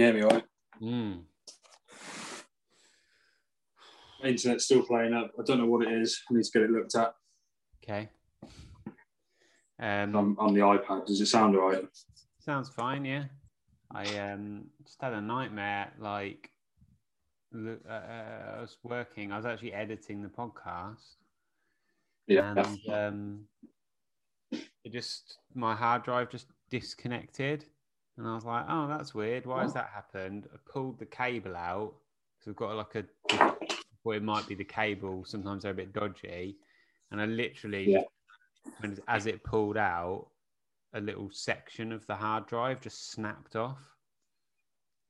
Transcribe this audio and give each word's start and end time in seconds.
hear 0.00 0.12
me 0.14 0.22
all 0.22 0.30
right? 0.30 0.44
Mm. 0.82 1.22
Internet's 4.24 4.64
still 4.64 4.82
playing 4.82 5.14
up. 5.14 5.30
I 5.38 5.42
don't 5.44 5.58
know 5.58 5.66
what 5.66 5.86
it 5.86 5.92
is. 5.92 6.20
I 6.30 6.34
need 6.34 6.44
to 6.44 6.50
get 6.52 6.62
it 6.62 6.70
looked 6.70 6.94
at. 6.94 7.14
Okay. 7.82 8.08
Um, 9.80 10.14
on, 10.14 10.36
on 10.38 10.52
the 10.54 10.60
iPad. 10.60 11.06
Does 11.06 11.20
it 11.20 11.26
sound 11.26 11.56
all 11.56 11.70
right? 11.70 11.84
sounds 12.38 12.68
fine. 12.68 13.04
Yeah. 13.04 13.24
I 13.92 14.04
um 14.18 14.66
just 14.84 15.00
had 15.00 15.12
a 15.14 15.20
nightmare. 15.20 15.92
Like, 15.98 16.50
look, 17.52 17.80
uh, 17.88 17.92
uh, 17.92 18.54
I 18.58 18.60
was 18.60 18.76
working. 18.82 19.32
I 19.32 19.36
was 19.36 19.46
actually 19.46 19.72
editing 19.72 20.22
the 20.22 20.28
podcast, 20.28 21.16
Yeah. 22.26 22.54
and 22.56 22.78
um, 22.88 23.40
it 24.52 24.92
just 24.92 25.38
my 25.54 25.74
hard 25.74 26.04
drive 26.04 26.30
just 26.30 26.46
disconnected, 26.70 27.64
and 28.16 28.26
I 28.26 28.34
was 28.34 28.44
like, 28.44 28.64
"Oh, 28.68 28.86
that's 28.88 29.14
weird. 29.14 29.46
Why 29.46 29.62
has 29.62 29.72
that 29.74 29.90
happened?" 29.94 30.48
I 30.52 30.56
pulled 30.70 30.98
the 30.98 31.06
cable 31.06 31.56
out 31.56 31.94
because 32.38 32.46
we've 32.48 32.56
got 32.56 32.76
like 32.76 32.94
a, 32.94 33.54
well, 34.04 34.16
it 34.16 34.22
might 34.22 34.46
be 34.46 34.54
the 34.54 34.64
cable. 34.64 35.24
Sometimes 35.24 35.62
they're 35.62 35.72
a 35.72 35.74
bit 35.74 35.92
dodgy, 35.92 36.56
and 37.10 37.20
I 37.20 37.26
literally, 37.26 37.92
Yeah. 37.92 38.02
when, 38.78 38.98
as 39.08 39.26
it 39.26 39.42
pulled 39.44 39.76
out, 39.76 40.28
a 40.94 41.00
little 41.00 41.30
section 41.30 41.92
of 41.92 42.06
the 42.06 42.14
hard 42.14 42.46
drive 42.46 42.80
just 42.80 43.10
snapped 43.12 43.56
off, 43.56 43.78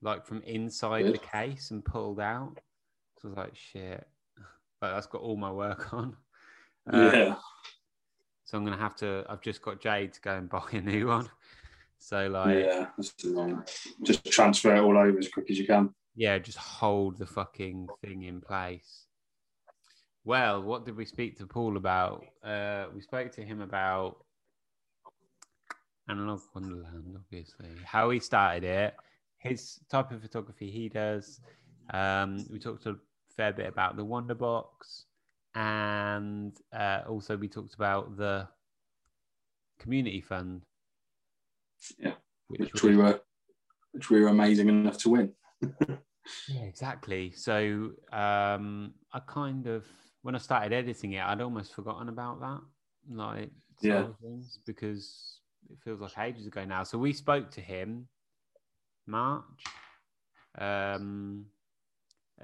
like 0.02 0.26
from 0.26 0.42
inside 0.42 1.06
the 1.06 1.18
case 1.18 1.70
and 1.70 1.84
pulled 1.84 2.20
out. 2.20 2.58
So 3.18 3.28
I 3.28 3.30
was 3.30 3.36
like, 3.36 3.56
"Shit." 3.56 4.06
But 4.80 4.94
that's 4.94 5.06
got 5.06 5.20
all 5.20 5.36
my 5.36 5.50
work 5.52 5.92
on. 5.92 6.16
Uh, 6.90 7.10
yeah. 7.12 7.34
so 8.44 8.56
I'm 8.56 8.64
gonna 8.64 8.78
have 8.78 8.96
to. 8.96 9.24
I've 9.28 9.42
just 9.42 9.60
got 9.60 9.80
Jade 9.80 10.14
to 10.14 10.20
go 10.22 10.34
and 10.36 10.48
buy 10.48 10.62
a 10.72 10.80
new 10.80 11.08
one. 11.08 11.28
So 12.00 12.26
like, 12.28 12.64
yeah. 12.64 12.86
That's 12.96 13.14
annoying. 13.22 13.62
Just 14.02 14.24
transfer 14.24 14.74
it 14.74 14.80
all 14.80 14.96
over 14.98 15.18
as 15.18 15.28
quick 15.28 15.50
as 15.50 15.58
you 15.58 15.66
can. 15.66 15.90
Yeah, 16.16 16.38
just 16.38 16.58
hold 16.58 17.18
the 17.18 17.26
fucking 17.26 17.88
thing 18.02 18.24
in 18.24 18.40
place. 18.40 19.06
Well, 20.24 20.62
what 20.62 20.84
did 20.84 20.96
we 20.96 21.04
speak 21.04 21.38
to 21.38 21.46
Paul 21.46 21.76
about? 21.76 22.24
Uh, 22.42 22.86
we 22.94 23.00
spoke 23.00 23.32
to 23.32 23.42
him 23.42 23.60
about 23.60 24.16
Analog 26.08 26.40
Wonderland, 26.54 27.16
obviously, 27.16 27.68
how 27.84 28.10
he 28.10 28.18
started 28.18 28.64
it, 28.64 28.94
his 29.38 29.78
type 29.90 30.10
of 30.10 30.20
photography 30.20 30.70
he 30.70 30.88
does. 30.88 31.40
Um, 31.92 32.44
we 32.50 32.58
talked 32.58 32.86
a 32.86 32.96
fair 33.36 33.52
bit 33.52 33.68
about 33.68 33.96
the 33.96 34.04
Wonder 34.04 34.34
Box, 34.34 35.04
and 35.54 36.56
uh, 36.72 37.02
also 37.08 37.36
we 37.36 37.48
talked 37.48 37.74
about 37.74 38.16
the 38.16 38.48
community 39.78 40.20
fund. 40.20 40.62
Yeah, 41.98 42.14
which, 42.48 42.60
Which 42.72 42.82
we 42.82 42.96
were, 42.96 43.20
which 43.92 44.10
we 44.10 44.20
were 44.20 44.28
amazing 44.28 44.68
enough 44.68 44.98
to 44.98 45.10
win. 45.10 45.32
Yeah, 46.48 46.62
exactly. 46.62 47.32
So 47.32 47.90
um, 48.12 48.92
I 49.12 49.20
kind 49.26 49.66
of, 49.66 49.84
when 50.22 50.34
I 50.34 50.38
started 50.38 50.72
editing 50.72 51.14
it, 51.14 51.24
I'd 51.24 51.40
almost 51.40 51.74
forgotten 51.74 52.08
about 52.08 52.40
that, 52.40 52.60
like 53.10 53.50
Yeah. 53.80 54.06
things, 54.22 54.60
because 54.66 55.40
it 55.70 55.78
feels 55.82 56.00
like 56.00 56.12
ages 56.18 56.46
ago 56.46 56.64
now. 56.64 56.84
So 56.84 56.98
we 56.98 57.12
spoke 57.14 57.50
to 57.52 57.60
him 57.60 58.06
March. 59.06 59.64
Um, 60.58 61.46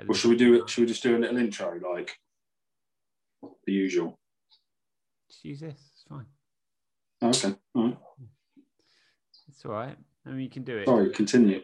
Well, 0.05 0.15
should 0.17 0.31
we 0.31 0.37
do 0.37 0.55
it? 0.55 0.69
Should 0.71 0.81
we 0.81 0.87
just 0.89 1.03
do 1.03 1.17
a 1.17 1.19
little 1.19 1.37
intro 1.37 1.79
like 1.93 2.19
the 3.67 3.73
usual? 3.73 4.19
Just 5.31 5.45
use 5.45 5.61
this. 5.61 5.91
It's 5.93 6.05
fine. 6.09 6.27
Okay. 7.23 7.55
All 7.75 7.85
right. 7.89 7.99
It's 9.57 9.65
all 9.65 9.73
right. 9.73 9.97
I 10.27 10.31
mean, 10.31 10.41
you 10.41 10.51
can 10.51 10.65
do 10.65 10.77
it. 10.77 10.87
Sorry. 10.87 11.09
Continue. 11.11 11.63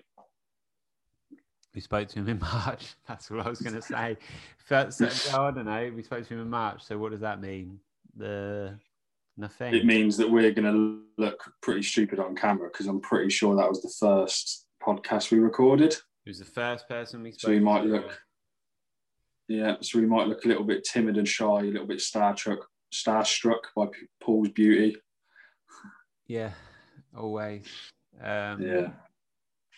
We 1.74 1.82
spoke 1.82 2.08
to 2.08 2.20
him 2.20 2.28
in 2.28 2.38
March. 2.38 2.94
That's 3.08 3.30
what 3.30 3.46
I 3.46 3.50
was 3.50 3.60
going 3.60 3.74
to 3.74 3.82
say. 3.82 4.16
First, 4.58 5.02
oh, 5.34 5.44
I 5.44 5.50
don't 5.50 5.66
know. 5.66 5.92
We 5.94 6.02
spoke 6.02 6.26
to 6.26 6.34
him 6.34 6.40
in 6.40 6.48
March. 6.48 6.82
So 6.84 6.96
what 6.96 7.12
does 7.12 7.20
that 7.20 7.42
mean? 7.42 7.80
The 8.16 8.78
nothing. 9.36 9.74
It 9.74 9.84
means 9.84 10.16
that 10.16 10.30
we're 10.30 10.52
going 10.52 10.72
to 10.72 11.22
look 11.22 11.52
pretty 11.60 11.82
stupid 11.82 12.18
on 12.18 12.34
camera 12.34 12.70
because 12.72 12.86
I'm 12.86 13.00
pretty 13.00 13.28
sure 13.28 13.56
that 13.56 13.68
was 13.68 13.82
the 13.82 13.92
first 14.00 14.66
podcast 14.82 15.30
we 15.30 15.38
recorded. 15.38 15.94
He 16.24 16.30
was 16.30 16.38
the 16.38 16.46
first 16.46 16.88
person 16.88 17.22
we 17.22 17.32
spoke 17.32 17.40
So 17.40 17.50
we 17.50 17.60
might 17.60 17.82
to. 17.82 17.88
look, 17.88 18.22
yeah. 19.48 19.76
So 19.82 19.98
we 19.98 20.06
might 20.06 20.28
look 20.28 20.46
a 20.46 20.48
little 20.48 20.64
bit 20.64 20.84
timid 20.84 21.18
and 21.18 21.28
shy, 21.28 21.44
a 21.44 21.64
little 21.64 21.86
bit 21.86 21.98
starstruck, 21.98 22.60
starstruck 22.90 23.60
by 23.76 23.88
Paul's 24.22 24.50
beauty. 24.50 24.96
Yeah, 26.26 26.52
always. 27.16 27.66
Um, 28.20 28.62
Yeah. 28.62 28.90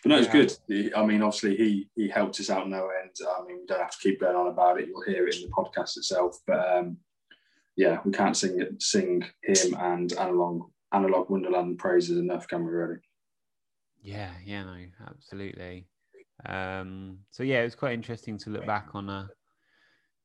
But 0.03 0.09
no, 0.09 0.17
it's 0.19 0.27
Yeah. 0.27 0.77
good. 0.77 0.93
I 0.95 1.05
mean, 1.05 1.23
obviously, 1.23 1.55
he 1.57 1.89
he 1.95 2.07
helped 2.07 2.39
us 2.39 2.49
out 2.51 2.69
no 2.69 2.89
end. 2.89 3.15
I 3.27 3.43
mean, 3.45 3.59
we 3.61 3.65
don't 3.65 3.79
have 3.79 3.91
to 3.91 3.97
keep 3.97 4.19
going 4.19 4.35
on 4.35 4.47
about 4.47 4.79
it. 4.79 4.87
You'll 4.87 5.01
hear 5.01 5.27
it 5.27 5.35
in 5.35 5.41
the 5.43 5.49
podcast 5.49 5.97
itself. 5.97 6.37
But 6.45 6.77
um, 6.77 6.97
yeah, 7.75 8.01
we 8.05 8.11
can't 8.11 8.37
sing 8.37 8.77
sing 8.79 9.25
him 9.41 9.75
and 9.79 10.13
analog 10.13 10.69
analog 10.91 11.29
Wonderland 11.29 11.79
praises 11.79 12.17
enough, 12.17 12.47
can 12.47 12.63
we? 12.65 12.71
Really? 12.71 12.97
Yeah, 14.01 14.31
yeah, 14.45 14.63
no, 14.63 14.77
absolutely. 15.07 15.87
Um, 16.45 17.19
so 17.31 17.41
yeah, 17.41 17.61
it 17.61 17.65
was 17.65 17.75
quite 17.75 17.93
interesting 17.93 18.37
to 18.39 18.51
look 18.51 18.65
back 18.67 18.89
on 18.93 19.09
a 19.09 19.29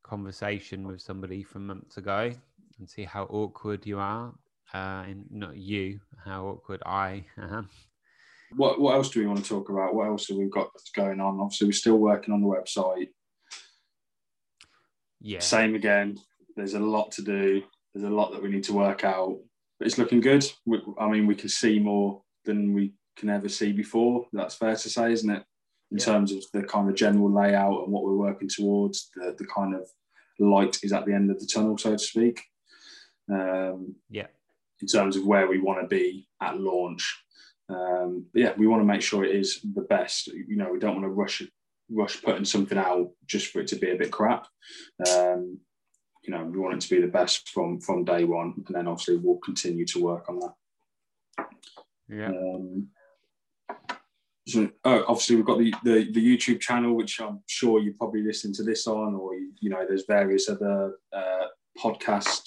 conversation 0.02 0.86
with 0.86 1.00
somebody 1.00 1.42
from 1.42 1.66
months 1.66 1.96
ago 1.96 2.30
and 2.78 2.90
see 2.90 3.04
how 3.04 3.24
awkward 3.24 3.86
you 3.86 3.98
are. 3.98 4.34
Uh, 4.72 5.04
and 5.08 5.24
not 5.30 5.56
you, 5.56 6.00
how 6.24 6.46
awkward 6.46 6.82
I 6.86 7.24
am. 7.36 7.68
What 8.56 8.80
what 8.80 8.94
else 8.94 9.10
do 9.10 9.20
we 9.20 9.26
want 9.26 9.42
to 9.42 9.48
talk 9.48 9.68
about? 9.68 9.94
What 9.94 10.06
else 10.08 10.28
have 10.28 10.36
we 10.36 10.48
got 10.48 10.70
that's 10.74 10.90
going 10.90 11.20
on? 11.20 11.40
Obviously, 11.40 11.66
we're 11.68 11.72
still 11.72 11.98
working 11.98 12.32
on 12.34 12.40
the 12.40 12.48
website. 12.48 13.08
Yeah, 15.20 15.40
Same 15.40 15.74
again. 15.74 16.18
There's 16.56 16.74
a 16.74 16.80
lot 16.80 17.12
to 17.12 17.22
do. 17.22 17.62
There's 17.94 18.06
a 18.06 18.14
lot 18.14 18.32
that 18.32 18.42
we 18.42 18.48
need 18.48 18.64
to 18.64 18.72
work 18.72 19.04
out. 19.04 19.38
But 19.78 19.86
it's 19.86 19.98
looking 19.98 20.20
good. 20.20 20.44
We, 20.66 20.80
I 20.98 21.08
mean, 21.08 21.26
we 21.26 21.34
can 21.34 21.48
see 21.48 21.78
more 21.78 22.22
than 22.44 22.72
we 22.72 22.94
can 23.16 23.28
ever 23.28 23.48
see 23.48 23.72
before. 23.72 24.26
That's 24.32 24.54
fair 24.54 24.76
to 24.76 24.88
say, 24.90 25.12
isn't 25.12 25.30
it? 25.30 25.42
In 25.90 25.98
Yeah. 25.98 26.04
terms 26.04 26.32
of 26.32 26.42
the 26.52 26.62
kind 26.62 26.88
of 26.88 26.94
general 26.94 27.30
layout 27.32 27.82
and 27.84 27.92
what 27.92 28.04
we're 28.04 28.14
working 28.16 28.48
towards, 28.48 29.10
the, 29.14 29.34
the 29.38 29.46
kind 29.46 29.74
of 29.74 29.88
light 30.38 30.78
is 30.82 30.92
at 30.92 31.04
the 31.04 31.12
end 31.12 31.30
of 31.30 31.38
the 31.40 31.46
tunnel, 31.46 31.76
so 31.76 31.92
to 31.92 31.98
speak. 31.98 32.42
Um, 33.30 33.96
yeah, 34.08 34.26
in 34.80 34.86
terms 34.86 35.16
of 35.16 35.26
where 35.26 35.46
we 35.46 35.60
want 35.60 35.80
to 35.80 35.86
be 35.86 36.28
at 36.40 36.58
launch. 36.58 37.22
Um, 37.68 38.26
yeah, 38.34 38.52
we 38.56 38.66
want 38.66 38.80
to 38.82 38.86
make 38.86 39.02
sure 39.02 39.24
it 39.24 39.34
is 39.34 39.60
the 39.74 39.82
best. 39.82 40.26
You 40.28 40.56
know, 40.56 40.70
we 40.72 40.78
don't 40.78 40.94
want 40.94 41.04
to 41.04 41.10
rush 41.10 41.42
rush 41.92 42.22
putting 42.22 42.44
something 42.44 42.78
out 42.78 43.10
just 43.26 43.48
for 43.48 43.60
it 43.60 43.66
to 43.68 43.76
be 43.76 43.90
a 43.90 43.96
bit 43.96 44.12
crap. 44.12 44.46
Um, 45.08 45.58
you 46.22 46.32
know, 46.32 46.44
we 46.44 46.58
want 46.58 46.74
it 46.74 46.80
to 46.82 46.90
be 46.90 47.00
the 47.00 47.08
best 47.08 47.48
from 47.50 47.80
from 47.80 48.04
day 48.04 48.24
one, 48.24 48.54
and 48.66 48.76
then 48.76 48.88
obviously 48.88 49.16
we'll 49.16 49.38
continue 49.38 49.86
to 49.86 50.02
work 50.02 50.28
on 50.28 50.40
that. 50.40 51.46
yeah, 52.08 52.28
Um, 52.28 52.88
so, 54.46 54.68
oh, 54.84 55.04
obviously, 55.06 55.36
we've 55.36 55.44
got 55.46 55.58
the, 55.58 55.74
the 55.84 56.10
the 56.12 56.36
YouTube 56.36 56.60
channel, 56.60 56.94
which 56.94 57.20
I'm 57.20 57.40
sure 57.46 57.80
you 57.80 57.94
probably 57.94 58.22
listen 58.22 58.52
to 58.54 58.62
this 58.62 58.86
on, 58.86 59.14
or 59.14 59.34
you, 59.34 59.52
you 59.60 59.70
know, 59.70 59.84
there's 59.86 60.04
various 60.06 60.48
other 60.48 60.94
uh, 61.12 61.46
podcast 61.78 62.42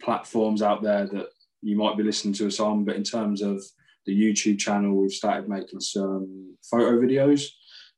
platforms 0.00 0.62
out 0.62 0.82
there 0.82 1.06
that 1.06 1.28
you 1.62 1.76
might 1.76 1.96
be 1.96 2.02
listening 2.02 2.34
to 2.34 2.46
us 2.46 2.60
on. 2.60 2.84
But 2.84 2.96
in 2.96 3.04
terms 3.04 3.40
of 3.40 3.62
the 4.04 4.14
YouTube 4.14 4.58
channel, 4.58 4.94
we've 4.94 5.12
started 5.12 5.48
making 5.48 5.80
some 5.80 6.56
photo 6.62 7.00
videos, 7.00 7.46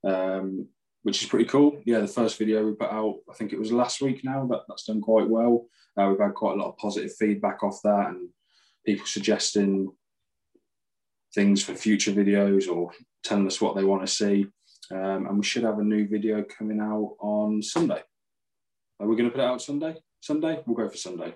um, 0.07 0.69
which 1.03 1.23
is 1.23 1.29
pretty 1.29 1.47
cool. 1.47 1.81
Yeah, 1.85 2.01
the 2.01 2.07
first 2.07 2.39
video 2.39 2.65
we 2.65 2.75
put 2.75 2.91
out, 2.91 3.17
I 3.31 3.35
think 3.35 3.53
it 3.53 3.59
was 3.59 3.73
last 3.73 4.01
week 4.01 4.23
now. 4.23 4.47
That 4.47 4.63
that's 4.69 4.85
done 4.85 5.01
quite 5.01 5.29
well. 5.29 5.67
Uh, 5.99 6.09
we've 6.09 6.21
had 6.21 6.35
quite 6.35 6.55
a 6.55 6.61
lot 6.61 6.69
of 6.69 6.77
positive 6.77 7.15
feedback 7.17 7.63
off 7.63 7.81
that, 7.85 8.09
and 8.09 8.29
people 8.85 9.07
suggesting 9.07 9.91
things 11.35 11.65
for 11.65 11.75
future 11.75 12.13
videos 12.13 12.69
or 12.69 12.93
telling 13.25 13.47
us 13.47 13.61
what 13.61 13.75
they 13.75 13.85
want 13.85 14.03
to 14.07 14.13
see. 14.13 14.47
Um, 14.91 15.27
and 15.27 15.39
we 15.39 15.45
should 15.45 15.65
have 15.65 15.79
a 15.79 15.85
new 15.85 16.07
video 16.07 16.45
coming 16.45 16.81
out 16.81 17.17
on 17.21 17.63
Sunday. 17.63 18.03
Are 19.01 19.07
we 19.07 19.17
going 19.17 19.29
to 19.29 19.35
put 19.35 19.43
it 19.43 19.47
out 19.47 19.63
Sunday? 19.63 19.97
Sunday? 20.21 20.63
We'll 20.67 20.77
go 20.77 20.89
for 20.89 20.97
Sunday. 20.97 21.35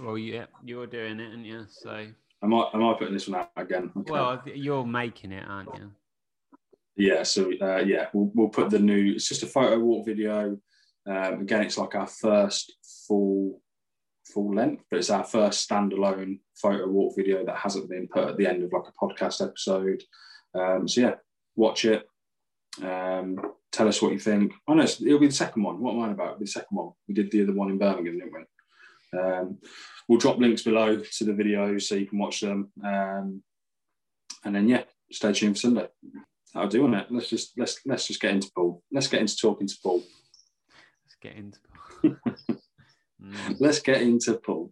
Well, 0.00 0.18
yeah, 0.18 0.46
you're 0.64 0.86
doing 0.86 1.20
it, 1.20 1.30
aren't 1.30 1.46
you? 1.46 1.66
So, 1.68 2.06
Am 2.42 2.52
I, 2.52 2.68
am 2.74 2.84
I 2.84 2.94
putting 2.94 3.14
this 3.14 3.28
one 3.28 3.40
out 3.40 3.50
again? 3.56 3.90
Okay. 3.96 4.12
well, 4.12 4.42
you're 4.54 4.84
making 4.84 5.32
it, 5.32 5.44
aren't 5.48 5.74
you? 5.74 5.90
yeah, 6.96 7.22
so 7.22 7.50
uh, 7.60 7.78
yeah, 7.78 8.08
we'll, 8.12 8.30
we'll 8.34 8.48
put 8.48 8.70
the 8.70 8.78
new, 8.78 9.12
it's 9.14 9.28
just 9.28 9.42
a 9.42 9.46
photo 9.46 9.78
walk 9.78 10.06
video. 10.06 10.58
Um, 11.06 11.40
again, 11.40 11.62
it's 11.62 11.78
like 11.78 11.94
our 11.94 12.06
first 12.06 12.74
full 13.06 13.60
full 14.32 14.54
length, 14.54 14.84
but 14.90 14.98
it's 14.98 15.10
our 15.10 15.24
first 15.24 15.68
standalone 15.68 16.40
photo 16.54 16.88
walk 16.88 17.14
video 17.16 17.44
that 17.44 17.56
hasn't 17.56 17.90
been 17.90 18.08
put 18.08 18.28
at 18.28 18.36
the 18.36 18.46
end 18.46 18.62
of 18.62 18.72
like 18.72 18.84
a 18.88 19.04
podcast 19.04 19.46
episode. 19.46 20.02
Um, 20.54 20.88
so 20.88 21.00
yeah, 21.00 21.14
watch 21.56 21.84
it. 21.84 22.08
Um, 22.82 23.38
tell 23.70 23.88
us 23.88 24.00
what 24.00 24.12
you 24.12 24.18
think. 24.18 24.52
Oh 24.66 24.74
no, 24.74 24.84
it'll 24.84 25.18
be 25.18 25.26
the 25.26 25.32
second 25.32 25.62
one. 25.62 25.80
What 25.80 25.94
am 25.94 26.00
I 26.00 26.10
about? 26.12 26.26
It'll 26.26 26.38
be 26.38 26.44
the 26.46 26.50
second 26.50 26.76
one. 26.76 26.92
We 27.08 27.14
did 27.14 27.30
the 27.30 27.42
other 27.42 27.52
one 27.52 27.70
in 27.70 27.78
Birmingham, 27.78 28.18
didn't 28.18 28.32
we? 28.32 28.44
Um, 29.18 29.58
we'll 30.08 30.18
drop 30.18 30.38
links 30.38 30.62
below 30.62 30.96
to 30.98 31.24
the 31.24 31.32
videos 31.32 31.82
so 31.82 31.94
you 31.94 32.06
can 32.06 32.18
watch 32.18 32.40
them. 32.40 32.70
Um, 32.84 33.42
and 34.44 34.54
then 34.54 34.68
yeah, 34.68 34.82
stay 35.10 35.32
tuned 35.32 35.56
for 35.56 35.60
Sunday. 35.60 35.88
I'll 36.54 36.68
do 36.68 36.84
on 36.84 36.94
it. 36.94 37.06
Let's 37.10 37.28
just 37.28 37.58
let's 37.58 37.80
let's 37.86 38.06
just 38.06 38.20
get 38.20 38.32
into 38.32 38.50
Paul. 38.54 38.82
Let's 38.92 39.08
get 39.08 39.20
into 39.20 39.36
talking 39.36 39.66
to 39.66 39.74
Paul. 39.82 40.02
Let's 41.04 41.16
get 41.20 41.36
into 41.36 41.58
Paul. 41.66 42.16
mm. 43.22 43.56
Let's 43.58 43.80
get 43.80 44.02
into 44.02 44.34
Paul. 44.34 44.70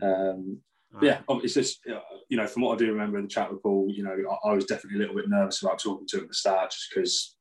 Um, 0.00 0.60
right. 0.92 1.04
Yeah, 1.04 1.20
it's 1.28 1.54
just 1.54 1.80
you 2.28 2.36
know 2.36 2.46
from 2.46 2.62
what 2.62 2.74
I 2.74 2.78
do 2.78 2.92
remember 2.92 3.18
in 3.18 3.24
the 3.24 3.30
chat 3.30 3.50
with 3.50 3.62
Paul, 3.62 3.88
you 3.90 4.04
know 4.04 4.12
I, 4.12 4.50
I 4.50 4.54
was 4.54 4.66
definitely 4.66 4.98
a 4.98 5.00
little 5.00 5.16
bit 5.16 5.28
nervous 5.28 5.62
about 5.62 5.80
talking 5.80 6.06
to 6.08 6.18
him 6.18 6.22
at 6.24 6.28
the 6.28 6.34
start 6.34 6.70
just 6.70 6.88
because 6.94 7.36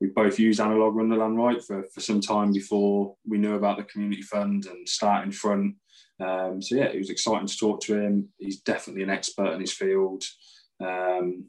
we 0.00 0.08
both 0.08 0.38
used 0.38 0.60
Analog 0.60 0.94
Wonderland 0.94 1.36
right 1.36 1.62
for, 1.62 1.84
for 1.92 2.00
some 2.00 2.20
time 2.20 2.52
before 2.52 3.16
we 3.26 3.38
knew 3.38 3.54
about 3.54 3.76
the 3.76 3.84
community 3.84 4.22
fund 4.22 4.66
and 4.66 4.88
starting 4.88 5.32
front. 5.32 5.74
Um, 6.20 6.62
so 6.62 6.76
yeah, 6.76 6.84
it 6.84 6.98
was 6.98 7.10
exciting 7.10 7.46
to 7.46 7.56
talk 7.56 7.80
to 7.82 7.98
him. 7.98 8.28
He's 8.38 8.60
definitely 8.60 9.02
an 9.02 9.10
expert 9.10 9.52
in 9.52 9.60
his 9.60 9.72
field. 9.72 10.24
Um, 10.80 11.46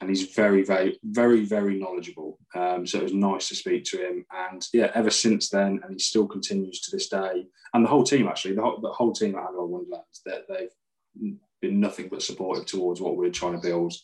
and 0.00 0.10
he's 0.10 0.34
very, 0.34 0.62
very, 0.64 0.98
very, 1.04 1.44
very 1.44 1.78
knowledgeable. 1.78 2.38
Um, 2.54 2.86
so 2.86 2.98
it 2.98 3.04
was 3.04 3.14
nice 3.14 3.48
to 3.48 3.54
speak 3.54 3.84
to 3.84 3.98
him. 3.98 4.26
And 4.32 4.66
yeah, 4.72 4.90
ever 4.94 5.10
since 5.10 5.48
then, 5.48 5.80
and 5.82 5.92
he 5.92 5.98
still 5.98 6.26
continues 6.26 6.80
to 6.80 6.90
this 6.90 7.08
day. 7.08 7.46
And 7.72 7.84
the 7.84 7.88
whole 7.88 8.04
team, 8.04 8.26
actually, 8.26 8.54
the 8.54 8.62
whole, 8.62 8.80
the 8.80 8.90
whole 8.90 9.12
team 9.12 9.36
at 9.36 9.46
Analog 9.48 9.70
Wonderlands, 9.70 10.20
that 10.26 10.42
they've 10.48 11.34
been 11.62 11.80
nothing 11.80 12.08
but 12.08 12.22
supportive 12.22 12.66
towards 12.66 13.00
what 13.00 13.16
we're 13.16 13.30
trying 13.30 13.58
to 13.58 13.66
build. 13.66 13.94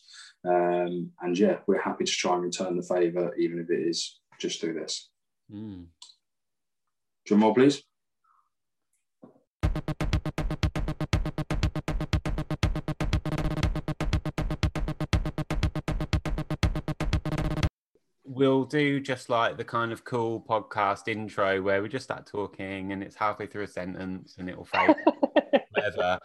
Um, 0.43 1.11
and 1.21 1.37
yeah, 1.37 1.57
we're 1.67 1.81
happy 1.81 2.05
to 2.05 2.11
try 2.11 2.33
and 2.33 2.43
return 2.43 2.77
the 2.77 2.83
favour, 2.83 3.35
even 3.35 3.59
if 3.59 3.69
it 3.69 3.87
is 3.87 4.19
just 4.39 4.59
through 4.59 4.73
this. 4.73 5.09
Mm. 5.51 5.85
Drum 7.25 7.43
roll, 7.43 7.53
please. 7.53 7.83
we'll 18.41 18.65
do 18.65 18.99
just 18.99 19.29
like 19.29 19.55
the 19.55 19.63
kind 19.63 19.91
of 19.91 20.03
cool 20.03 20.43
podcast 20.49 21.07
intro 21.07 21.61
where 21.61 21.83
we 21.83 21.87
just 21.87 22.05
start 22.05 22.25
talking 22.25 22.91
and 22.91 23.03
it's 23.03 23.15
halfway 23.15 23.45
through 23.45 23.61
a 23.61 23.67
sentence 23.67 24.35
and 24.39 24.49
it'll 24.49 24.65
fade. 24.65 24.95
whatever. 25.69 26.17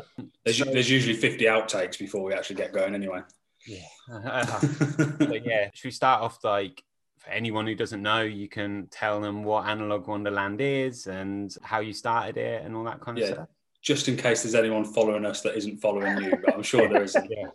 There's, 0.43 0.59
there's, 0.59 0.89
usually 0.89 1.15
50 1.15 1.45
outtakes 1.45 1.99
before 1.99 2.23
we 2.23 2.33
actually 2.33 2.57
get 2.57 2.73
going 2.73 2.95
anyway. 2.95 3.21
Yeah. 3.67 3.87
but 5.19 5.45
yeah, 5.45 5.71
should 5.75 5.89
we 5.89 5.91
start 5.91 6.23
off 6.23 6.43
like 6.45 6.83
for 7.19 7.31
anyone 7.31 7.67
who 7.67 7.75
doesn't 7.75 8.03
know, 8.03 8.23
you 8.23 8.49
can 8.49 8.89
tell 8.91 9.21
them 9.21 9.43
what 9.43 9.67
Analog 9.67 10.07
Wonderland 10.07 10.61
is 10.61 11.07
and 11.07 11.55
how 11.63 11.81
you 11.81 11.93
started 11.93 12.37
it 12.37 12.65
and 12.65 12.77
all 12.77 12.85
that 12.85 13.01
kind 13.01 13.19
of 13.19 13.25
yeah. 13.25 13.35
stuff. 13.35 13.49
Just 13.83 14.09
in 14.09 14.17
case 14.17 14.43
there's 14.43 14.55
anyone 14.55 14.85
following 14.85 15.25
us 15.25 15.43
that 15.43 15.57
isn't 15.57 15.79
following 15.79 16.21
you, 16.23 16.37
but 16.45 16.55
I'm 16.55 16.63
sure 16.63 16.89
there 16.89 17.03
isn't. 17.03 17.31
yeah. 17.31 17.49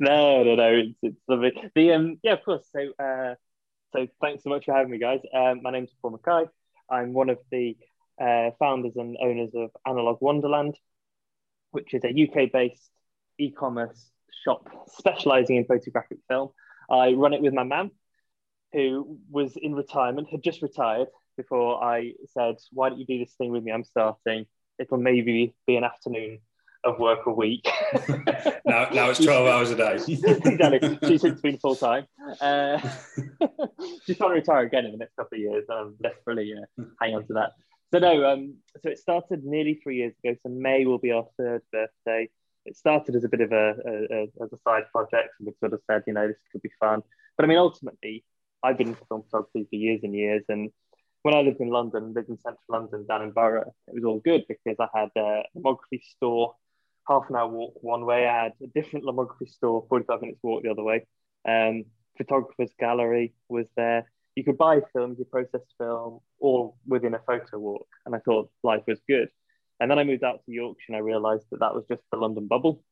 No, 0.00 0.42
no, 0.42 0.54
no. 0.56 0.74
It's, 0.74 0.98
it's 1.02 1.16
lovely. 1.28 1.52
The 1.74 1.92
um, 1.92 2.18
yeah, 2.22 2.32
of 2.32 2.44
course. 2.44 2.66
So 2.72 2.92
uh, 2.98 3.34
so 3.92 4.08
thanks 4.20 4.42
so 4.42 4.50
much 4.50 4.64
for 4.64 4.74
having 4.74 4.90
me, 4.90 4.98
guys. 4.98 5.20
Um, 5.32 5.60
my 5.62 5.70
name's 5.70 5.90
Paul 6.00 6.12
Mackay. 6.12 6.50
I'm 6.90 7.12
one 7.12 7.30
of 7.30 7.38
the 7.50 7.76
uh, 8.20 8.50
founders 8.58 8.94
and 8.96 9.16
owners 9.20 9.50
of 9.54 9.70
Analog 9.86 10.20
Wonderland, 10.20 10.76
which 11.70 11.94
is 11.94 12.02
a 12.04 12.08
UK-based 12.08 12.90
e-commerce 13.38 14.11
shop 14.44 14.68
specialising 14.88 15.56
in 15.56 15.64
photographic 15.64 16.18
film. 16.28 16.50
I 16.90 17.12
run 17.12 17.32
it 17.32 17.42
with 17.42 17.54
my 17.54 17.64
mum, 17.64 17.90
who 18.72 19.18
was 19.30 19.56
in 19.56 19.74
retirement, 19.74 20.28
had 20.30 20.42
just 20.42 20.62
retired 20.62 21.08
before 21.36 21.82
I 21.82 22.14
said, 22.32 22.56
"Why 22.72 22.88
don't 22.88 22.98
you 22.98 23.06
do 23.06 23.18
this 23.18 23.34
thing 23.34 23.52
with 23.52 23.62
me? 23.62 23.72
I'm 23.72 23.84
starting. 23.84 24.46
It'll 24.78 24.98
maybe 24.98 25.54
be 25.66 25.76
an 25.76 25.84
afternoon 25.84 26.40
of 26.84 26.98
work 26.98 27.26
a 27.26 27.32
week. 27.32 27.68
now, 28.66 28.88
now 28.90 29.10
it's 29.10 29.20
12 29.20 29.46
hours 29.46 29.70
a 29.70 29.76
day. 29.76 29.94
exactly. 30.08 30.98
She's 31.06 31.20
since 31.20 31.40
been 31.40 31.58
full 31.58 31.76
time. 31.76 32.06
Uh, 32.40 32.78
she's 34.06 34.16
trying 34.16 34.30
to 34.30 34.34
retire 34.34 34.64
again 34.64 34.86
in 34.86 34.92
the 34.92 34.98
next 34.98 35.14
couple 35.16 35.36
of 35.36 35.40
years. 35.40 35.64
I'm 35.70 35.96
desperately 36.02 36.52
uh, 36.56 36.84
hang 37.00 37.14
on 37.14 37.26
to 37.26 37.34
that. 37.34 37.52
So, 37.92 37.98
no, 37.98 38.24
um, 38.24 38.54
so 38.82 38.88
it 38.88 38.98
started 38.98 39.44
nearly 39.44 39.78
three 39.82 39.98
years 39.98 40.14
ago. 40.24 40.36
So, 40.42 40.48
May 40.48 40.86
will 40.86 40.98
be 40.98 41.12
our 41.12 41.26
third 41.36 41.62
birthday. 41.70 42.30
It 42.64 42.76
started 42.76 43.16
as 43.16 43.24
a 43.24 43.28
bit 43.28 43.40
of 43.40 43.52
a, 43.52 43.74
a, 43.86 44.14
a 44.14 44.22
as 44.44 44.52
a 44.52 44.58
side 44.64 44.84
project, 44.92 45.30
and 45.38 45.46
we 45.46 45.52
sort 45.60 45.72
of 45.72 45.80
said, 45.90 46.02
you 46.06 46.12
know, 46.12 46.28
this 46.28 46.36
could 46.50 46.62
be 46.62 46.70
fun. 46.78 47.02
But 47.36 47.44
I 47.44 47.48
mean, 47.48 47.58
ultimately, 47.58 48.24
I've 48.62 48.78
been 48.78 48.88
into 48.88 49.04
film 49.08 49.24
photography 49.24 49.66
for 49.68 49.76
years 49.76 50.00
and 50.02 50.14
years, 50.14 50.44
and 50.48 50.70
when 51.22 51.34
I 51.34 51.40
lived 51.40 51.60
in 51.60 51.70
London, 51.70 52.12
lived 52.14 52.28
in 52.28 52.38
central 52.38 52.62
London, 52.68 53.06
down 53.06 53.22
in 53.22 53.30
Borough, 53.30 53.72
it 53.88 53.94
was 53.94 54.04
all 54.04 54.20
good 54.20 54.44
because 54.48 54.76
I 54.80 54.88
had 54.94 55.10
a 55.16 55.42
lomography 55.56 56.02
store 56.02 56.54
half 57.08 57.24
an 57.28 57.36
hour 57.36 57.48
walk 57.48 57.74
one 57.80 58.04
way. 58.04 58.26
I 58.26 58.44
had 58.44 58.52
a 58.62 58.66
different 58.66 59.04
lomography 59.04 59.48
store, 59.48 59.84
45 59.88 60.20
minutes 60.20 60.40
walk 60.42 60.62
the 60.62 60.70
other 60.70 60.82
way. 60.82 61.06
Um, 61.48 61.84
photographer's 62.16 62.72
gallery 62.78 63.34
was 63.48 63.66
there. 63.76 64.10
You 64.34 64.44
could 64.44 64.58
buy 64.58 64.80
film, 64.92 65.16
you 65.18 65.24
process 65.24 65.60
film, 65.78 66.20
all 66.40 66.76
within 66.86 67.14
a 67.14 67.20
photo 67.20 67.58
walk. 67.58 67.86
And 68.06 68.14
I 68.14 68.18
thought 68.18 68.50
life 68.62 68.82
was 68.86 69.00
good. 69.08 69.28
And 69.82 69.90
then 69.90 69.98
I 69.98 70.04
moved 70.04 70.22
out 70.22 70.44
to 70.46 70.52
Yorkshire 70.52 70.84
and 70.88 70.96
I 70.96 71.00
realized 71.00 71.44
that 71.50 71.58
that 71.58 71.74
was 71.74 71.84
just 71.90 72.02
the 72.12 72.16
London 72.16 72.46
bubble. 72.46 72.84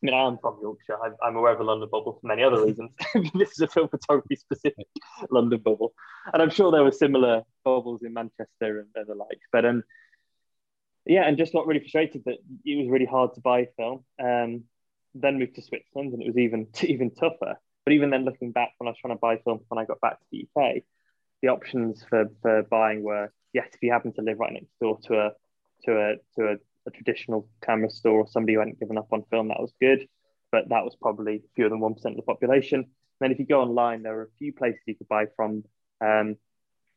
I 0.00 0.06
mean, 0.06 0.14
I 0.14 0.24
am 0.24 0.38
from 0.38 0.58
Yorkshire. 0.62 0.96
I'm 1.20 1.34
aware 1.34 1.50
of 1.50 1.58
the 1.58 1.64
London 1.64 1.88
bubble 1.90 2.12
for 2.20 2.26
many 2.28 2.44
other 2.44 2.64
reasons. 2.64 2.90
this 3.34 3.50
is 3.50 3.60
a 3.60 3.66
film 3.66 3.88
photography 3.88 4.36
specific 4.36 4.86
London 5.30 5.58
bubble. 5.58 5.94
And 6.32 6.40
I'm 6.40 6.50
sure 6.50 6.70
there 6.70 6.84
were 6.84 6.92
similar 6.92 7.42
bubbles 7.64 8.04
in 8.04 8.14
Manchester 8.14 8.46
and, 8.60 8.88
and 8.94 9.06
the 9.08 9.16
like. 9.16 9.40
But 9.50 9.64
um, 9.64 9.82
yeah, 11.06 11.26
and 11.26 11.36
just 11.36 11.52
got 11.52 11.66
really 11.66 11.80
frustrated 11.80 12.22
that 12.26 12.38
it 12.64 12.78
was 12.78 12.88
really 12.88 13.06
hard 13.06 13.34
to 13.34 13.40
buy 13.40 13.66
film. 13.76 14.04
Um, 14.22 14.62
then 15.16 15.40
moved 15.40 15.56
to 15.56 15.62
Switzerland, 15.62 16.12
and 16.12 16.22
it 16.22 16.28
was 16.28 16.38
even 16.38 16.68
even 16.82 17.10
tougher. 17.10 17.56
But 17.84 17.94
even 17.94 18.10
then, 18.10 18.24
looking 18.24 18.52
back, 18.52 18.70
when 18.78 18.86
I 18.86 18.92
was 18.92 18.98
trying 18.98 19.16
to 19.16 19.20
buy 19.20 19.38
film 19.38 19.58
when 19.68 19.82
I 19.82 19.86
got 19.86 20.00
back 20.00 20.20
to 20.20 20.26
the 20.30 20.46
UK, 20.56 20.82
the 21.42 21.48
options 21.48 22.04
for, 22.08 22.26
for 22.42 22.62
buying 22.62 23.02
were 23.02 23.32
yes, 23.52 23.68
if 23.74 23.82
you 23.82 23.92
happen 23.92 24.12
to 24.14 24.22
live 24.22 24.38
right 24.38 24.52
next 24.52 24.70
door 24.80 24.98
to 25.04 25.18
a 25.18 25.32
to 25.84 25.92
a 25.92 26.14
to 26.36 26.52
a, 26.52 26.56
a 26.86 26.90
traditional 26.90 27.48
camera 27.62 27.90
store 27.90 28.20
or 28.20 28.26
somebody 28.26 28.54
who 28.54 28.60
hadn't 28.60 28.80
given 28.80 28.98
up 28.98 29.12
on 29.12 29.24
film, 29.30 29.48
that 29.48 29.60
was 29.60 29.72
good. 29.80 30.08
But 30.50 30.68
that 30.68 30.84
was 30.84 30.96
probably 31.00 31.42
fewer 31.54 31.68
than 31.68 31.80
one 31.80 31.94
percent 31.94 32.12
of 32.12 32.16
the 32.16 32.32
population. 32.32 32.80
And 32.80 32.88
then 33.20 33.32
if 33.32 33.38
you 33.38 33.46
go 33.46 33.62
online, 33.62 34.02
there 34.02 34.18
are 34.18 34.24
a 34.24 34.38
few 34.38 34.52
places 34.52 34.80
you 34.86 34.96
could 34.96 35.08
buy 35.08 35.26
from. 35.36 35.64
Um, 36.00 36.36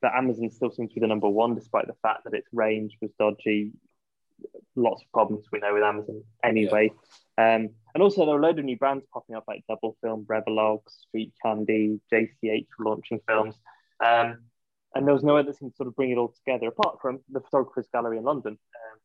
but 0.01 0.13
Amazon 0.13 0.51
still 0.51 0.71
seems 0.71 0.89
to 0.89 0.95
be 0.95 1.01
the 1.01 1.07
number 1.07 1.29
one, 1.29 1.55
despite 1.55 1.87
the 1.87 1.95
fact 2.01 2.25
that 2.25 2.33
its 2.33 2.47
range 2.51 2.97
was 3.01 3.11
dodgy 3.17 3.73
lots 4.75 5.01
of 5.01 5.11
problems 5.11 5.45
we 5.51 5.59
know 5.59 5.73
with 5.73 5.83
Amazon 5.83 6.23
anyway. 6.43 6.91
Yeah. 7.37 7.55
Um, 7.55 7.69
and 7.93 8.03
also 8.03 8.25
there 8.25 8.35
are 8.35 8.39
a 8.39 8.41
load 8.41 8.59
of 8.59 8.65
new 8.65 8.77
brands 8.77 9.05
popping 9.11 9.35
up 9.35 9.45
like 9.47 9.63
Dubblefilm, 9.69 10.25
Revolog, 10.25 10.81
Street 10.89 11.33
Candy, 11.41 11.99
JCH 12.11 12.67
launching 12.79 13.19
films. 13.27 13.55
Um, 14.05 14.39
and 14.95 15.05
there 15.05 15.13
was 15.13 15.23
no 15.23 15.35
other 15.35 15.53
thing 15.53 15.69
to 15.69 15.75
sort 15.75 15.87
of 15.87 15.95
bring 15.95 16.11
it 16.11 16.17
all 16.17 16.33
together 16.33 16.67
apart 16.67 16.99
from 17.01 17.19
the 17.29 17.41
Photographers 17.41 17.87
Gallery 17.91 18.17
in 18.17 18.23
London, 18.23 18.53
um, 18.53 18.99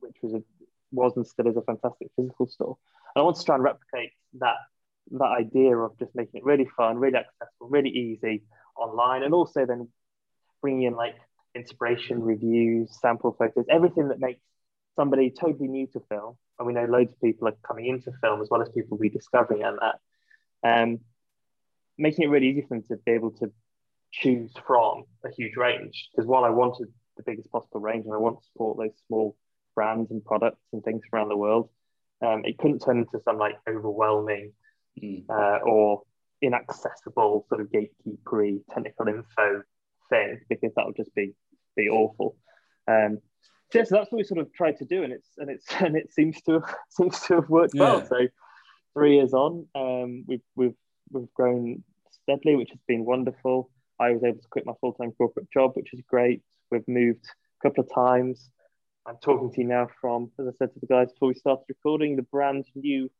which 0.00 0.16
was 0.22 0.32
a, 0.32 0.42
was 0.90 1.12
and 1.16 1.26
still 1.26 1.46
is 1.46 1.56
a 1.56 1.62
fantastic 1.62 2.08
physical 2.16 2.46
store. 2.46 2.78
And 3.14 3.20
I 3.20 3.24
want 3.24 3.36
to 3.36 3.44
try 3.44 3.54
and 3.54 3.62
replicate 3.62 4.12
that 4.40 4.56
that 5.12 5.24
idea 5.38 5.76
of 5.76 5.98
just 5.98 6.14
making 6.14 6.38
it 6.38 6.44
really 6.44 6.66
fun, 6.76 6.96
really 6.96 7.18
accessible, 7.18 7.68
really 7.68 7.90
easy 7.90 8.42
online, 8.74 9.22
and 9.22 9.34
also 9.34 9.66
then 9.66 9.88
bringing 10.62 10.84
in 10.84 10.94
like 10.94 11.16
inspiration, 11.54 12.22
reviews, 12.22 12.98
sample 13.00 13.36
photos, 13.38 13.66
everything 13.70 14.08
that 14.08 14.18
makes 14.18 14.40
somebody 14.96 15.30
totally 15.30 15.68
new 15.68 15.86
to 15.88 16.00
film, 16.08 16.36
and 16.58 16.66
we 16.66 16.72
know 16.72 16.86
loads 16.86 17.12
of 17.12 17.20
people 17.20 17.48
are 17.48 17.56
coming 17.66 17.86
into 17.86 18.12
film 18.22 18.40
as 18.40 18.48
well 18.50 18.62
as 18.62 18.68
people 18.70 18.96
rediscovering 18.96 19.62
and 19.62 19.78
that, 19.78 19.98
um, 20.66 21.00
making 21.98 22.24
it 22.24 22.28
really 22.28 22.48
easy 22.48 22.62
for 22.62 22.68
them 22.68 22.82
to 22.84 22.96
be 22.96 23.12
able 23.12 23.30
to 23.32 23.52
choose 24.20 24.52
from 24.66 25.04
a 25.24 25.30
huge 25.30 25.56
range. 25.56 26.08
Because 26.10 26.26
while 26.26 26.44
I 26.44 26.50
wanted 26.50 26.88
the 27.16 27.22
biggest 27.24 27.50
possible 27.50 27.80
range 27.80 28.04
and 28.04 28.14
I 28.14 28.18
want 28.18 28.38
to 28.40 28.46
support 28.46 28.78
those 28.78 28.96
small 29.06 29.36
brands 29.74 30.10
and 30.10 30.24
products 30.24 30.62
and 30.72 30.82
things 30.82 31.02
around 31.12 31.28
the 31.28 31.36
world, 31.36 31.68
um, 32.24 32.42
it 32.44 32.58
couldn't 32.58 32.80
turn 32.80 32.98
into 32.98 33.20
some 33.24 33.38
like 33.38 33.56
overwhelming 33.68 34.52
mm. 35.02 35.24
uh, 35.28 35.58
or 35.64 36.02
inaccessible 36.40 37.46
sort 37.48 37.60
of 37.60 37.68
gatekeepery 37.70 38.60
technical 38.70 39.08
info 39.08 39.62
thing 40.10 40.40
because 40.48 40.72
that 40.76 40.86
would 40.86 40.96
just 40.96 41.14
be 41.14 41.34
be 41.76 41.88
awful. 41.88 42.36
Um, 42.86 43.18
yeah, 43.72 43.82
so 43.82 43.96
that's 43.96 44.12
what 44.12 44.18
we 44.18 44.24
sort 44.24 44.40
of 44.40 44.52
tried 44.52 44.76
to 44.78 44.84
do, 44.84 45.02
and 45.02 45.12
it's 45.12 45.28
and 45.38 45.50
it's 45.50 45.66
and 45.80 45.96
it 45.96 46.12
seems 46.12 46.40
to 46.42 46.52
have, 46.60 46.74
seems 46.90 47.20
to 47.22 47.36
have 47.36 47.48
worked 47.48 47.74
yeah. 47.74 47.82
well. 47.82 48.06
So 48.06 48.28
three 48.94 49.16
years 49.16 49.32
on, 49.32 49.66
um, 49.74 50.24
we've 50.26 50.42
we've 50.54 50.76
we've 51.10 51.32
grown 51.34 51.82
steadily, 52.22 52.56
which 52.56 52.70
has 52.70 52.80
been 52.86 53.04
wonderful. 53.04 53.70
I 53.98 54.10
was 54.10 54.24
able 54.24 54.40
to 54.40 54.48
quit 54.48 54.66
my 54.66 54.72
full 54.80 54.92
time 54.92 55.12
corporate 55.12 55.50
job, 55.50 55.72
which 55.74 55.92
is 55.92 56.00
great. 56.08 56.42
We've 56.70 56.86
moved 56.88 57.24
a 57.26 57.68
couple 57.68 57.84
of 57.84 57.94
times. 57.94 58.50
I'm 59.06 59.16
talking 59.22 59.52
to 59.52 59.60
you 59.60 59.68
now 59.68 59.88
from, 60.00 60.30
as 60.40 60.46
I 60.46 60.52
said 60.58 60.72
to 60.72 60.80
the 60.80 60.86
guys 60.86 61.12
before 61.12 61.28
we 61.28 61.34
started 61.34 61.64
recording, 61.68 62.16
the 62.16 62.22
brand 62.22 62.64
new 62.74 63.10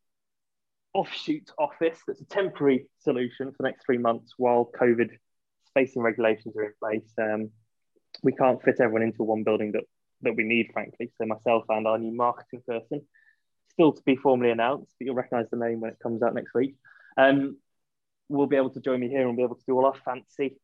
offshoot 0.94 1.50
office 1.58 1.98
that's 2.06 2.20
a 2.20 2.26
temporary 2.26 2.86
solution 3.00 3.50
for 3.50 3.56
the 3.58 3.68
next 3.68 3.84
three 3.84 3.98
months 3.98 4.34
while 4.36 4.70
COVID 4.80 5.10
spacing 5.66 6.02
regulations 6.02 6.56
are 6.56 6.64
in 6.64 6.72
place. 6.80 7.12
Um, 7.20 7.50
we 8.22 8.32
can't 8.32 8.62
fit 8.62 8.76
everyone 8.80 9.02
into 9.02 9.24
one 9.24 9.42
building 9.42 9.72
that 9.72 9.84
that 10.22 10.36
we 10.36 10.44
need, 10.44 10.70
frankly. 10.72 11.12
So 11.18 11.26
myself 11.26 11.64
and 11.68 11.86
our 11.86 11.98
new 11.98 12.14
marketing 12.14 12.62
person, 12.66 13.02
still 13.70 13.92
to 13.92 14.02
be 14.02 14.16
formally 14.16 14.50
announced, 14.50 14.92
but 14.98 15.04
you'll 15.04 15.14
recognise 15.14 15.46
the 15.50 15.58
name 15.58 15.80
when 15.80 15.90
it 15.90 15.98
comes 16.02 16.22
out 16.22 16.34
next 16.34 16.54
week. 16.54 16.76
Um, 17.16 17.58
will 18.28 18.46
be 18.46 18.56
able 18.56 18.70
to 18.70 18.80
join 18.80 19.00
me 19.00 19.08
here 19.08 19.28
and 19.28 19.36
be 19.36 19.42
able 19.42 19.56
to 19.56 19.64
do 19.66 19.74
all 19.74 19.84
our 19.84 19.94
fancy 20.04 20.56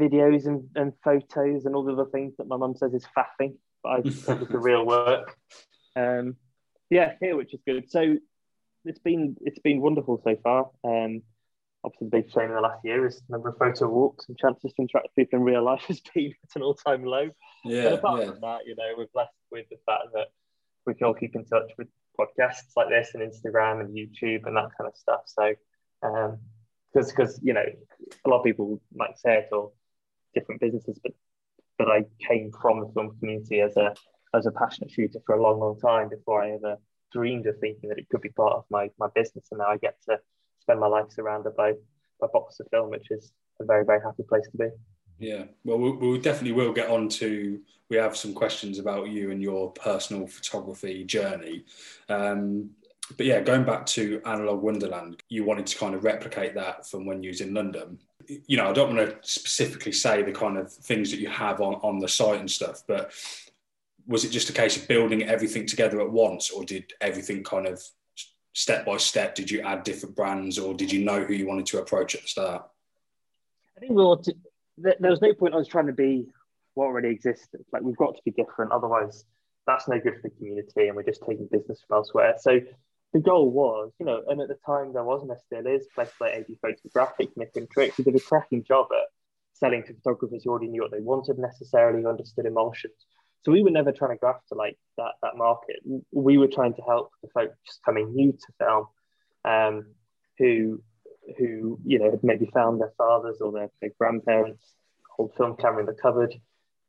videos 0.00 0.46
and, 0.46 0.68
and 0.74 0.92
photos 1.02 1.64
and 1.64 1.74
all 1.74 1.84
the 1.84 1.92
other 1.92 2.10
things 2.10 2.34
that 2.38 2.46
my 2.46 2.56
mum 2.56 2.74
says 2.76 2.94
is 2.94 3.06
faffing, 3.16 3.54
but 3.82 3.90
I 3.90 4.00
just 4.00 4.22
think 4.24 4.42
it's 4.42 4.52
the 4.52 4.58
real 4.58 4.84
work. 4.84 5.36
Um, 5.96 6.36
yeah, 6.90 7.12
here, 7.20 7.36
which 7.36 7.54
is 7.54 7.60
good. 7.66 7.90
So 7.90 8.16
it's 8.84 8.98
been 8.98 9.36
it's 9.40 9.58
been 9.60 9.80
wonderful 9.80 10.20
so 10.22 10.36
far. 10.42 10.70
Um, 10.84 11.22
obviously, 11.84 12.08
the 12.08 12.16
big 12.22 12.30
change 12.30 12.48
in 12.48 12.54
the 12.54 12.60
last 12.60 12.84
year 12.84 13.06
is 13.06 13.16
the 13.16 13.32
number 13.32 13.50
of 13.50 13.58
photo 13.58 13.88
walks 13.88 14.28
and 14.28 14.38
chances 14.38 14.72
to 14.72 14.82
interact 14.82 15.08
with 15.08 15.26
people 15.26 15.38
in 15.38 15.44
real 15.44 15.64
life 15.64 15.82
has 15.88 16.00
been 16.14 16.34
at 16.42 16.56
an 16.56 16.62
all 16.62 16.74
time 16.74 17.04
low. 17.04 17.30
Yeah, 17.64 17.84
but 17.84 17.92
apart 17.94 18.20
yeah. 18.20 18.30
from 18.30 18.40
that, 18.42 18.60
you 18.66 18.74
know, 18.76 18.92
we're 18.96 19.06
blessed 19.12 19.32
with 19.50 19.66
the 19.70 19.78
fact 19.86 20.12
that 20.12 20.28
we 20.86 20.94
can 20.94 21.06
all 21.06 21.14
keep 21.14 21.34
in 21.34 21.44
touch 21.44 21.70
with 21.78 21.88
podcasts 22.18 22.76
like 22.76 22.88
this 22.88 23.12
and 23.14 23.22
Instagram 23.22 23.80
and 23.80 23.96
YouTube 23.96 24.46
and 24.46 24.56
that 24.56 24.68
kind 24.78 24.88
of 24.88 24.96
stuff. 24.96 25.22
So, 25.26 25.54
um 26.02 26.38
because 26.92 27.10
because 27.10 27.40
you 27.42 27.52
know, 27.52 27.64
a 28.24 28.28
lot 28.28 28.38
of 28.38 28.44
people 28.44 28.80
might 28.94 29.18
say 29.18 29.38
it 29.38 29.48
or 29.52 29.72
different 30.34 30.60
businesses, 30.60 30.98
but 31.02 31.12
but 31.78 31.88
I 31.90 32.04
came 32.20 32.52
from 32.52 32.80
the 32.80 32.92
film 32.92 33.16
community 33.18 33.60
as 33.60 33.76
a 33.76 33.94
as 34.34 34.46
a 34.46 34.50
passionate 34.50 34.90
shooter 34.90 35.20
for 35.24 35.36
a 35.36 35.42
long, 35.42 35.60
long 35.60 35.78
time 35.78 36.08
before 36.08 36.42
I 36.42 36.52
ever 36.52 36.76
dreamed 37.12 37.46
of 37.46 37.58
thinking 37.58 37.88
that 37.88 37.98
it 37.98 38.08
could 38.08 38.20
be 38.20 38.30
part 38.30 38.54
of 38.54 38.64
my 38.70 38.90
my 38.98 39.08
business. 39.14 39.46
And 39.50 39.58
now 39.58 39.68
I 39.68 39.76
get 39.78 39.96
to 40.08 40.18
spend 40.60 40.80
my 40.80 40.86
life 40.86 41.10
surrounded 41.10 41.56
by 41.56 41.72
by 42.20 42.28
box 42.32 42.60
of 42.60 42.68
film, 42.70 42.90
which 42.90 43.10
is 43.10 43.32
a 43.60 43.64
very 43.64 43.84
very 43.84 44.00
happy 44.00 44.24
place 44.28 44.48
to 44.50 44.58
be. 44.58 44.68
Yeah, 45.18 45.44
well, 45.64 45.78
we 45.78 45.92
we 45.92 46.18
definitely 46.18 46.52
will 46.52 46.72
get 46.72 46.90
on 46.90 47.08
to. 47.10 47.60
We 47.90 47.96
have 47.96 48.16
some 48.16 48.34
questions 48.34 48.78
about 48.78 49.08
you 49.08 49.30
and 49.30 49.42
your 49.42 49.70
personal 49.72 50.26
photography 50.26 51.04
journey. 51.04 51.64
Um, 52.08 52.70
but 53.16 53.26
yeah, 53.26 53.40
going 53.40 53.64
back 53.64 53.84
to 53.86 54.22
Analog 54.24 54.62
Wonderland, 54.62 55.22
you 55.28 55.44
wanted 55.44 55.66
to 55.66 55.78
kind 55.78 55.94
of 55.94 56.04
replicate 56.04 56.54
that 56.54 56.86
from 56.86 57.04
when 57.04 57.22
you 57.22 57.28
was 57.28 57.42
in 57.42 57.52
London. 57.52 57.98
You 58.28 58.56
know, 58.56 58.70
I 58.70 58.72
don't 58.72 58.94
want 58.96 59.08
to 59.08 59.28
specifically 59.28 59.92
say 59.92 60.22
the 60.22 60.32
kind 60.32 60.56
of 60.56 60.72
things 60.72 61.10
that 61.10 61.20
you 61.20 61.28
have 61.28 61.60
on, 61.60 61.74
on 61.76 61.98
the 61.98 62.08
site 62.08 62.40
and 62.40 62.50
stuff, 62.50 62.82
but 62.86 63.12
was 64.06 64.24
it 64.24 64.30
just 64.30 64.50
a 64.50 64.52
case 64.52 64.76
of 64.76 64.86
building 64.88 65.22
everything 65.22 65.66
together 65.66 66.00
at 66.00 66.10
once, 66.10 66.50
or 66.50 66.64
did 66.64 66.92
everything 67.00 67.42
kind 67.42 67.66
of 67.66 67.82
step 68.52 68.84
by 68.86 68.96
step? 68.96 69.34
Did 69.34 69.50
you 69.50 69.60
add 69.60 69.82
different 69.82 70.16
brands, 70.16 70.58
or 70.58 70.74
did 70.74 70.92
you 70.92 71.04
know 71.04 71.24
who 71.24 71.34
you 71.34 71.46
wanted 71.46 71.66
to 71.66 71.80
approach 71.80 72.14
at 72.14 72.22
the 72.22 72.28
start? 72.28 72.68
I 73.76 73.80
think 73.80 73.92
we 73.92 74.16
there 74.78 74.96
there 74.98 75.10
was 75.10 75.22
no 75.22 75.32
point 75.34 75.54
I 75.54 75.58
was 75.58 75.68
trying 75.68 75.86
to 75.86 75.92
be 75.92 76.26
what 76.74 76.86
already 76.86 77.08
existed. 77.08 77.64
Like 77.72 77.82
we've 77.82 77.96
got 77.96 78.16
to 78.16 78.22
be 78.24 78.30
different, 78.30 78.72
otherwise 78.72 79.24
that's 79.66 79.88
no 79.88 79.98
good 79.98 80.16
for 80.16 80.28
the 80.28 80.30
community, 80.30 80.88
and 80.88 80.96
we're 80.96 81.02
just 81.02 81.22
taking 81.26 81.48
business 81.50 81.82
from 81.86 81.96
elsewhere. 81.96 82.34
So 82.38 82.60
the 83.14 83.20
goal 83.20 83.50
was, 83.50 83.92
you 83.98 84.04
know, 84.04 84.22
and 84.26 84.40
at 84.40 84.48
the 84.48 84.58
time 84.66 84.92
there 84.92 85.04
wasn't, 85.04 85.30
there 85.30 85.62
still 85.62 85.72
is, 85.72 85.86
places 85.94 86.14
like 86.20 86.34
AG 86.34 86.58
Photographic, 86.60 87.30
Nick 87.36 87.52
and 87.54 87.68
who 87.74 88.02
did 88.02 88.16
a 88.16 88.20
cracking 88.20 88.64
job 88.64 88.88
at 88.90 89.08
selling 89.52 89.84
to 89.84 89.94
photographers 89.94 90.42
who 90.44 90.50
already 90.50 90.66
knew 90.66 90.82
what 90.82 90.90
they 90.90 91.00
wanted 91.00 91.38
necessarily, 91.38 92.04
understood 92.04 92.44
emulsions. 92.44 93.06
So 93.44 93.52
we 93.52 93.62
were 93.62 93.70
never 93.70 93.92
trying 93.92 94.10
to 94.10 94.16
graft 94.16 94.48
to 94.48 94.56
like 94.56 94.76
that 94.96 95.12
that 95.22 95.36
market. 95.36 95.76
We 96.12 96.38
were 96.38 96.48
trying 96.48 96.74
to 96.74 96.82
help 96.82 97.12
the 97.22 97.28
folks 97.28 97.78
coming 97.84 98.14
new 98.14 98.32
to 98.32 98.52
film, 98.58 98.86
um, 99.44 99.94
who 100.38 100.82
who 101.38 101.78
you 101.84 101.98
know 101.98 102.10
had 102.10 102.24
maybe 102.24 102.50
found 102.52 102.80
their 102.80 102.92
fathers 102.98 103.40
or 103.40 103.52
their, 103.52 103.70
their 103.80 103.90
grandparents 103.98 104.74
old 105.18 105.34
film 105.36 105.56
camera 105.56 105.80
in 105.80 105.86
the 105.86 105.94
cupboard, 105.94 106.34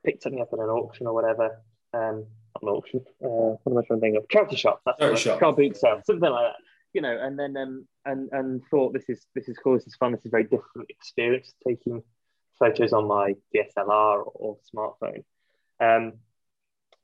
picked 0.06 0.24
something 0.24 0.42
up 0.42 0.50
at 0.54 0.60
an 0.60 0.66
auction 0.66 1.08
or 1.08 1.14
whatever. 1.14 1.62
Um, 1.94 2.26
not 2.62 2.70
an 2.70 2.78
auction. 2.78 3.02
Uh, 3.24 3.58
what 3.64 3.72
am 3.72 3.78
I 3.78 3.82
trying 3.86 4.00
to 4.00 4.02
think 4.02 4.18
of? 4.18 4.30
Charity 4.30 4.56
shop. 4.56 4.82
That's 4.86 5.00
Charity 5.00 5.22
shop. 5.22 5.40
Car 5.40 5.54
boot 5.54 5.78
sale, 5.78 6.02
something 6.06 6.30
like 6.30 6.54
that. 6.54 6.56
You 6.94 7.02
know, 7.02 7.18
and 7.20 7.38
then 7.38 7.58
um, 7.58 7.88
and 8.06 8.30
and 8.32 8.62
thought 8.72 8.94
this 8.94 9.10
is 9.10 9.26
this 9.36 9.50
is 9.50 9.58
cool. 9.58 9.74
This 9.74 9.88
is 9.88 9.96
fun. 9.96 10.12
This 10.12 10.22
is 10.22 10.28
a 10.28 10.30
very 10.30 10.44
different 10.44 10.90
experience 10.90 11.54
taking 11.68 12.02
photos 12.58 12.94
on 12.94 13.08
my 13.08 13.34
DSLR 13.54 14.26
or, 14.26 14.32
or 14.34 14.58
smartphone. 14.74 15.24
Um, 15.80 16.14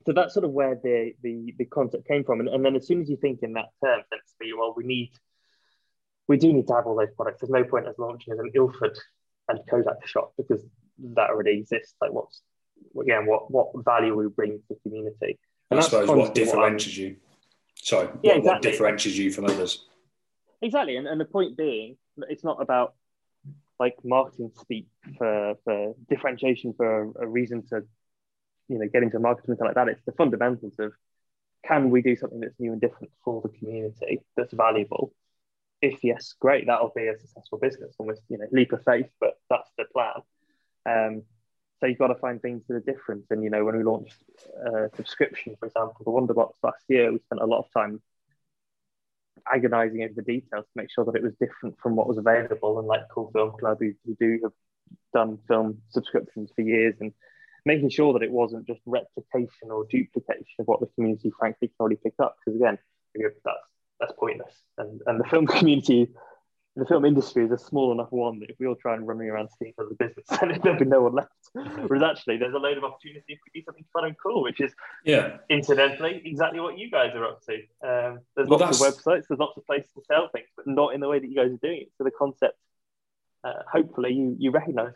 so 0.06 0.12
that's 0.12 0.34
sort 0.34 0.44
of 0.44 0.52
where 0.52 0.78
the 0.82 1.12
the, 1.22 1.54
the 1.58 1.64
concept 1.66 2.08
came 2.08 2.24
from. 2.24 2.40
And, 2.40 2.48
and 2.48 2.64
then 2.64 2.76
as 2.76 2.86
soon 2.86 3.02
as 3.02 3.10
you 3.10 3.16
think 3.16 3.40
in 3.42 3.52
that 3.54 3.68
term, 3.84 4.00
then 4.10 4.20
it's 4.22 4.34
be 4.40 4.52
well, 4.56 4.74
we 4.76 4.84
need 4.84 5.10
we 6.28 6.36
do 6.36 6.52
need 6.52 6.66
to 6.68 6.74
have 6.74 6.86
all 6.86 6.96
those 6.96 7.14
products. 7.14 7.40
There's 7.40 7.50
no 7.50 7.64
point 7.64 7.86
as 7.86 7.98
launching 7.98 8.32
as 8.32 8.38
an 8.38 8.50
Ilford 8.54 8.98
and 9.48 9.60
Kodak 9.68 10.06
shop 10.06 10.32
because 10.36 10.62
that 11.14 11.30
already 11.30 11.58
exists. 11.58 11.94
Like 12.00 12.12
what's 12.12 12.40
again 13.00 13.26
what 13.26 13.50
what 13.50 13.70
value 13.84 14.14
we 14.14 14.28
bring 14.28 14.58
to 14.58 14.64
the 14.68 14.76
community? 14.82 15.38
I 15.70 15.76
that's 15.76 15.88
suppose 15.88 16.08
what 16.08 16.34
differentiates 16.34 16.96
you. 16.96 17.16
Sorry, 17.76 18.08
Yeah, 18.22 18.34
what, 18.34 18.44
what 18.44 18.62
differentiates 18.62 19.18
you 19.18 19.32
from 19.32 19.46
others? 19.46 19.84
Exactly, 20.60 20.96
and, 20.96 21.08
and 21.08 21.20
the 21.20 21.24
point 21.24 21.56
being, 21.56 21.96
it's 22.28 22.44
not 22.44 22.62
about 22.62 22.94
like 23.80 23.96
marketing 24.04 24.52
speak 24.60 24.86
for 25.18 25.54
for 25.64 25.94
differentiation 26.08 26.72
for 26.76 27.02
a, 27.02 27.24
a 27.24 27.26
reason 27.26 27.66
to, 27.68 27.82
you 28.68 28.78
know, 28.78 28.86
get 28.86 29.02
into 29.02 29.18
marketing 29.18 29.48
something 29.48 29.66
like 29.66 29.74
that. 29.74 29.88
It's 29.88 30.04
the 30.06 30.12
fundamentals 30.12 30.74
of 30.78 30.92
can 31.66 31.90
we 31.90 32.02
do 32.02 32.16
something 32.16 32.40
that's 32.40 32.58
new 32.58 32.72
and 32.72 32.80
different 32.80 33.12
for 33.24 33.42
the 33.42 33.48
community 33.48 34.20
that's 34.36 34.52
valuable? 34.52 35.12
If 35.80 36.04
yes, 36.04 36.34
great, 36.38 36.66
that'll 36.66 36.92
be 36.94 37.08
a 37.08 37.18
successful 37.18 37.58
business. 37.58 37.94
Almost, 37.98 38.22
you 38.28 38.38
know, 38.38 38.46
leap 38.52 38.72
of 38.72 38.84
faith, 38.84 39.08
but 39.20 39.34
that's 39.50 39.70
the 39.76 39.84
plan. 39.92 40.22
Um, 40.86 41.22
so 41.82 41.88
you've 41.88 41.98
got 41.98 42.08
to 42.08 42.14
find 42.14 42.40
things 42.40 42.62
that 42.68 42.76
are 42.76 42.80
different. 42.80 43.24
And 43.30 43.42
you 43.42 43.50
know, 43.50 43.64
when 43.64 43.76
we 43.76 43.82
launched 43.82 44.14
uh, 44.64 44.86
subscription, 44.94 45.56
for 45.58 45.66
example, 45.66 45.96
the 46.04 46.12
Wonderbox 46.12 46.52
last 46.62 46.84
year, 46.88 47.10
we 47.10 47.18
spent 47.18 47.42
a 47.42 47.46
lot 47.46 47.58
of 47.58 47.72
time 47.76 48.00
agonizing 49.52 50.04
over 50.04 50.12
the 50.14 50.22
details 50.22 50.64
to 50.64 50.70
make 50.76 50.92
sure 50.92 51.04
that 51.04 51.16
it 51.16 51.24
was 51.24 51.32
different 51.40 51.76
from 51.82 51.96
what 51.96 52.06
was 52.06 52.18
available. 52.18 52.78
And 52.78 52.86
like 52.86 53.00
Cool 53.12 53.32
Film 53.32 53.50
Club, 53.58 53.78
who, 53.80 53.94
who 54.06 54.14
do 54.20 54.38
have 54.44 54.52
done 55.12 55.38
film 55.48 55.78
subscriptions 55.90 56.52
for 56.54 56.62
years, 56.62 56.94
and 57.00 57.12
making 57.66 57.90
sure 57.90 58.12
that 58.12 58.22
it 58.22 58.30
wasn't 58.30 58.64
just 58.64 58.80
replication 58.86 59.72
or 59.72 59.84
duplication 59.90 60.54
of 60.60 60.66
what 60.66 60.78
the 60.78 60.86
community 60.94 61.32
frankly 61.36 61.66
can 61.66 61.74
already 61.80 61.96
pick 61.96 62.14
up. 62.22 62.36
Because 62.44 62.60
again, 62.60 62.78
that's 63.44 63.58
that's 63.98 64.12
pointless. 64.20 64.54
And 64.78 65.00
and 65.06 65.18
the 65.18 65.28
film 65.28 65.46
community, 65.58 66.10
the 66.74 66.86
film 66.86 67.04
industry 67.04 67.44
is 67.44 67.50
a 67.50 67.58
small 67.58 67.92
enough 67.92 68.10
one 68.10 68.38
that 68.40 68.48
if 68.48 68.56
we 68.58 68.66
all 68.66 68.74
try 68.74 68.94
and 68.94 69.06
run 69.06 69.20
around 69.20 69.50
steam 69.50 69.72
for 69.76 69.86
the 69.86 69.94
business, 69.94 70.24
then 70.40 70.58
there'll 70.62 70.78
be 70.78 70.86
no 70.86 71.02
one 71.02 71.12
left. 71.14 71.30
Whereas 71.52 72.02
actually, 72.02 72.38
there's 72.38 72.54
a 72.54 72.58
load 72.58 72.78
of 72.78 72.84
opportunity 72.84 73.24
if 73.28 73.38
we 73.44 73.60
do 73.60 73.64
something 73.64 73.84
fun 73.92 74.06
and 74.06 74.16
cool, 74.22 74.42
which 74.42 74.60
is 74.60 74.72
Yeah, 75.04 75.36
incidentally 75.50 76.22
exactly 76.24 76.60
what 76.60 76.78
you 76.78 76.90
guys 76.90 77.10
are 77.14 77.24
up 77.26 77.42
to. 77.44 77.54
Um, 77.86 78.20
there's 78.36 78.48
Well, 78.48 78.58
lots 78.58 78.80
of 78.80 78.86
websites, 78.86 79.24
there's 79.28 79.38
lots 79.38 79.56
of 79.58 79.66
places 79.66 79.90
to 79.96 80.02
sell 80.08 80.28
things, 80.32 80.46
but 80.56 80.66
not 80.66 80.94
in 80.94 81.00
the 81.00 81.08
way 81.08 81.18
that 81.18 81.28
you 81.28 81.36
guys 81.36 81.52
are 81.52 81.58
doing 81.62 81.82
it. 81.82 81.92
So 81.98 82.04
the 82.04 82.10
concept, 82.10 82.56
uh, 83.44 83.52
hopefully, 83.70 84.14
you 84.14 84.36
you 84.38 84.50
recognise. 84.50 84.94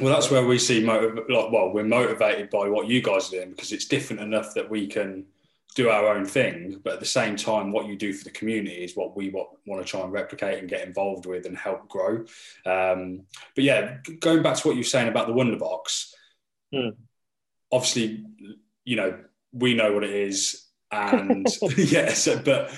well, 0.00 0.12
that's 0.12 0.32
where 0.32 0.44
we 0.44 0.58
see 0.58 0.84
motiv- 0.84 1.26
like, 1.28 1.52
well, 1.52 1.70
we're 1.72 1.84
motivated 1.84 2.50
by 2.50 2.68
what 2.68 2.88
you 2.88 3.00
guys 3.02 3.28
are 3.28 3.36
doing 3.36 3.50
because 3.50 3.70
it's 3.70 3.84
different 3.84 4.20
enough 4.22 4.54
that 4.54 4.68
we 4.68 4.88
can 4.88 5.26
do 5.74 5.90
our 5.90 6.08
own 6.16 6.24
thing, 6.24 6.80
but 6.82 6.94
at 6.94 7.00
the 7.00 7.06
same 7.06 7.36
time, 7.36 7.70
what 7.72 7.86
you 7.86 7.96
do 7.96 8.12
for 8.12 8.24
the 8.24 8.30
community 8.30 8.82
is 8.82 8.96
what 8.96 9.16
we 9.16 9.30
want, 9.30 9.50
want 9.66 9.84
to 9.84 9.88
try 9.88 10.00
and 10.00 10.12
replicate 10.12 10.58
and 10.58 10.68
get 10.68 10.86
involved 10.86 11.26
with 11.26 11.46
and 11.46 11.56
help 11.56 11.88
grow. 11.88 12.24
Um, 12.66 13.22
but 13.54 13.64
yeah, 13.64 13.98
going 14.20 14.42
back 14.42 14.56
to 14.56 14.66
what 14.66 14.74
you're 14.76 14.84
saying 14.84 15.08
about 15.08 15.26
the 15.28 15.34
Wonderbox, 15.34 16.12
Hmm. 16.72 16.90
obviously, 17.72 18.24
you 18.84 18.96
know, 18.96 19.18
we 19.52 19.74
know 19.74 19.92
what 19.92 20.04
it 20.04 20.10
is, 20.10 20.66
and 20.90 21.46
yes, 21.76 22.28
but 22.44 22.70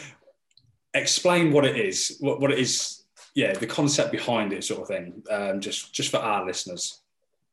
explain 0.94 1.52
what 1.52 1.64
it 1.64 1.76
is, 1.76 2.16
what, 2.20 2.40
what 2.40 2.50
it 2.52 2.58
is, 2.58 3.02
yeah, 3.34 3.52
the 3.52 3.66
concept 3.66 4.12
behind 4.12 4.52
it, 4.52 4.62
sort 4.64 4.82
of 4.82 4.88
thing, 4.88 5.22
um, 5.30 5.60
just 5.60 5.92
just 5.92 6.10
for 6.10 6.18
our 6.18 6.44
listeners. 6.46 7.00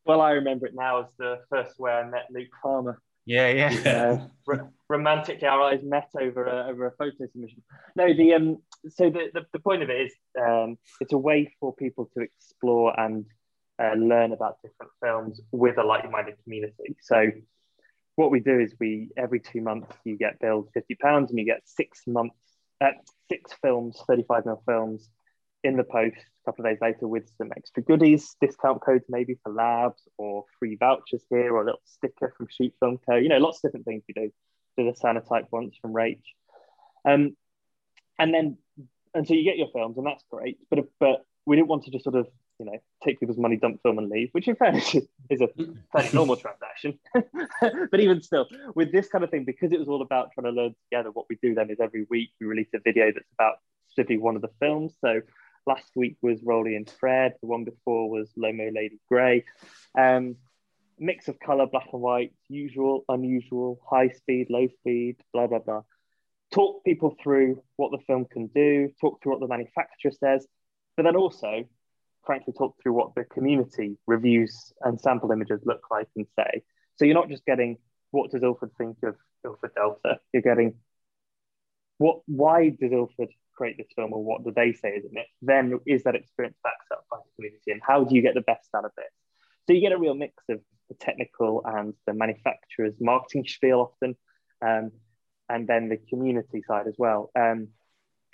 Well, 0.06 0.22
I 0.22 0.32
remember 0.32 0.66
it 0.68 0.74
now 0.76 1.02
as 1.02 1.06
the 1.18 1.40
first 1.50 1.80
way 1.80 1.92
I 1.92 2.04
met 2.08 2.28
Luke 2.32 2.48
Farmer. 2.62 3.02
Yeah, 3.26 3.50
yeah. 3.50 3.72
Yeah. 3.72 3.92
Uh, 3.92 4.28
r- 4.48 4.72
romantically, 4.90 5.48
our 5.48 5.62
eyes 5.62 5.84
met 5.84 6.10
over 6.20 6.46
a, 6.46 6.68
over 6.70 6.88
a 6.88 6.92
photo 6.92 7.26
submission. 7.32 7.64
No, 7.96 8.14
the 8.14 8.34
um, 8.34 8.58
so 8.90 9.10
the, 9.10 9.30
the, 9.34 9.46
the 9.54 9.60
point 9.60 9.84
of 9.84 9.90
it 9.90 10.02
is 10.08 10.14
um, 10.40 10.78
it's 11.02 11.14
a 11.14 11.18
way 11.18 11.54
for 11.60 11.76
people 11.76 12.10
to 12.16 12.24
explore 12.24 12.98
and 13.00 13.26
uh, 13.82 13.94
learn 13.94 14.32
about 14.34 14.62
different 14.62 14.92
films 15.04 15.42
with 15.52 15.78
a 15.78 15.84
like-minded 15.84 16.36
community. 16.44 16.96
So 17.02 17.32
what 18.16 18.32
we 18.32 18.40
do 18.40 18.60
is 18.60 18.74
we 18.80 19.10
every 19.18 19.40
two 19.40 19.62
months 19.62 19.96
you 20.04 20.18
get 20.18 20.40
billed 20.40 20.70
fifty 20.74 20.96
pounds 20.96 21.30
and 21.30 21.40
you 21.40 21.46
get 21.46 21.62
six 21.66 22.02
months, 22.08 22.36
uh, 22.82 22.92
six 23.30 23.54
films, 23.62 24.02
thirty-five 24.08 24.46
mil 24.46 24.64
films 24.66 25.10
in 25.64 25.76
the 25.76 25.84
post 25.84 26.16
a 26.16 26.46
couple 26.46 26.66
of 26.66 26.72
days 26.72 26.80
later 26.82 27.08
with 27.08 27.30
some 27.38 27.52
extra 27.58 27.84
goodies, 27.84 28.36
discount 28.40 28.82
codes 28.82 29.06
maybe 29.10 29.38
for 29.44 29.52
labs 29.52 30.08
or 30.18 30.46
free 30.58 30.76
vouchers 30.76 31.24
here 31.30 31.54
or 31.54 31.64
a 31.64 31.66
little 31.66 31.82
sticker 31.84 32.34
from 32.38 32.48
Shoot 32.50 32.74
Film 32.80 33.00
Co. 33.08 33.16
You 33.16 33.28
know, 33.28 33.40
lots 33.40 33.58
of 33.58 33.64
different 33.64 33.86
things 33.86 34.04
we 34.08 34.14
do. 34.14 34.32
Did 34.78 34.88
a 34.88 34.94
cyanotype 34.94 35.48
once 35.52 35.76
from 35.82 35.94
Rach. 35.94 36.20
Um, 37.06 37.36
and 38.20 38.34
then, 38.34 38.58
and 39.14 39.28
so 39.28 39.34
you 39.34 39.44
get 39.44 39.58
your 39.58 39.70
films 39.74 39.98
and 39.98 40.06
that's 40.06 40.24
great. 40.30 40.58
But, 40.70 40.86
but 41.00 41.26
we 41.46 41.56
didn't 41.56 41.68
want 41.68 41.84
to 41.86 41.92
just 41.92 42.04
sort 42.04 42.16
of, 42.16 42.28
you 42.60 42.66
know, 42.66 42.78
take 43.04 43.20
people's 43.20 43.38
money, 43.38 43.56
dump 43.56 43.82
film 43.84 44.00
and 44.00 44.10
leave, 44.10 44.30
which 44.32 44.48
in 44.48 44.56
fairness 44.56 44.96
is 45.30 45.42
a 45.42 45.48
fairly 45.92 46.10
normal 46.14 46.36
transaction. 46.36 47.00
but 47.92 48.00
even 48.00 48.22
still, 48.22 48.48
with 48.76 48.92
this 48.92 49.08
kind 49.08 49.24
of 49.24 49.30
thing, 49.30 49.46
because 49.46 49.72
it 49.72 49.80
was 49.80 49.88
all 49.88 50.02
about 50.02 50.32
trying 50.34 50.46
to 50.46 50.62
learn 50.62 50.76
together, 50.90 51.12
what 51.12 51.28
we 51.30 51.38
do 51.42 51.54
then 51.54 51.70
is 51.70 51.80
every 51.80 52.06
week 52.10 52.30
we 52.40 52.48
release 52.48 52.70
a 52.74 52.80
video 52.80 53.12
that's 53.12 53.32
about 53.34 53.56
specifically 53.90 54.18
one 54.18 54.36
of 54.36 54.42
the 54.42 54.50
films. 54.60 54.96
So 55.02 55.22
Last 55.68 55.98
week 55.98 56.16
was 56.22 56.42
Rollei 56.44 56.78
Infrared. 56.78 57.34
The 57.42 57.48
one 57.48 57.66
before 57.66 58.10
was 58.10 58.32
Lomo 58.38 58.74
Lady 58.74 59.02
Grey. 59.10 59.44
Um, 60.00 60.38
mix 61.00 61.28
of 61.28 61.40
color, 61.40 61.66
black 61.68 61.88
and 61.94 62.02
white, 62.02 62.34
usual, 62.50 63.06
unusual, 63.10 63.80
high 63.90 64.10
speed, 64.10 64.48
low 64.50 64.68
speed, 64.80 65.18
blah 65.34 65.48
blah 65.48 65.60
blah. 65.60 65.82
Talk 66.54 66.84
people 66.86 67.16
through 67.22 67.62
what 67.76 67.92
the 67.92 68.04
film 68.08 68.26
can 68.32 68.48
do. 68.48 68.90
Talk 69.02 69.22
through 69.22 69.34
what 69.34 69.42
the 69.42 69.48
manufacturer 69.48 70.12
says, 70.12 70.48
but 70.96 71.04
then 71.04 71.16
also, 71.16 71.66
frankly, 72.26 72.54
talk 72.58 72.76
through 72.82 72.94
what 72.94 73.16
the 73.16 73.24
community 73.26 73.98
reviews 74.08 74.74
and 74.82 75.00
sample 75.00 75.32
images 75.32 75.62
look 75.66 75.82
like 75.92 76.08
and 76.16 76.26
say. 76.38 76.64
So 76.96 77.06
you're 77.06 77.14
not 77.14 77.30
just 77.30 77.46
getting 77.46 77.78
what 78.12 78.32
does 78.32 78.44
Ilford 78.44 78.72
think 78.78 78.98
of 79.04 79.16
Ilford 79.46 79.72
Delta. 79.76 80.20
You're 80.34 80.42
getting 80.42 80.76
what 81.98 82.22
why 82.28 82.70
did 82.70 82.94
Ilford 82.94 83.30
create 83.56 83.78
this 83.78 83.88
film 83.96 84.14
or 84.14 84.24
what 84.24 84.44
do 84.44 84.52
they 84.56 84.72
say 84.72 84.90
is 84.90 85.06
in 85.06 85.18
it? 85.18 85.26
Then 85.42 85.80
is 85.86 86.04
that 86.04 86.16
experience 86.16 86.58
backed 86.64 86.92
up 86.92 87.06
by 87.10 87.18
the 87.18 87.36
community 87.36 87.72
and 87.72 87.82
how 87.86 88.04
do 88.04 88.16
you 88.16 88.22
get 88.22 88.36
the 88.36 88.42
best 88.42 88.70
out 88.76 88.86
of 88.86 88.92
it? 88.98 89.12
So 89.68 89.74
you 89.74 89.82
get 89.82 89.92
a 89.92 89.98
real 89.98 90.14
mix 90.14 90.36
of 90.50 90.62
the 90.90 90.96
technical 90.96 91.62
and 91.66 91.94
the 92.06 92.14
manufacturer's 92.14 92.96
marketing 93.00 93.46
spiel 93.48 93.92
often, 93.92 94.16
um, 94.62 94.92
and 95.50 95.68
then 95.68 95.90
the 95.90 95.98
community 96.10 96.62
side 96.68 96.88
as 96.88 96.96
well. 96.98 97.32
Um, 97.36 97.70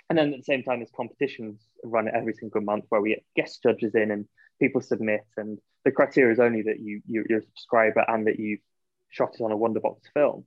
and 0.08 0.18
then 0.18 0.32
at 0.32 0.38
the 0.38 0.44
same 0.44 0.62
time, 0.62 0.80
there's 0.80 0.90
competitions 0.94 1.62
run 1.82 2.08
every 2.12 2.34
single 2.34 2.60
month 2.60 2.84
where 2.88 3.00
we 3.00 3.10
get 3.10 3.24
guest 3.36 3.62
judges 3.62 3.94
in 3.94 4.10
and 4.10 4.26
people 4.60 4.80
submit, 4.80 5.24
and 5.36 5.58
the 5.84 5.92
criteria 5.92 6.32
is 6.32 6.40
only 6.40 6.62
that 6.62 6.80
you, 6.80 7.02
you 7.06 7.24
are 7.30 7.38
a 7.38 7.42
subscriber 7.42 8.04
and 8.06 8.26
that 8.26 8.38
you've 8.38 8.60
shot 9.10 9.34
it 9.38 9.42
on 9.42 9.52
a 9.52 9.56
Wonderbox 9.56 9.98
film 10.12 10.44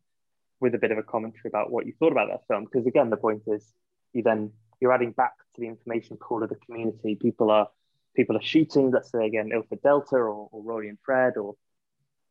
with 0.59 0.73
a 0.75 0.79
bit 0.79 0.91
of 0.91 0.97
a 0.97 1.03
commentary 1.03 1.47
about 1.47 1.71
what 1.71 1.85
you 1.85 1.93
thought 1.99 2.11
about 2.11 2.29
that 2.29 2.47
film. 2.47 2.65
Because 2.65 2.87
again, 2.87 3.09
the 3.09 3.17
point 3.17 3.43
is 3.47 3.71
you 4.13 4.23
then 4.23 4.51
you're 4.79 4.93
adding 4.93 5.11
back 5.11 5.33
to 5.55 5.61
the 5.61 5.67
information 5.67 6.17
pool 6.17 6.43
of 6.43 6.49
the 6.49 6.55
community. 6.55 7.15
People 7.15 7.51
are 7.51 7.67
people 8.15 8.35
are 8.35 8.41
shooting, 8.41 8.91
let's 8.91 9.11
say 9.11 9.25
again, 9.25 9.51
Ilford 9.53 9.81
Delta 9.83 10.15
or, 10.15 10.49
or 10.51 10.63
Rollei 10.63 10.89
Infrared 10.89 11.37
or 11.37 11.55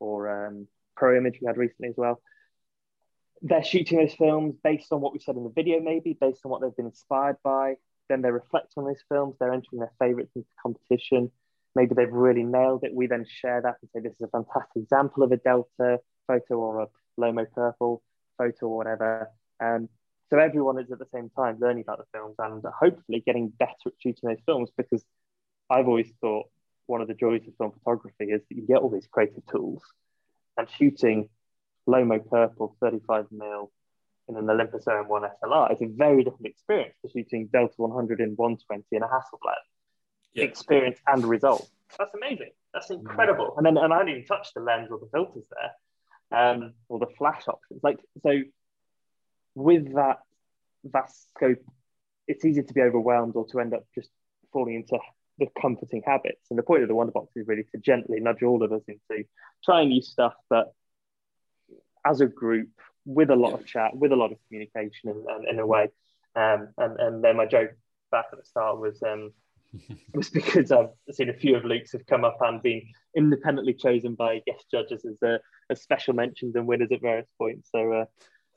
or 0.00 0.46
um, 0.46 0.66
Pro 0.96 1.16
Image 1.16 1.38
we 1.40 1.46
had 1.46 1.56
recently 1.56 1.88
as 1.88 1.96
well. 1.96 2.20
They're 3.42 3.64
shooting 3.64 3.98
those 3.98 4.14
films 4.14 4.56
based 4.62 4.92
on 4.92 5.00
what 5.00 5.12
we 5.12 5.18
said 5.18 5.36
in 5.36 5.44
the 5.44 5.50
video, 5.50 5.80
maybe 5.80 6.16
based 6.18 6.40
on 6.44 6.50
what 6.50 6.62
they've 6.62 6.76
been 6.76 6.86
inspired 6.86 7.36
by. 7.44 7.74
Then 8.08 8.22
they 8.22 8.30
reflect 8.30 8.72
on 8.76 8.84
those 8.84 9.02
films. 9.08 9.36
They're 9.38 9.52
entering 9.52 9.80
their 9.80 9.92
favorites 9.98 10.32
into 10.34 10.48
competition. 10.62 11.30
Maybe 11.74 11.94
they've 11.94 12.12
really 12.12 12.42
nailed 12.42 12.84
it. 12.84 12.94
We 12.94 13.06
then 13.06 13.26
share 13.28 13.60
that 13.60 13.76
and 13.82 13.90
say 13.92 14.00
this 14.00 14.16
is 14.18 14.22
a 14.22 14.28
fantastic 14.28 14.82
example 14.82 15.22
of 15.22 15.32
a 15.32 15.36
Delta 15.36 16.00
photo 16.26 16.54
or 16.54 16.80
a 16.82 16.86
Lomo 17.20 17.46
purple 17.52 18.02
photo 18.38 18.66
or 18.66 18.76
whatever. 18.76 19.30
Um, 19.60 19.88
so 20.30 20.38
everyone 20.38 20.78
is 20.80 20.90
at 20.90 20.98
the 20.98 21.06
same 21.12 21.30
time 21.30 21.58
learning 21.60 21.84
about 21.86 21.98
the 21.98 22.18
films 22.18 22.34
and 22.38 22.64
hopefully 22.80 23.22
getting 23.24 23.48
better 23.48 23.72
at 23.86 23.92
shooting 23.98 24.28
those 24.28 24.42
films 24.44 24.70
because 24.76 25.04
I've 25.70 25.86
always 25.86 26.10
thought 26.20 26.46
one 26.87 27.00
of 27.00 27.09
the 27.09 27.14
joys 27.14 27.43
of 27.47 27.57
film 27.57 27.73
photography 27.73 28.26
is 28.26 28.43
that 28.49 28.57
you 28.57 28.66
get 28.66 28.78
all 28.78 28.90
these 28.90 29.09
creative 29.11 29.45
tools 29.47 29.83
and 30.57 30.69
shooting 30.78 31.28
Lomo 31.88 32.25
purple 32.28 32.76
35 32.81 33.26
mil 33.31 33.71
in 34.28 34.37
an 34.37 34.50
Olympus 34.50 34.85
OM1 34.87 35.31
SLR 35.43 35.73
is 35.73 35.83
a 35.83 35.87
very 35.87 36.25
different 36.25 36.47
experience 36.47 36.95
to 37.02 37.11
shooting 37.11 37.49
Delta 37.52 37.75
100 37.76 38.21
in 38.21 38.31
120 38.31 38.85
in 38.90 39.02
a 39.02 39.07
Hasselblad. 39.07 39.55
Yeah. 40.35 40.45
Experience 40.45 40.99
and 41.07 41.25
result. 41.25 41.69
That's 41.99 42.12
amazing. 42.14 42.50
That's 42.75 42.90
incredible. 42.90 43.55
And 43.57 43.64
then 43.64 43.76
and 43.78 43.93
I 43.93 43.99
didn't 43.99 44.11
even 44.11 44.26
touch 44.26 44.49
the 44.55 44.61
lens 44.61 44.88
or 44.90 44.99
the 44.99 45.09
filters 45.12 45.45
there, 45.50 46.38
um, 46.38 46.75
or 46.88 46.99
the 46.99 47.07
flash 47.16 47.47
options. 47.49 47.81
Like 47.83 47.99
so, 48.23 48.40
with 49.55 49.95
that 49.95 50.19
vast 50.85 51.31
scope, 51.31 51.62
it's 52.26 52.45
easy 52.45 52.62
to 52.62 52.75
be 52.75 52.83
overwhelmed 52.83 53.37
or 53.37 53.47
to 53.47 53.61
end 53.61 53.73
up 53.73 53.85
just 53.95 54.11
falling 54.52 54.75
into 54.75 54.99
the 55.38 55.47
comforting 55.61 56.02
habits. 56.07 56.47
And 56.50 56.59
the 56.59 56.62
point 56.62 56.83
of 56.83 56.88
the 56.88 56.95
Wonderbox 56.95 57.28
is 57.37 57.47
really 57.47 57.64
to 57.73 57.78
gently 57.78 58.21
nudge 58.21 58.43
all 58.43 58.62
of 58.62 58.72
us 58.72 58.83
into 58.88 59.25
trying 59.64 59.88
new 59.88 60.03
stuff, 60.03 60.35
but 60.49 60.72
as 62.05 62.20
a 62.20 62.27
group, 62.27 62.68
with 63.05 63.31
a 63.31 63.37
lot 63.37 63.55
of 63.55 63.64
chat, 63.64 63.96
with 63.96 64.12
a 64.12 64.16
lot 64.16 64.33
of 64.33 64.38
communication 64.49 65.11
in, 65.11 65.16
in, 65.16 65.49
in 65.51 65.59
a 65.61 65.66
way. 65.66 65.88
Um, 66.35 66.68
and, 66.77 66.99
and 66.99 67.25
then 67.25 67.37
my 67.37 67.46
joke 67.46 67.70
back 68.11 68.27
at 68.33 68.38
the 68.38 68.44
start 68.44 68.79
was 68.79 69.01
um, 69.03 69.33
was 70.14 70.29
because 70.29 70.72
I've 70.72 70.90
seen 71.12 71.31
a 71.31 71.35
few 71.35 71.57
of 71.57 71.64
Luke's 71.64 71.92
have 71.92 72.07
come 72.07 72.25
up 72.25 72.38
and 72.40 72.62
been 72.62 72.83
independently 73.16 73.75
chosen 73.75 74.14
by 74.14 74.42
guest 74.46 74.66
judges 74.70 75.05
as, 75.05 75.22
a, 75.22 75.40
as 75.70 75.83
special 75.83 76.14
mentions 76.14 76.57
and 76.57 76.66
winners 76.66 76.90
at 76.92 77.01
various 77.01 77.29
points. 77.38 77.70
So 77.70 77.92
uh, 77.92 78.05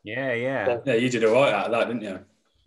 yeah, 0.03 0.33
yeah, 0.33 0.65
so, 0.65 0.83
yeah, 0.85 0.93
you 0.95 1.09
did 1.09 1.23
all 1.23 1.33
right 1.33 1.53
out 1.53 1.67
of 1.67 1.71
that, 1.71 1.87
didn't 1.87 2.01
you? 2.01 2.19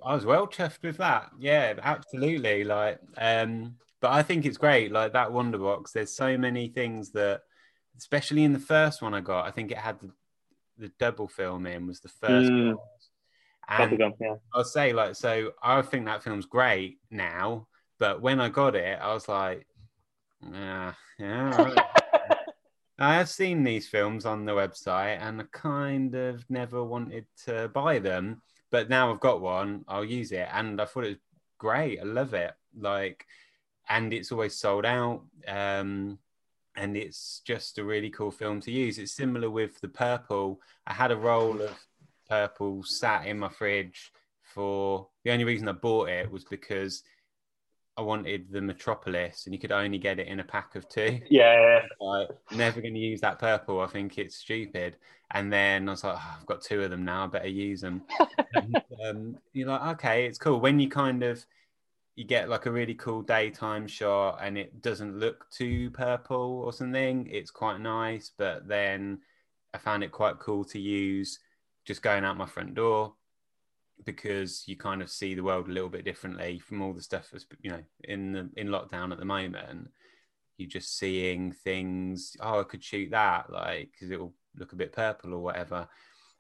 I 0.04 0.14
was 0.14 0.24
well 0.24 0.46
chuffed 0.46 0.82
with 0.82 0.98
that. 0.98 1.30
Yeah, 1.38 1.74
absolutely. 1.82 2.64
Like, 2.64 2.98
um, 3.16 3.76
but 4.02 4.10
I 4.10 4.22
think 4.24 4.44
it's 4.44 4.58
great. 4.58 4.90
Like 4.90 5.12
that 5.12 5.30
Wonderbox, 5.30 5.92
there's 5.92 6.14
so 6.14 6.36
many 6.36 6.68
things 6.68 7.12
that, 7.12 7.42
especially 7.96 8.42
in 8.42 8.52
the 8.52 8.58
first 8.58 9.00
one 9.00 9.14
I 9.14 9.20
got, 9.20 9.46
I 9.46 9.52
think 9.52 9.70
it 9.70 9.78
had 9.78 10.00
the, 10.00 10.10
the 10.76 10.88
Dubblefilm 11.00 11.72
in 11.72 11.86
was 11.86 12.00
the 12.00 12.08
first 12.08 12.50
mm. 12.50 12.76
And 13.68 13.98
yeah. 14.20 14.34
I'll 14.52 14.64
say 14.64 14.92
like 14.92 15.14
so. 15.14 15.52
I 15.62 15.80
think 15.82 16.06
that 16.06 16.24
film's 16.24 16.46
great 16.46 16.98
now, 17.10 17.68
but 17.98 18.20
when 18.20 18.40
I 18.40 18.48
got 18.48 18.74
it, 18.74 18.98
I 19.00 19.14
was 19.14 19.28
like, 19.28 19.66
yeah, 20.52 20.94
yeah. 21.18 21.74
I 22.98 23.14
have 23.14 23.28
seen 23.28 23.62
these 23.62 23.88
films 23.88 24.26
on 24.26 24.44
the 24.44 24.52
website, 24.52 25.20
and 25.20 25.40
I 25.40 25.44
kind 25.52 26.14
of 26.14 26.44
never 26.50 26.82
wanted 26.82 27.26
to 27.44 27.68
buy 27.68 28.00
them, 28.00 28.42
but 28.70 28.90
now 28.90 29.12
I've 29.12 29.20
got 29.20 29.40
one. 29.40 29.84
I'll 29.86 30.04
use 30.04 30.32
it, 30.32 30.48
and 30.52 30.80
I 30.80 30.84
thought 30.84 31.04
it 31.04 31.10
was 31.10 31.18
great. 31.58 32.00
I 32.00 32.02
love 32.02 32.34
it. 32.34 32.52
Like 32.76 33.24
and 33.92 34.12
it's 34.12 34.32
always 34.32 34.56
sold 34.56 34.86
out. 34.86 35.22
Um, 35.46 36.18
and 36.74 36.96
it's 36.96 37.42
just 37.44 37.76
a 37.78 37.84
really 37.84 38.08
cool 38.08 38.30
film 38.30 38.60
to 38.62 38.70
use. 38.70 38.98
It's 38.98 39.12
similar 39.12 39.50
with 39.50 39.78
the 39.80 39.88
purple. 39.88 40.60
I 40.86 40.94
had 40.94 41.10
a 41.10 41.16
roll 41.16 41.60
of 41.60 41.78
purple 42.28 42.82
sat 42.82 43.26
in 43.26 43.38
my 43.38 43.50
fridge 43.50 44.10
for 44.54 45.08
the 45.24 45.30
only 45.30 45.44
reason 45.44 45.68
I 45.68 45.72
bought 45.72 46.08
it 46.08 46.30
was 46.30 46.44
because 46.44 47.02
I 47.98 48.00
wanted 48.00 48.50
the 48.50 48.62
Metropolis, 48.62 49.44
and 49.44 49.54
you 49.54 49.60
could 49.60 49.72
only 49.72 49.98
get 49.98 50.18
it 50.18 50.26
in 50.26 50.40
a 50.40 50.44
pack 50.44 50.74
of 50.76 50.88
two. 50.88 51.20
Yeah, 51.30 51.82
like, 52.00 52.28
never 52.50 52.80
going 52.80 52.94
to 52.94 53.00
use 53.00 53.20
that 53.20 53.38
purple. 53.38 53.80
I 53.80 53.86
think 53.86 54.16
it's 54.16 54.36
stupid. 54.36 54.96
And 55.32 55.52
then 55.52 55.88
I 55.88 55.92
was 55.92 56.04
like, 56.04 56.16
oh, 56.16 56.36
I've 56.38 56.46
got 56.46 56.62
two 56.62 56.82
of 56.82 56.90
them 56.90 57.04
now. 57.04 57.24
I 57.24 57.26
better 57.26 57.48
use 57.48 57.82
them. 57.82 58.02
and, 58.54 58.82
um, 59.06 59.36
you're 59.52 59.68
like, 59.68 59.96
okay, 59.96 60.24
it's 60.24 60.38
cool. 60.38 60.60
When 60.60 60.80
you 60.80 60.88
kind 60.88 61.22
of 61.22 61.44
you 62.14 62.24
get 62.24 62.48
like 62.48 62.66
a 62.66 62.70
really 62.70 62.94
cool 62.94 63.22
daytime 63.22 63.86
shot 63.86 64.38
and 64.42 64.58
it 64.58 64.82
doesn't 64.82 65.18
look 65.18 65.50
too 65.50 65.90
purple 65.90 66.62
or 66.64 66.72
something. 66.72 67.26
It's 67.30 67.50
quite 67.50 67.80
nice, 67.80 68.30
but 68.36 68.68
then 68.68 69.20
I 69.72 69.78
found 69.78 70.04
it 70.04 70.12
quite 70.12 70.38
cool 70.38 70.64
to 70.66 70.78
use 70.78 71.38
just 71.86 72.02
going 72.02 72.24
out 72.24 72.36
my 72.36 72.46
front 72.46 72.74
door 72.74 73.14
because 74.04 74.64
you 74.66 74.76
kind 74.76 75.00
of 75.00 75.10
see 75.10 75.34
the 75.34 75.42
world 75.42 75.68
a 75.68 75.72
little 75.72 75.88
bit 75.88 76.04
differently 76.04 76.58
from 76.58 76.82
all 76.82 76.92
the 76.92 77.02
stuff 77.02 77.28
that's 77.30 77.46
you 77.60 77.70
know 77.70 77.82
in 78.04 78.32
the 78.32 78.50
in 78.56 78.68
lockdown 78.68 79.12
at 79.12 79.18
the 79.18 79.24
moment. 79.24 79.88
You're 80.58 80.68
just 80.68 80.98
seeing 80.98 81.52
things. 81.52 82.36
Oh, 82.40 82.60
I 82.60 82.64
could 82.64 82.84
shoot 82.84 83.10
that, 83.12 83.50
like 83.50 83.90
because 83.92 84.10
it 84.10 84.20
will 84.20 84.34
look 84.56 84.72
a 84.72 84.76
bit 84.76 84.92
purple 84.92 85.32
or 85.34 85.40
whatever. 85.40 85.88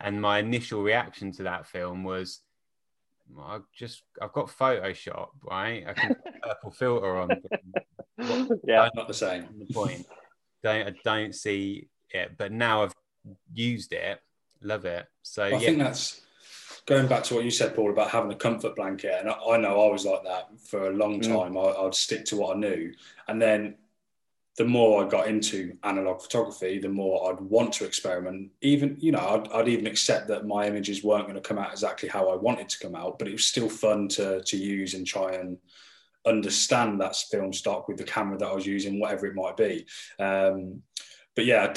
And 0.00 0.20
my 0.20 0.38
initial 0.38 0.82
reaction 0.82 1.32
to 1.32 1.44
that 1.44 1.66
film 1.66 2.04
was 2.04 2.40
I 3.40 3.58
just 3.74 4.02
I've 4.20 4.32
got 4.32 4.48
Photoshop, 4.48 5.28
right? 5.42 5.84
I 5.86 5.92
can 5.92 6.14
put 6.14 6.24
purple 6.42 6.70
filter 6.70 7.16
on. 7.16 7.30
yeah, 8.64 8.88
not 8.94 9.08
the 9.08 9.14
same. 9.14 9.46
The 9.58 9.72
point. 9.72 10.06
Don't 10.62 10.88
I 10.88 10.94
don't 11.04 11.34
see 11.34 11.88
it, 12.10 12.32
but 12.36 12.52
now 12.52 12.84
I've 12.84 12.94
used 13.52 13.92
it, 13.92 14.20
love 14.60 14.84
it. 14.84 15.06
So 15.22 15.44
I 15.44 15.48
yeah. 15.48 15.58
think 15.58 15.78
that's 15.78 16.20
going 16.86 17.06
back 17.06 17.24
to 17.24 17.34
what 17.34 17.44
you 17.44 17.50
said, 17.50 17.74
Paul, 17.74 17.90
about 17.90 18.10
having 18.10 18.32
a 18.32 18.36
comfort 18.36 18.76
blanket. 18.76 19.14
And 19.18 19.30
I, 19.30 19.34
I 19.34 19.56
know 19.56 19.88
I 19.88 19.92
was 19.92 20.04
like 20.04 20.24
that 20.24 20.48
for 20.60 20.88
a 20.88 20.92
long 20.92 21.20
mm. 21.20 21.26
time. 21.26 21.54
Mm. 21.54 21.76
I, 21.76 21.86
I'd 21.86 21.94
stick 21.94 22.24
to 22.26 22.36
what 22.36 22.56
I 22.56 22.60
knew, 22.60 22.92
and 23.28 23.40
then 23.40 23.76
the 24.58 24.64
more 24.64 25.04
I 25.04 25.08
got 25.08 25.28
into 25.28 25.76
analog 25.82 26.20
photography, 26.20 26.78
the 26.78 26.88
more 26.88 27.30
I'd 27.30 27.40
want 27.40 27.72
to 27.74 27.86
experiment. 27.86 28.50
Even, 28.60 28.96
you 29.00 29.12
know, 29.12 29.18
I'd, 29.18 29.50
I'd, 29.52 29.68
even 29.68 29.86
accept 29.86 30.28
that 30.28 30.46
my 30.46 30.66
images 30.66 31.02
weren't 31.02 31.24
going 31.24 31.36
to 31.36 31.40
come 31.40 31.58
out 31.58 31.72
exactly 31.72 32.08
how 32.08 32.28
I 32.28 32.36
wanted 32.36 32.68
to 32.68 32.78
come 32.78 32.94
out, 32.94 33.18
but 33.18 33.28
it 33.28 33.32
was 33.32 33.46
still 33.46 33.70
fun 33.70 34.08
to, 34.08 34.42
to 34.42 34.56
use 34.58 34.92
and 34.92 35.06
try 35.06 35.32
and 35.32 35.56
understand 36.26 37.00
that 37.00 37.16
film 37.16 37.52
stock 37.52 37.88
with 37.88 37.96
the 37.96 38.04
camera 38.04 38.36
that 38.38 38.48
I 38.48 38.52
was 38.52 38.66
using, 38.66 39.00
whatever 39.00 39.26
it 39.26 39.34
might 39.34 39.56
be. 39.56 39.86
Um, 40.18 40.82
but 41.34 41.46
yeah, 41.46 41.72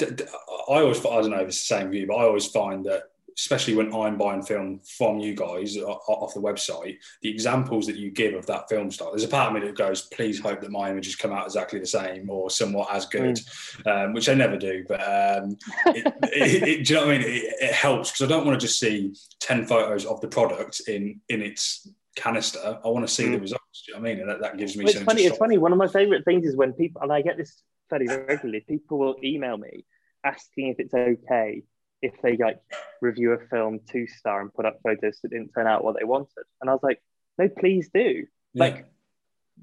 I 0.68 0.80
always, 0.80 0.98
I 0.98 1.22
don't 1.22 1.30
know 1.30 1.40
if 1.40 1.48
it's 1.48 1.66
the 1.66 1.74
same 1.76 1.90
view, 1.90 2.06
but 2.06 2.16
I 2.16 2.24
always 2.24 2.46
find 2.46 2.84
that 2.84 3.04
especially 3.38 3.74
when 3.74 3.94
I'm 3.94 4.16
buying 4.16 4.42
film 4.42 4.80
from 4.96 5.18
you 5.18 5.34
guys 5.34 5.76
off 5.76 6.34
the 6.34 6.40
website, 6.40 6.96
the 7.20 7.28
examples 7.28 7.86
that 7.86 7.96
you 7.96 8.10
give 8.10 8.34
of 8.34 8.46
that 8.46 8.68
film 8.68 8.90
style, 8.90 9.10
there's 9.10 9.24
a 9.24 9.28
part 9.28 9.48
of 9.48 9.60
me 9.60 9.66
that 9.66 9.76
goes, 9.76 10.02
please 10.02 10.40
hope 10.40 10.60
that 10.62 10.70
my 10.70 10.90
images 10.90 11.16
come 11.16 11.32
out 11.32 11.44
exactly 11.44 11.78
the 11.78 11.86
same 11.86 12.30
or 12.30 12.48
somewhat 12.48 12.88
as 12.92 13.06
good, 13.06 13.36
mm. 13.36 13.86
um, 14.04 14.14
which 14.14 14.28
I 14.28 14.34
never 14.34 14.56
do. 14.56 14.84
But 14.88 15.00
um, 15.00 15.56
it, 15.86 16.06
it, 16.22 16.62
it, 16.62 16.86
do 16.86 16.94
you 16.94 17.00
know 17.00 17.06
what 17.06 17.14
I 17.14 17.18
mean? 17.18 17.26
It, 17.26 17.72
helps 17.76 18.10
because 18.10 18.22
I 18.22 18.28
don't 18.28 18.46
want 18.46 18.58
to 18.58 18.66
just 18.66 18.80
see 18.80 19.14
10 19.40 19.66
photos 19.66 20.06
of 20.06 20.20
the 20.22 20.28
product 20.28 20.80
in, 20.88 21.20
in 21.28 21.42
its 21.42 21.90
canister. 22.14 22.80
I 22.82 22.88
want 22.88 23.06
to 23.06 23.12
see 23.12 23.24
mm. 23.24 23.32
the 23.32 23.40
results. 23.40 23.82
Do 23.84 23.92
you 23.92 23.94
know 23.94 24.02
what 24.02 24.08
I 24.08 24.14
mean? 24.14 24.20
And 24.22 24.30
that, 24.30 24.40
that 24.40 24.56
gives 24.56 24.76
me. 24.76 24.84
Well, 24.84 24.94
it's 24.94 25.02
funny. 25.02 25.22
It's 25.24 25.36
funny. 25.36 25.58
One 25.58 25.72
of 25.72 25.78
my 25.78 25.88
favorite 25.88 26.24
things 26.24 26.46
is 26.46 26.56
when 26.56 26.72
people, 26.72 27.02
and 27.02 27.12
I 27.12 27.20
get 27.20 27.36
this 27.36 27.62
fairly 27.90 28.06
regularly. 28.08 28.64
People 28.66 28.98
will 28.98 29.16
email 29.22 29.58
me 29.58 29.84
asking 30.24 30.68
if 30.68 30.80
it's 30.80 30.94
okay 30.94 31.62
if 32.06 32.14
they 32.22 32.36
like 32.36 32.60
review 33.00 33.32
a 33.32 33.38
film 33.48 33.80
two 33.90 34.06
star 34.06 34.40
and 34.40 34.52
put 34.52 34.64
up 34.66 34.78
photos 34.82 35.18
that 35.22 35.30
didn't 35.30 35.50
turn 35.54 35.66
out 35.66 35.84
what 35.84 35.96
they 35.98 36.04
wanted. 36.04 36.44
And 36.60 36.70
I 36.70 36.72
was 36.72 36.82
like, 36.82 37.00
no, 37.38 37.48
please 37.48 37.88
do. 37.92 38.24
Yeah. 38.54 38.64
Like, 38.64 38.86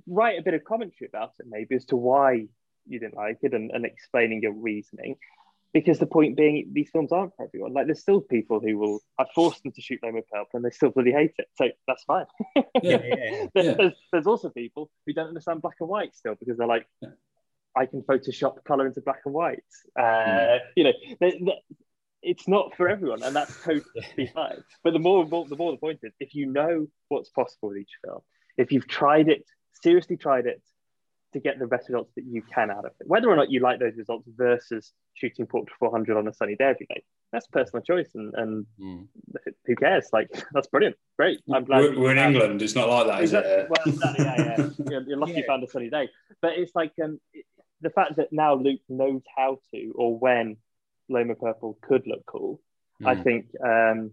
write 0.08 0.40
a 0.40 0.44
bit 0.44 0.54
of 0.54 0.64
commentary 0.64 1.08
about 1.08 1.32
it, 1.40 1.46
maybe 1.50 1.76
as 1.76 1.86
to 1.86 1.96
why 1.96 2.48
you 2.88 3.00
didn't 3.00 3.16
like 3.16 3.40
it 3.42 3.54
and, 3.54 3.72
and 3.72 3.86
explaining 3.86 4.42
your 4.42 4.54
reasoning. 4.54 5.16
Because 5.74 5.98
the 5.98 6.06
point 6.06 6.38
being, 6.38 6.70
these 6.72 6.90
films 6.92 7.12
aren't 7.12 7.36
for 7.36 7.46
everyone. 7.46 7.74
Like, 7.74 7.88
there's 7.88 8.02
still 8.02 8.22
people 8.22 8.60
who 8.60 8.78
will. 8.78 9.00
I 9.18 9.26
forced 9.34 9.64
them 9.64 9.72
to 9.72 9.82
shoot 9.82 10.00
Loma 10.04 10.22
Purple, 10.32 10.50
and 10.54 10.64
they 10.66 10.70
still 10.70 10.92
bloody 10.92 11.12
hate 11.12 11.34
it. 11.40 11.48
So 11.56 11.66
that's 11.88 12.04
fine. 12.04 12.26
Yeah. 12.56 12.64
Yeah, 12.84 13.00
yeah, 13.04 13.46
There- 13.56 13.64
Yeah. 13.64 13.74
There's, 13.80 13.94
there's 14.12 14.28
also 14.28 14.50
people 14.50 14.92
who 15.08 15.14
don't 15.14 15.30
understand 15.30 15.64
black 15.64 15.78
and 15.80 15.90
white 15.90 16.16
still 16.16 16.36
because 16.40 16.58
they're 16.58 16.68
like. 16.68 16.86
I 17.76 17.88
can 17.88 18.04
Photoshop 18.04 18.64
color 18.66 18.86
into 18.86 19.02
black 19.02 19.22
and 19.26 19.34
white. 19.34 19.64
Uh, 20.00 20.04
Hmm. 20.26 20.58
You 20.76 20.84
know, 20.84 20.94
they- 21.20 21.40
they- 21.40 21.64
it's 22.24 22.48
not 22.48 22.76
for 22.76 22.90
everyone, 22.90 23.22
and 23.24 23.36
that's 23.36 23.56
totally 23.64 24.28
fine. 24.34 24.64
But 24.84 24.94
the 24.94 25.00
more, 25.00 25.26
more, 25.26 25.46
the 25.48 25.56
more 25.58 25.72
the 25.72 25.78
point 25.78 26.00
is, 26.04 26.14
if 26.20 26.34
you 26.34 26.46
know 26.48 26.88
what's 27.10 27.30
possible 27.30 27.70
with 27.70 27.78
each 27.78 27.92
film, 28.04 28.22
if 28.58 28.72
you've 28.72 28.88
tried 28.88 29.28
it, 29.30 29.46
seriously 29.82 30.18
tried 30.18 30.46
it, 30.48 30.62
to 31.34 31.40
get 31.40 31.58
the 31.58 31.66
best 31.66 31.90
results 31.90 32.12
that 32.16 32.24
you 32.26 32.44
can 32.44 32.70
out 32.70 32.86
of 32.86 32.92
it, 33.00 33.08
whether 33.08 33.28
or 33.28 33.36
not 33.36 33.50
you 33.50 33.60
like 33.60 33.80
those 33.80 33.96
results 33.98 34.28
versus 34.38 34.94
shooting 35.16 35.48
Portra 35.48 35.70
400 35.80 36.16
on 36.16 36.28
a 36.28 36.34
sunny 36.34 36.56
day 36.56 36.66
every 36.66 36.86
day, 36.86 37.04
that's 37.32 37.48
personal 37.48 37.82
choice, 37.84 38.10
and, 38.14 38.34
and 38.36 38.66
Mm. 38.80 39.08
who 39.66 39.76
cares? 39.76 40.08
Like 40.14 40.30
that's 40.54 40.68
brilliant, 40.68 40.96
great. 41.18 41.40
I'm 41.52 41.64
glad 41.66 41.80
We're, 41.82 42.00
we're 42.00 42.12
in 42.12 42.18
have- 42.18 42.34
England. 42.36 42.62
It's 42.62 42.76
not 42.76 42.88
like 42.88 43.08
that, 43.08 43.24
is 43.24 43.34
Exactly. 43.34 43.52
it? 43.54 43.70
Well, 43.70 43.82
exactly, 43.88 44.26
yeah, 44.26 44.36
yeah. 44.60 44.70
You're, 44.92 45.02
you're 45.10 45.18
lucky 45.18 45.34
you 45.34 45.44
found 45.48 45.64
a 45.64 45.68
sunny 45.68 45.90
day. 45.90 46.08
But 46.42 46.52
it's 46.58 46.74
like 46.76 46.92
um, 47.04 47.20
it- 47.34 47.46
the 47.82 47.90
fact 47.90 48.16
that 48.18 48.32
now 48.32 48.54
Luke 48.54 48.80
knows 48.88 49.24
how 49.36 49.58
to 49.74 49.92
or 49.96 50.16
when 50.18 50.58
Loma 51.10 51.36
Purple 51.36 51.78
could 51.82 52.06
look 52.08 52.26
cool. 52.26 52.62
I 53.04 53.16
Mm. 53.16 53.24
think 53.24 53.46
um, 53.64 54.12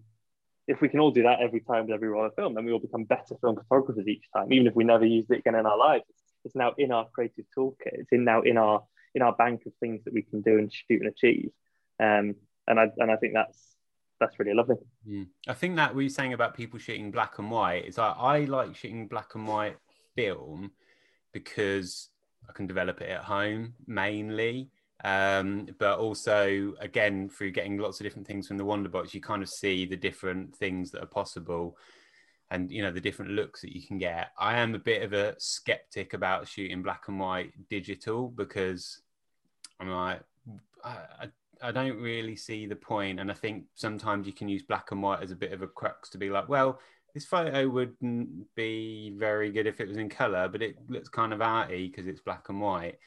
if 0.67 0.81
we 0.81 0.89
can 0.89 1.01
all 1.01 1.11
do 1.11 1.23
that 1.25 1.41
every 1.41 1.61
time 1.61 1.87
with 1.87 1.95
every 1.95 2.09
roll 2.09 2.27
of 2.27 2.35
film, 2.35 2.55
then 2.55 2.65
we 2.65 2.73
all 2.73 2.79
become 2.79 3.05
better 3.05 3.37
film 3.41 3.57
photographers 3.57 4.09
each 4.09 4.25
time, 4.35 4.53
even 4.53 4.67
if 4.67 4.75
we 4.75 4.85
never 4.85 5.05
used 5.05 5.31
it 5.31 5.39
again 5.39 5.55
in 5.55 5.67
our 5.67 5.79
lives. 5.79 6.05
It's, 6.09 6.23
it's 6.45 6.55
now 6.55 6.75
in 6.79 6.93
our 6.93 7.07
creative 7.13 7.45
toolkit. 7.57 7.93
It's 7.93 8.13
in 8.13 8.25
now 8.25 8.43
in 8.43 8.57
our 8.57 8.83
in 9.15 9.23
our 9.23 9.35
bank 9.35 9.67
of 9.67 9.73
things 9.81 10.05
that 10.05 10.15
we 10.15 10.23
can 10.23 10.41
do 10.41 10.59
and 10.59 10.73
shoot 10.73 11.01
and 11.03 11.09
achieve. 11.09 11.51
Um, 11.99 12.37
and 12.67 12.79
I 12.81 12.91
and 12.99 13.11
I 13.11 13.17
think 13.17 13.35
that's 13.35 13.77
that's 14.21 14.39
really 14.39 14.55
lovely. 14.55 14.77
Mm. 15.09 15.29
I 15.49 15.55
think 15.55 15.77
that 15.77 15.95
we 15.95 16.05
were 16.05 16.11
saying 16.11 16.33
about 16.33 16.57
people 16.57 16.79
shooting 16.79 17.11
black 17.11 17.39
and 17.39 17.51
white 17.51 17.87
is 17.87 17.99
like 17.99 18.15
I 18.17 18.41
like 18.41 18.77
shooting 18.77 19.09
black 19.09 19.35
and 19.35 19.47
white 19.47 19.77
film 20.15 20.73
because 21.33 22.11
I 22.49 22.53
can 22.53 22.67
develop 22.67 23.01
it 23.01 23.11
at 23.11 23.25
home 23.25 23.75
mainly. 23.87 24.71
Um, 25.03 25.69
but 25.79 25.99
also, 25.99 26.75
again, 26.81 27.29
through 27.29 27.53
getting 27.53 27.79
lots 27.79 28.01
of 28.01 28.05
different 28.05 28.27
things 28.27 28.47
from 28.47 28.59
the 28.59 28.65
wonder 28.65 28.89
box 28.89 29.15
you 29.15 29.21
kind 29.21 29.43
of 29.43 29.49
see 29.49 29.87
the 29.87 29.97
different 29.97 30.55
things 30.55 30.91
that 30.91 31.03
are 31.03 31.07
possible 31.07 31.77
and 32.51 32.71
you 32.71 32.83
know 32.83 32.91
the 32.91 33.01
different 33.01 33.33
looks 33.33 33.61
that 33.61 33.75
you 33.75 33.87
can 33.87 33.99
get. 33.99 34.31
I 34.39 34.59
am 34.59 34.75
a 34.75 34.79
bit 34.79 35.03
of 35.03 35.13
a 35.13 35.35
skeptic 35.39 36.15
about 36.15 36.49
shooting 36.49 36.83
black 36.83 37.05
and 37.09 37.19
white 37.19 37.53
digital 37.69 38.29
because 38.29 39.01
I'm 39.79 39.89
like, 39.91 40.21
I, 40.85 41.29
I 41.63 41.73
don't 41.73 42.01
really 42.01 42.37
see 42.37 42.67
the 42.67 42.77
point, 42.77 43.21
and 43.21 43.31
I 43.31 43.35
think 43.35 43.65
sometimes 43.75 44.27
you 44.27 44.33
can 44.33 44.49
use 44.49 44.63
black 44.63 44.91
and 44.91 45.03
white 45.03 45.23
as 45.23 45.31
a 45.31 45.37
bit 45.37 45.53
of 45.53 45.63
a 45.63 45.67
crux 45.67 46.11
to 46.11 46.19
be 46.19 46.31
like, 46.31 46.49
well, 46.49 46.81
this 47.15 47.25
photo 47.25 47.69
wouldn't 47.69 48.55
be 48.55 49.15
very 49.17 49.51
good 49.51 49.67
if 49.67 49.81
it 49.81 49.89
was 49.89 49.97
in 49.97 50.09
color, 50.09 50.49
but 50.49 50.63
it 50.63 50.77
looks 50.89 51.09
kind 51.09 51.33
of 51.33 51.41
arty 51.41 51.89
because 51.89 52.07
it's 52.07 52.21
black 52.21 52.49
and 52.49 52.61
white. 52.61 52.99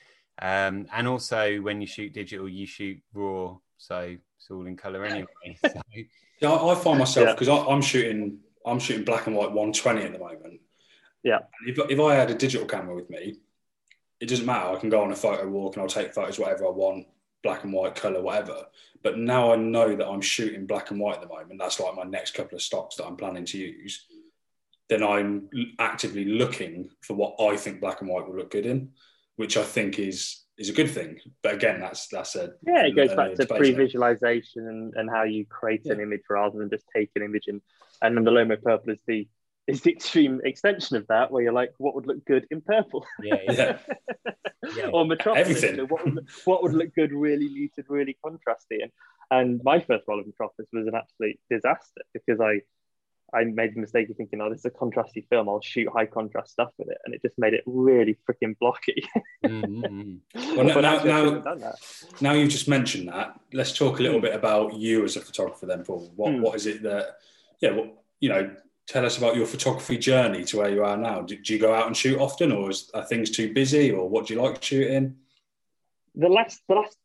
Um, 0.41 0.87
and 0.93 1.07
also, 1.07 1.57
when 1.57 1.81
you 1.81 1.87
shoot 1.87 2.13
digital, 2.13 2.49
you 2.49 2.65
shoot 2.65 2.99
raw, 3.13 3.55
so 3.77 4.17
it's 4.37 4.49
all 4.49 4.65
in 4.65 4.75
color 4.75 5.05
anyway. 5.05 5.27
So, 5.63 5.81
Yeah, 6.41 6.51
I, 6.51 6.71
I 6.71 6.75
find 6.75 6.99
myself 6.99 7.27
Yeah. 7.27 7.33
because 7.33 7.49
I'm 7.49 7.81
shooting, 7.81 8.39
I'm 8.65 8.79
shooting 8.79 9.05
black 9.05 9.27
and 9.27 9.35
white 9.35 9.51
120 9.51 10.01
at 10.01 10.13
the 10.13 10.19
moment. 10.19 10.59
Yeah. 11.23 11.39
If, 11.67 11.77
if 11.89 11.99
I 11.99 12.15
had 12.15 12.31
a 12.31 12.35
digital 12.35 12.67
camera 12.67 12.95
with 12.95 13.09
me, 13.09 13.35
it 14.19 14.27
doesn't 14.27 14.45
matter. 14.45 14.75
I 14.75 14.79
can 14.79 14.89
go 14.89 15.01
on 15.03 15.11
a 15.11 15.15
photo 15.15 15.47
walk 15.47 15.75
and 15.75 15.83
I'll 15.83 15.89
take 15.89 16.13
photos 16.13 16.39
whatever 16.39 16.65
I 16.65 16.69
want, 16.71 17.07
black 17.43 17.63
and 17.63 17.73
white, 17.73 17.95
color, 17.95 18.21
whatever. 18.21 18.65
But 19.03 19.17
now 19.19 19.53
I 19.53 19.55
know 19.57 19.95
that 19.95 20.07
I'm 20.07 20.21
shooting 20.21 20.65
black 20.65 20.91
and 20.91 20.99
white 20.99 21.15
at 21.15 21.21
the 21.21 21.27
moment. 21.27 21.59
That's 21.59 21.79
like 21.79 21.95
my 21.95 22.03
next 22.03 22.33
couple 22.33 22.55
of 22.55 22.61
stocks 22.61 22.95
that 22.95 23.05
I'm 23.05 23.17
planning 23.17 23.45
to 23.45 23.57
use. 23.57 24.05
Then 24.89 25.03
I'm 25.03 25.49
actively 25.79 26.25
looking 26.25 26.89
for 27.01 27.13
what 27.15 27.35
I 27.39 27.55
think 27.57 27.79
black 27.81 28.01
and 28.01 28.09
white 28.09 28.27
will 28.27 28.35
look 28.35 28.51
good 28.51 28.65
in, 28.65 28.91
which 29.35 29.57
I 29.57 29.63
think 29.63 29.99
is 29.99 30.39
is 30.57 30.69
a 30.69 30.73
good 30.73 30.89
thing. 30.91 31.17
But 31.41 31.55
again, 31.55 31.79
that's 31.79 32.07
that's 32.07 32.35
a 32.35 32.51
Yeah, 32.65 32.85
it 32.85 32.95
goes 32.95 33.11
a- 33.11 33.15
back 33.15 33.29
to 33.31 33.35
debate, 33.35 33.61
isn't 33.61 33.73
it? 33.73 33.75
pre-visualization 33.75 34.67
and, 34.67 34.93
and 34.95 35.09
how 35.09 35.23
you 35.23 35.45
create 35.45 35.85
an 35.87 35.99
image 35.99 36.21
rather 36.29 36.57
than 36.59 36.69
just 36.69 36.85
take 36.95 37.09
an 37.15 37.23
image 37.23 37.45
and 37.47 37.61
and 38.01 38.15
then 38.17 38.23
the 38.23 38.31
Lomo 38.31 38.61
purple 38.61 38.93
is 38.93 38.99
the 39.07 39.27
is 39.65 39.81
the 39.81 39.91
extreme 39.93 40.41
extension 40.43 40.97
of 40.97 41.07
that, 41.07 41.31
where 41.31 41.41
you're 41.41 41.53
like, 41.53 41.71
what 41.77 41.95
would 41.95 42.05
look 42.05 42.23
good 42.25 42.45
in 42.51 42.59
purple? 42.61 43.05
yeah, 43.21 43.35
yeah. 43.49 43.77
Yeah. 44.25 44.71
Yeah. 44.77 44.89
or 44.93 45.05
Metropolis. 45.05 45.47
Everything. 45.47 45.71
you 45.71 45.77
know, 45.77 45.85
what, 45.87 46.03
would, 46.05 46.15
look- 46.15 46.29
what 46.45 46.63
would 46.63 46.73
look 46.73 46.93
good, 46.95 47.11
really 47.13 47.47
muted, 47.49 47.85
really 47.89 48.17
contrasty? 48.25 48.81
And, 48.81 48.91
and 49.31 49.61
my 49.63 49.79
first 49.81 50.03
roll 50.07 50.19
of 50.21 50.25
Metropolis 50.27 50.67
was 50.73 50.87
an 50.87 50.95
absolute 50.95 51.37
disaster 51.49 52.01
because 52.13 52.39
I 52.41 52.61
I 53.33 53.45
made 53.45 53.75
the 53.75 53.79
mistake 53.81 54.09
of 54.09 54.15
thinking, 54.17 54.41
oh, 54.41 54.49
this 54.49 54.59
is 54.59 54.65
a 54.65 54.69
contrasty 54.69 55.27
film. 55.29 55.49
I'll 55.49 55.61
shoot 55.61 55.87
high 55.91 56.05
contrast 56.05 56.51
stuff 56.51 56.69
with 56.77 56.89
it, 56.89 56.97
and 57.05 57.13
it 57.15 57.21
just 57.21 57.37
made 57.37 57.53
it 57.53 57.63
really 57.65 58.17
freaking 58.29 58.57
blocky. 58.59 59.03
Mm, 59.43 59.63
mm, 59.65 60.19
mm. 60.35 60.55
Well, 60.57 60.65
now- 60.65 60.81
now- 60.81 60.99
shouldn't 61.01 61.33
have 61.35 61.43
done 61.43 61.59
that. 61.59 61.75
Now 62.21 62.33
you've 62.33 62.49
just 62.51 62.67
mentioned 62.67 63.07
that. 63.09 63.39
Let's 63.51 63.75
talk 63.77 63.99
a 63.99 64.03
little 64.03 64.21
bit 64.21 64.35
about 64.35 64.73
you 64.75 65.03
as 65.03 65.15
a 65.15 65.21
photographer, 65.21 65.65
then, 65.65 65.83
Paul. 65.83 66.11
What 66.15 66.33
Hmm. 66.33 66.41
what 66.41 66.55
is 66.55 66.65
it 66.67 66.83
that, 66.83 67.17
yeah, 67.59 67.71
what 67.71 67.93
you 68.19 68.29
know? 68.29 68.55
Tell 68.85 69.05
us 69.05 69.17
about 69.17 69.37
your 69.37 69.45
photography 69.45 69.97
journey 69.97 70.43
to 70.43 70.57
where 70.57 70.69
you 70.69 70.83
are 70.83 70.97
now. 70.97 71.21
Do, 71.21 71.37
do 71.37 71.53
you 71.53 71.59
go 71.59 71.73
out 71.73 71.87
and 71.87 71.95
shoot 71.95 72.19
often, 72.19 72.51
or 72.51 72.69
is, 72.69 72.91
are 72.93 73.05
things 73.05 73.29
too 73.31 73.53
busy, 73.53 73.91
or 73.91 74.09
what 74.09 74.27
do 74.27 74.33
you 74.33 74.41
like 74.41 74.61
shooting? 74.61 75.15
the 76.15 76.27
last 76.29 76.61
the 76.67 76.75
last 76.75 76.97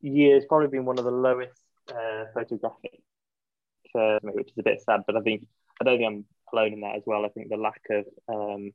year 0.00 0.34
has 0.34 0.44
probably 0.46 0.68
been 0.68 0.84
one 0.84 0.98
of 0.98 1.04
the 1.04 1.10
lowest 1.10 1.60
uh, 1.90 2.24
photographic 2.34 3.00
for 3.92 4.18
me, 4.22 4.32
which 4.32 4.48
is 4.48 4.58
a 4.58 4.62
bit 4.62 4.80
sad. 4.82 5.02
But 5.06 5.16
I 5.16 5.20
think 5.20 5.46
I 5.80 5.84
don't 5.84 5.98
think 5.98 6.08
I'm 6.08 6.24
alone 6.52 6.72
in 6.74 6.80
that 6.80 6.96
as 6.96 7.02
well. 7.06 7.24
I 7.24 7.28
think 7.28 7.48
the 7.48 7.56
lack 7.56 7.82
of 7.90 8.04
um, 8.28 8.72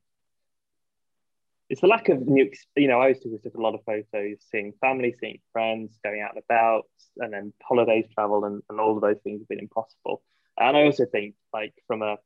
it's 1.68 1.80
the 1.80 1.86
lack 1.86 2.08
of 2.10 2.20
new. 2.26 2.50
You 2.76 2.88
know, 2.88 3.00
I 3.00 3.08
used 3.08 3.22
to 3.22 3.38
took 3.38 3.54
a 3.54 3.60
lot 3.60 3.74
of 3.74 3.80
photos, 3.84 4.38
seeing 4.50 4.74
family, 4.80 5.14
seeing 5.18 5.38
friends, 5.52 5.98
going 6.04 6.20
out 6.20 6.34
and 6.34 6.42
about, 6.44 6.84
and 7.16 7.32
then 7.32 7.52
holidays, 7.62 8.04
travel, 8.14 8.44
and, 8.44 8.62
and 8.68 8.78
all 8.78 8.94
of 8.94 9.00
those 9.00 9.20
things 9.24 9.40
have 9.40 9.48
been 9.48 9.58
impossible. 9.58 10.22
And 10.58 10.76
I 10.76 10.82
also 10.82 11.06
think, 11.06 11.34
like 11.52 11.72
from 11.86 12.02
a 12.02 12.16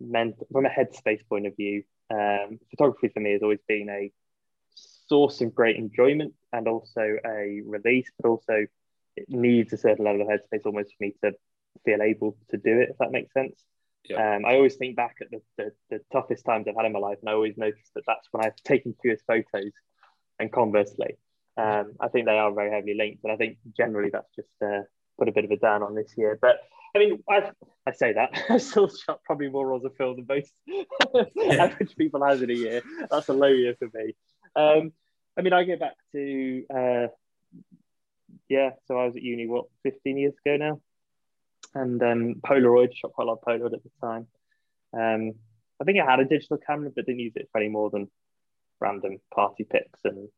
mental, 0.00 0.46
from 0.52 0.66
a 0.66 0.70
headspace 0.70 1.26
point 1.28 1.46
of 1.46 1.56
view, 1.56 1.82
um, 2.10 2.60
photography 2.70 3.08
for 3.08 3.20
me 3.20 3.32
has 3.32 3.42
always 3.42 3.58
been 3.66 3.88
a 3.90 4.12
source 4.74 5.40
of 5.40 5.54
great 5.54 5.76
enjoyment 5.76 6.34
and 6.52 6.68
also 6.68 7.16
a 7.26 7.62
release, 7.66 8.10
but 8.20 8.28
also 8.28 8.66
it 9.16 9.28
needs 9.28 9.72
a 9.72 9.76
certain 9.76 10.04
level 10.04 10.22
of 10.22 10.28
headspace 10.28 10.64
almost 10.64 10.90
for 10.90 11.04
me 11.04 11.14
to 11.24 11.32
feel 11.84 12.00
able 12.00 12.36
to 12.50 12.56
do 12.56 12.80
it, 12.80 12.90
if 12.90 12.98
that 12.98 13.10
makes 13.10 13.32
sense. 13.32 13.60
Yeah. 14.08 14.36
Um, 14.36 14.44
I 14.44 14.54
always 14.54 14.74
think 14.76 14.96
back 14.96 15.16
at 15.20 15.30
the, 15.30 15.40
the, 15.56 15.72
the 15.90 16.00
toughest 16.12 16.44
times 16.44 16.66
I've 16.68 16.76
had 16.76 16.86
in 16.86 16.92
my 16.92 16.98
life, 16.98 17.18
and 17.20 17.30
I 17.30 17.34
always 17.34 17.56
notice 17.56 17.90
that 17.94 18.04
that's 18.06 18.28
when 18.30 18.44
I've 18.44 18.56
taken 18.64 18.94
fewest 19.02 19.24
photos, 19.26 19.72
and 20.38 20.52
conversely. 20.52 21.18
Um, 21.56 21.92
I 22.00 22.08
think 22.08 22.26
they 22.26 22.38
are 22.38 22.52
very 22.52 22.70
heavily 22.70 22.94
linked, 22.94 23.24
and 23.24 23.32
I 23.32 23.36
think 23.36 23.58
generally 23.76 24.10
that's 24.10 24.34
just 24.34 24.48
uh, 24.64 24.82
put 25.18 25.28
a 25.28 25.32
bit 25.32 25.44
of 25.44 25.50
a 25.50 25.56
down 25.56 25.82
on 25.82 25.94
this 25.94 26.12
year. 26.16 26.38
But 26.40 26.56
I 26.94 26.98
mean, 26.98 27.22
I, 27.28 27.50
I 27.86 27.92
say 27.92 28.14
that 28.14 28.30
I 28.50 28.58
still 28.58 28.88
shot 28.88 29.22
probably 29.24 29.48
more 29.48 29.66
rolls 29.66 29.84
of 29.84 29.96
film 29.96 30.16
than 30.16 30.26
most 30.28 30.52
average 31.60 31.96
people 31.96 32.24
has 32.24 32.42
in 32.42 32.50
a 32.50 32.54
year. 32.54 32.82
That's 33.10 33.28
a 33.28 33.32
low 33.32 33.48
year 33.48 33.74
for 33.78 33.88
me. 33.94 34.14
Um, 34.56 34.92
I 35.36 35.42
mean, 35.42 35.52
I 35.52 35.64
go 35.64 35.76
back 35.76 35.94
to 36.12 36.64
uh, 36.74 37.06
yeah. 38.48 38.70
So 38.86 38.98
I 38.98 39.06
was 39.06 39.16
at 39.16 39.22
uni 39.22 39.46
what 39.46 39.66
15 39.84 40.18
years 40.18 40.34
ago 40.44 40.56
now, 40.56 40.80
and 41.74 42.02
um, 42.02 42.34
Polaroid 42.46 42.94
shot 42.94 43.12
quite 43.12 43.24
a 43.26 43.30
lot 43.30 43.38
of 43.40 43.44
Polaroid 43.44 43.74
at 43.74 43.82
the 43.82 43.90
time. 44.00 44.26
Um, 44.92 45.34
I 45.80 45.84
think 45.84 45.98
I 45.98 46.08
had 46.10 46.20
a 46.20 46.24
digital 46.24 46.58
camera, 46.58 46.90
but 46.94 47.06
didn't 47.06 47.20
use 47.20 47.32
it 47.36 47.48
for 47.50 47.60
any 47.60 47.68
more 47.68 47.90
than 47.90 48.10
random 48.80 49.18
party 49.34 49.64
pics, 49.64 50.00
and 50.04 50.28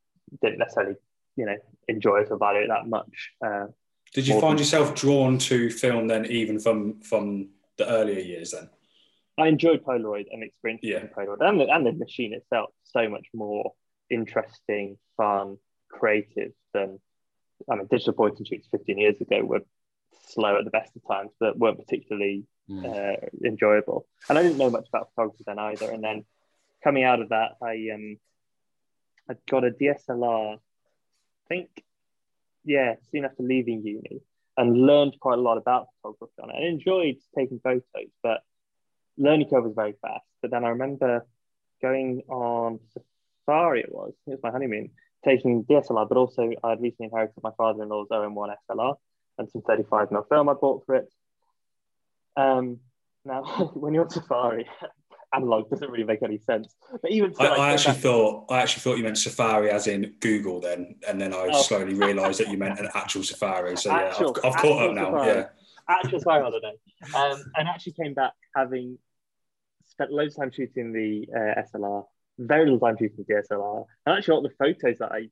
didn't 0.42 0.58
necessarily 0.58 0.96
you 1.36 1.46
know 1.46 1.56
enjoy 1.88 2.18
it 2.20 2.28
or 2.30 2.38
value 2.38 2.62
it 2.62 2.68
that 2.68 2.86
much. 2.88 3.32
Uh, 3.44 3.66
Did 4.12 4.26
you 4.26 4.40
find 4.40 4.52
than- 4.52 4.58
yourself 4.58 4.94
drawn 4.94 5.38
to 5.38 5.70
film 5.70 6.06
then, 6.08 6.26
even 6.26 6.58
from 6.60 7.00
from 7.00 7.50
the 7.76 7.88
earlier 7.88 8.20
years? 8.20 8.52
Then, 8.52 8.70
I 9.38 9.48
enjoyed 9.48 9.84
Polaroid 9.84 10.26
and 10.30 10.42
experiencing 10.44 10.90
Yeah. 10.90 11.06
Polaroid 11.06 11.40
and 11.40 11.60
the, 11.60 11.68
and 11.68 11.84
the 11.84 11.92
machine 11.92 12.32
itself 12.32 12.70
so 12.84 13.08
much 13.08 13.26
more 13.34 13.72
interesting, 14.10 14.96
fun, 15.16 15.58
creative 15.90 16.52
than 16.72 17.00
I 17.70 17.74
mean 17.76 17.86
digital 17.90 18.12
point 18.14 18.38
and 18.38 18.46
shoots 18.46 18.68
15 18.70 18.98
years 18.98 19.20
ago 19.20 19.42
were 19.44 19.62
slow 20.28 20.56
at 20.58 20.64
the 20.64 20.70
best 20.70 20.94
of 20.96 21.02
times, 21.06 21.30
but 21.40 21.58
weren't 21.58 21.78
particularly 21.78 22.44
Mm. 22.70 22.82
uh, 22.86 23.26
enjoyable. 23.44 24.06
And 24.26 24.38
I 24.38 24.42
didn't 24.42 24.56
know 24.56 24.70
much 24.70 24.88
about 24.88 25.10
photography 25.14 25.44
then 25.46 25.58
either. 25.58 25.90
And 25.90 26.02
then 26.02 26.24
coming 26.82 27.04
out 27.04 27.20
of 27.20 27.28
that, 27.28 27.56
I 27.62 27.90
um, 27.94 28.16
I 29.28 29.34
got 29.50 29.64
a 29.64 29.70
DSLR. 29.70 30.54
I 30.56 30.58
think, 31.46 31.68
yeah, 32.64 32.94
soon 33.12 33.26
after 33.26 33.42
leaving 33.42 33.82
uni, 33.84 34.22
and 34.56 34.78
learned 34.80 35.20
quite 35.20 35.38
a 35.38 35.42
lot 35.42 35.58
about 35.58 35.88
photography 36.00 36.32
on 36.42 36.48
it. 36.50 36.56
I 36.58 36.66
enjoyed 36.66 37.16
taking 37.36 37.60
photos, 37.60 37.82
but 38.22 38.42
learning 39.18 39.50
curve 39.50 39.64
was 39.64 39.74
very 39.74 39.92
fast. 40.00 40.24
But 40.40 40.50
then 40.50 40.64
I 40.64 40.70
remember 40.70 41.26
going 41.82 42.22
on 42.30 42.80
safari. 43.44 43.80
It 43.80 43.92
was 43.92 44.14
it 44.26 44.30
was 44.30 44.40
my 44.42 44.50
honeymoon, 44.50 44.88
taking 45.22 45.64
DSLR, 45.64 46.08
but 46.08 46.16
also 46.16 46.50
I'd 46.62 46.80
recently 46.80 47.06
inherited 47.12 47.42
my 47.42 47.50
father-in-law's 47.58 48.08
OM1 48.10 48.54
SLR 48.70 48.94
and 49.38 49.48
some 49.50 49.62
35 49.62 50.08
mm 50.10 50.28
film 50.28 50.48
I 50.48 50.54
bought 50.54 50.84
for 50.86 50.96
it. 50.96 51.08
Um, 52.36 52.80
now, 53.24 53.42
when 53.74 53.94
you're 53.94 54.04
on 54.04 54.10
safari, 54.10 54.68
analog 55.34 55.68
doesn't 55.68 55.90
really 55.90 56.04
make 56.04 56.22
any 56.22 56.38
sense. 56.38 56.74
But 57.02 57.10
even 57.10 57.34
so, 57.34 57.44
I, 57.44 57.68
I 57.68 57.72
actually 57.72 57.96
thought 57.96 58.46
I 58.50 58.62
actually 58.62 58.80
thought 58.80 58.98
you 58.98 59.04
meant 59.04 59.18
Safari 59.18 59.70
as 59.70 59.86
in 59.86 60.14
Google 60.20 60.60
then, 60.60 60.96
and 61.08 61.20
then 61.20 61.32
I 61.32 61.48
oh. 61.52 61.62
slowly 61.62 61.94
realised 61.94 62.40
that 62.40 62.48
you 62.48 62.58
meant 62.58 62.78
an 62.78 62.88
actual 62.94 63.22
Safari. 63.22 63.76
So 63.76 63.90
actual, 63.90 64.34
yeah, 64.36 64.48
I've, 64.48 64.54
I've 64.54 64.60
caught 64.60 64.90
up 64.90 64.94
now. 64.94 65.04
Safari. 65.06 65.28
Yeah, 65.28 65.46
actual 65.88 66.18
Safari 66.20 66.42
holiday, 66.42 66.72
um, 67.14 67.44
and 67.56 67.68
actually 67.68 67.92
came 67.92 68.14
back 68.14 68.32
having 68.54 68.98
spent 69.86 70.12
loads 70.12 70.34
of 70.34 70.42
time 70.42 70.50
shooting 70.52 70.92
the 70.92 71.28
uh, 71.34 71.62
SLR, 71.62 72.04
very 72.38 72.64
little 72.64 72.80
time 72.80 72.96
shooting 72.98 73.24
the 73.26 73.34
DSLR, 73.34 73.84
and 74.06 74.16
actually 74.18 74.34
all 74.34 74.42
the 74.42 74.50
photos 74.58 74.98
that 74.98 75.12
I 75.12 75.28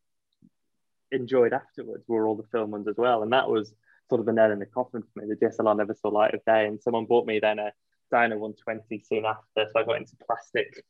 enjoyed 1.10 1.52
afterwards 1.52 2.04
were 2.08 2.26
all 2.26 2.36
the 2.36 2.48
film 2.50 2.70
ones 2.70 2.88
as 2.88 2.96
well, 2.96 3.22
and 3.22 3.32
that 3.32 3.48
was 3.48 3.72
sort 4.12 4.20
of 4.20 4.26
the 4.26 4.32
nail 4.34 4.50
in 4.50 4.58
the 4.58 4.66
coffin 4.66 5.02
for 5.02 5.22
me. 5.22 5.34
The 5.34 5.46
DSLR 5.46 5.74
never 5.74 5.94
saw 5.94 6.08
light 6.08 6.34
of 6.34 6.44
day, 6.44 6.66
and 6.66 6.78
someone 6.78 7.06
bought 7.06 7.26
me 7.26 7.40
then 7.40 7.58
a 7.58 7.72
Diana 8.10 8.36
120 8.36 9.02
soon 9.08 9.24
after, 9.24 9.70
so 9.72 9.80
I 9.80 9.84
got 9.84 9.96
into 9.96 10.12
plastic, 10.26 10.84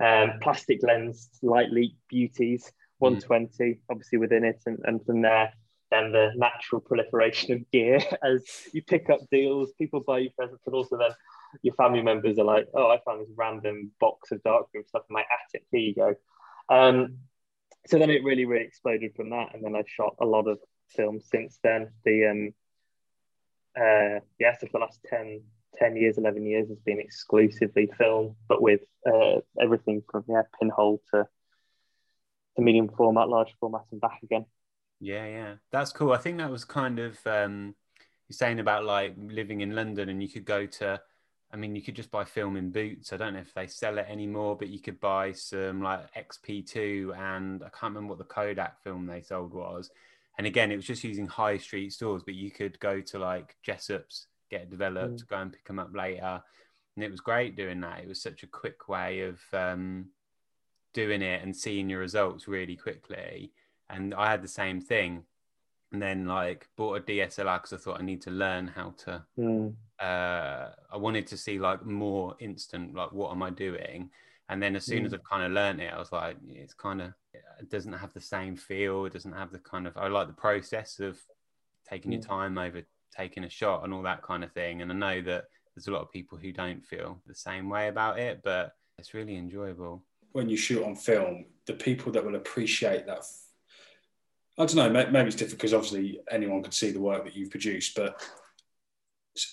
um, 0.00 0.40
plastic 0.40 0.82
lens, 0.82 1.30
light 1.40 1.70
leak 1.70 1.94
beauties. 2.08 2.72
120, 2.98 3.74
mm. 3.74 3.78
obviously 3.90 4.18
within 4.18 4.42
it, 4.42 4.60
and, 4.66 4.80
and 4.84 5.04
from 5.06 5.22
there, 5.22 5.52
then 5.92 6.10
the 6.10 6.32
natural 6.34 6.80
proliferation 6.80 7.52
of 7.52 7.70
gear 7.70 8.00
as 8.24 8.44
you 8.72 8.82
pick 8.82 9.08
up 9.08 9.20
deals, 9.30 9.72
people 9.78 10.00
buy 10.00 10.18
you 10.18 10.30
presents, 10.36 10.66
and 10.66 10.74
also 10.74 10.96
then 10.96 11.10
your 11.62 11.74
family 11.74 12.02
members 12.02 12.38
are 12.40 12.44
like, 12.44 12.66
"Oh, 12.74 12.88
I 12.88 12.98
found 13.04 13.20
this 13.20 13.32
random 13.36 13.92
box 14.00 14.32
of 14.32 14.42
darkroom 14.42 14.82
stuff 14.88 15.04
in 15.08 15.14
my 15.14 15.22
attic. 15.22 15.64
Here 15.70 15.80
you 15.80 15.94
go." 15.94 16.14
Um, 16.68 17.18
so 17.86 17.98
then 17.98 18.10
it 18.10 18.24
really, 18.24 18.46
really 18.46 18.64
exploded 18.64 19.14
from 19.14 19.30
that, 19.30 19.54
and 19.54 19.62
then 19.62 19.76
I've 19.76 19.88
shot 19.88 20.16
a 20.20 20.26
lot 20.26 20.48
of 20.48 20.58
films 20.88 21.26
since 21.30 21.60
then. 21.62 21.90
The 22.04 22.26
um, 22.26 22.54
uh, 23.76 24.20
yeah, 24.38 24.54
so 24.58 24.66
for 24.66 24.72
the 24.74 24.78
last 24.78 25.00
10, 25.08 25.42
10 25.76 25.96
years, 25.96 26.18
11 26.18 26.44
years 26.46 26.68
has 26.68 26.78
been 26.78 27.00
exclusively 27.00 27.90
film, 27.98 28.36
but 28.48 28.62
with 28.62 28.80
uh, 29.06 29.40
everything 29.60 30.02
from 30.10 30.24
yeah, 30.28 30.42
pinhole 30.60 31.02
to, 31.12 31.26
to 32.56 32.62
medium 32.62 32.88
format, 32.96 33.28
large 33.28 33.54
format, 33.58 33.82
and 33.90 34.00
back 34.00 34.20
again. 34.22 34.46
Yeah, 35.00 35.26
yeah, 35.26 35.54
that's 35.70 35.92
cool. 35.92 36.12
I 36.12 36.18
think 36.18 36.38
that 36.38 36.50
was 36.50 36.64
kind 36.64 36.98
of 36.98 37.18
um, 37.26 37.74
you're 38.28 38.34
saying 38.34 38.60
about 38.60 38.84
like 38.84 39.14
living 39.18 39.60
in 39.60 39.74
London 39.74 40.08
and 40.08 40.22
you 40.22 40.28
could 40.28 40.44
go 40.44 40.66
to. 40.66 41.00
I 41.52 41.56
mean, 41.56 41.76
you 41.76 41.82
could 41.82 41.94
just 41.94 42.10
buy 42.10 42.24
film 42.24 42.56
in 42.56 42.70
Boots. 42.70 43.12
I 43.12 43.16
don't 43.16 43.34
know 43.34 43.40
if 43.40 43.54
they 43.54 43.68
sell 43.68 43.98
it 43.98 44.06
anymore, 44.08 44.56
but 44.56 44.68
you 44.68 44.80
could 44.80 44.98
buy 44.98 45.30
some 45.30 45.82
like 45.82 46.12
XP2 46.14 47.16
and 47.16 47.62
I 47.62 47.68
can't 47.68 47.94
remember 47.94 48.08
what 48.08 48.18
the 48.18 48.24
Kodak 48.24 48.82
film 48.82 49.06
they 49.06 49.22
sold 49.22 49.52
was 49.52 49.90
and 50.36 50.46
again, 50.46 50.72
it 50.72 50.76
was 50.76 50.86
just 50.86 51.04
using 51.04 51.26
high 51.26 51.58
street 51.58 51.92
stores, 51.92 52.22
but 52.24 52.34
you 52.34 52.50
could 52.50 52.78
go 52.80 53.00
to 53.00 53.18
like 53.18 53.56
Jessop's, 53.62 54.26
get 54.50 54.70
developed, 54.70 55.24
mm. 55.24 55.28
go 55.28 55.36
and 55.36 55.52
pick 55.52 55.64
them 55.64 55.78
up 55.78 55.94
later. 55.94 56.42
And 56.96 57.04
it 57.04 57.10
was 57.10 57.20
great 57.20 57.56
doing 57.56 57.80
that. 57.80 58.00
It 58.00 58.08
was 58.08 58.20
such 58.20 58.42
a 58.42 58.48
quick 58.48 58.88
way 58.88 59.22
of 59.22 59.40
um, 59.52 60.06
doing 60.92 61.22
it 61.22 61.42
and 61.42 61.54
seeing 61.54 61.88
your 61.88 62.00
results 62.00 62.48
really 62.48 62.76
quickly. 62.76 63.52
And 63.88 64.14
I 64.14 64.30
had 64.30 64.42
the 64.42 64.48
same 64.48 64.80
thing. 64.80 65.24
And 65.92 66.02
then 66.02 66.26
like 66.26 66.68
bought 66.76 66.98
a 66.98 67.00
DSLR 67.00 67.62
because 67.62 67.72
I 67.72 67.76
thought 67.76 68.00
I 68.00 68.04
need 68.04 68.22
to 68.22 68.30
learn 68.32 68.66
how 68.66 68.94
to. 69.04 69.22
Mm. 69.38 69.74
Uh, 70.00 70.70
I 70.92 70.96
wanted 70.96 71.28
to 71.28 71.36
see 71.36 71.60
like 71.60 71.86
more 71.86 72.34
instant, 72.40 72.96
like 72.96 73.12
what 73.12 73.30
am 73.30 73.44
I 73.44 73.50
doing? 73.50 74.10
And 74.48 74.60
then 74.60 74.74
as 74.74 74.84
soon 74.84 75.04
mm. 75.04 75.06
as 75.06 75.14
I've 75.14 75.22
kind 75.22 75.44
of 75.44 75.52
learned 75.52 75.80
it, 75.80 75.92
I 75.92 75.98
was 75.98 76.10
like, 76.10 76.36
it's 76.50 76.74
kind 76.74 77.00
of 77.00 77.12
it 77.60 77.70
doesn't 77.70 77.92
have 77.92 78.12
the 78.12 78.20
same 78.20 78.56
feel. 78.56 79.04
It 79.06 79.12
doesn't 79.12 79.32
have 79.32 79.52
the 79.52 79.58
kind 79.58 79.86
of 79.86 79.96
I 79.96 80.08
like 80.08 80.28
the 80.28 80.34
process 80.34 81.00
of 81.00 81.18
taking 81.88 82.10
mm. 82.10 82.14
your 82.14 82.22
time 82.22 82.58
over 82.58 82.82
taking 83.16 83.44
a 83.44 83.50
shot 83.50 83.84
and 83.84 83.92
all 83.92 84.02
that 84.02 84.22
kind 84.22 84.44
of 84.44 84.52
thing. 84.52 84.82
And 84.82 84.90
I 84.90 84.94
know 84.94 85.22
that 85.22 85.44
there's 85.74 85.88
a 85.88 85.92
lot 85.92 86.02
of 86.02 86.12
people 86.12 86.38
who 86.38 86.52
don't 86.52 86.84
feel 86.84 87.20
the 87.26 87.34
same 87.34 87.68
way 87.68 87.88
about 87.88 88.18
it, 88.18 88.40
but 88.44 88.74
it's 88.98 89.14
really 89.14 89.36
enjoyable. 89.36 90.04
When 90.32 90.48
you 90.48 90.56
shoot 90.56 90.84
on 90.84 90.96
film, 90.96 91.46
the 91.66 91.74
people 91.74 92.12
that 92.12 92.24
will 92.24 92.36
appreciate 92.36 93.06
that. 93.06 93.24
I 94.58 94.66
don't 94.66 94.76
know. 94.76 94.90
Maybe 94.90 95.28
it's 95.28 95.36
different 95.36 95.58
because 95.58 95.74
obviously 95.74 96.20
anyone 96.30 96.62
could 96.62 96.74
see 96.74 96.90
the 96.90 97.00
work 97.00 97.24
that 97.24 97.34
you've 97.34 97.50
produced, 97.50 97.96
but 97.96 98.20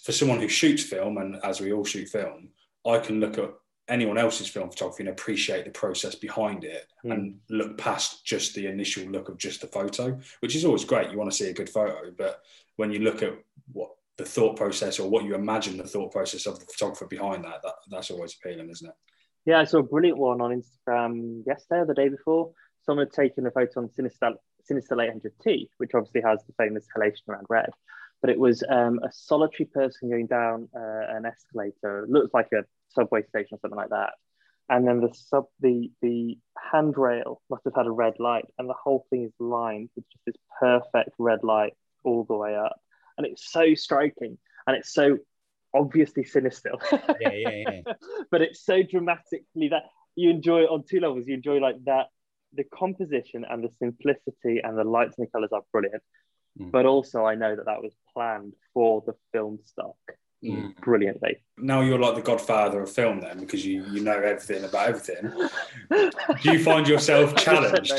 for 0.03 0.11
someone 0.11 0.39
who 0.39 0.47
shoots 0.47 0.83
film, 0.83 1.17
and 1.17 1.37
as 1.43 1.59
we 1.59 1.73
all 1.73 1.85
shoot 1.85 2.07
film, 2.07 2.49
I 2.85 2.99
can 2.99 3.19
look 3.19 3.37
at 3.37 3.51
anyone 3.87 4.17
else's 4.17 4.47
film 4.47 4.69
photography 4.69 5.03
and 5.03 5.09
appreciate 5.09 5.65
the 5.65 5.71
process 5.71 6.15
behind 6.15 6.63
it 6.63 6.87
mm. 7.05 7.13
and 7.13 7.37
look 7.49 7.77
past 7.77 8.25
just 8.25 8.55
the 8.55 8.67
initial 8.67 9.03
look 9.09 9.29
of 9.29 9.37
just 9.37 9.61
the 9.61 9.67
photo, 9.67 10.17
which 10.39 10.55
is 10.55 10.65
always 10.65 10.85
great. 10.85 11.11
You 11.11 11.17
want 11.17 11.31
to 11.31 11.35
see 11.35 11.49
a 11.49 11.53
good 11.53 11.69
photo, 11.69 12.11
but 12.17 12.41
when 12.77 12.91
you 12.91 12.99
look 12.99 13.23
at 13.23 13.33
what 13.71 13.91
the 14.17 14.25
thought 14.25 14.55
process 14.55 14.99
or 14.99 15.09
what 15.09 15.25
you 15.25 15.35
imagine 15.35 15.77
the 15.77 15.83
thought 15.83 16.11
process 16.11 16.45
of 16.45 16.59
the 16.59 16.65
photographer 16.65 17.07
behind 17.07 17.43
that, 17.43 17.61
that 17.63 17.73
that's 17.89 18.11
always 18.11 18.35
appealing, 18.35 18.69
isn't 18.69 18.89
it? 18.89 18.95
Yeah, 19.45 19.59
I 19.59 19.63
saw 19.65 19.79
a 19.79 19.83
brilliant 19.83 20.19
one 20.19 20.39
on 20.41 20.51
Instagram 20.51 21.43
yesterday 21.47 21.81
or 21.81 21.85
the 21.85 21.95
day 21.95 22.09
before. 22.09 22.51
Someone 22.83 23.07
had 23.07 23.13
taken 23.13 23.45
a 23.47 23.51
photo 23.51 23.81
on 23.81 23.89
Sinister, 23.89 24.33
Cinestill 24.69 25.23
800T, 25.45 25.69
which 25.77 25.91
obviously 25.95 26.21
has 26.21 26.43
the 26.45 26.53
famous 26.57 26.87
halation 26.95 27.27
around 27.27 27.47
red 27.49 27.71
but 28.21 28.29
it 28.29 28.39
was 28.39 28.63
um, 28.69 28.99
a 29.03 29.11
solitary 29.11 29.65
person 29.65 30.09
going 30.09 30.27
down 30.27 30.69
uh, 30.75 31.15
an 31.15 31.25
escalator. 31.25 32.03
It 32.03 32.09
looks 32.09 32.33
like 32.33 32.49
a 32.53 32.63
subway 32.89 33.23
station 33.23 33.55
or 33.55 33.59
something 33.59 33.77
like 33.77 33.89
that. 33.89 34.11
And 34.69 34.87
then 34.87 35.01
the 35.01 35.13
sub 35.13 35.45
the 35.59 35.91
the 36.01 36.37
handrail 36.71 37.41
must 37.49 37.63
have 37.65 37.75
had 37.75 37.87
a 37.87 37.91
red 37.91 38.13
light, 38.19 38.45
and 38.57 38.69
the 38.69 38.75
whole 38.81 39.05
thing 39.09 39.25
is 39.25 39.33
lined 39.39 39.89
with 39.95 40.05
just 40.11 40.25
this 40.25 40.35
perfect 40.59 41.09
red 41.17 41.43
light 41.43 41.73
all 42.03 42.23
the 42.23 42.35
way 42.35 42.55
up. 42.55 42.79
And 43.17 43.27
it's 43.27 43.51
so 43.51 43.73
striking, 43.75 44.37
and 44.65 44.77
it's 44.77 44.93
so 44.93 45.17
obviously 45.73 46.23
sinister. 46.23 46.71
yeah, 47.19 47.31
yeah, 47.33 47.63
yeah. 47.67 47.93
but 48.31 48.41
it's 48.41 48.63
so 48.63 48.81
dramatically 48.81 49.69
that 49.69 49.83
you 50.15 50.29
enjoy 50.29 50.61
it 50.61 50.69
on 50.69 50.83
two 50.89 50.99
levels. 51.01 51.25
You 51.27 51.33
enjoy 51.33 51.57
like 51.57 51.83
that 51.85 52.07
the 52.53 52.63
composition 52.63 53.45
and 53.49 53.63
the 53.63 53.69
simplicity 53.79 54.61
and 54.63 54.77
the 54.77 54.83
lights 54.83 55.15
and 55.17 55.27
the 55.27 55.31
colors 55.31 55.51
are 55.53 55.61
brilliant. 55.71 56.03
Mm. 56.59 56.71
But 56.71 56.85
also, 56.85 57.25
I 57.25 57.35
know 57.35 57.55
that 57.55 57.65
that 57.65 57.81
was 57.81 57.93
planned 58.13 58.53
for 58.73 59.03
the 59.05 59.15
film 59.31 59.59
stock 59.63 59.95
mm. 60.43 60.75
brilliantly. 60.77 61.37
Now 61.57 61.81
you're 61.81 61.99
like 61.99 62.15
the 62.15 62.21
godfather 62.21 62.81
of 62.81 62.91
film, 62.91 63.21
then, 63.21 63.39
because 63.39 63.65
you 63.65 63.85
you 63.91 64.01
know 64.01 64.17
everything 64.17 64.63
about 64.63 64.89
everything. 64.89 65.31
Do 65.89 66.51
you 66.51 66.63
find 66.63 66.87
yourself 66.87 67.35
challenged? 67.37 67.93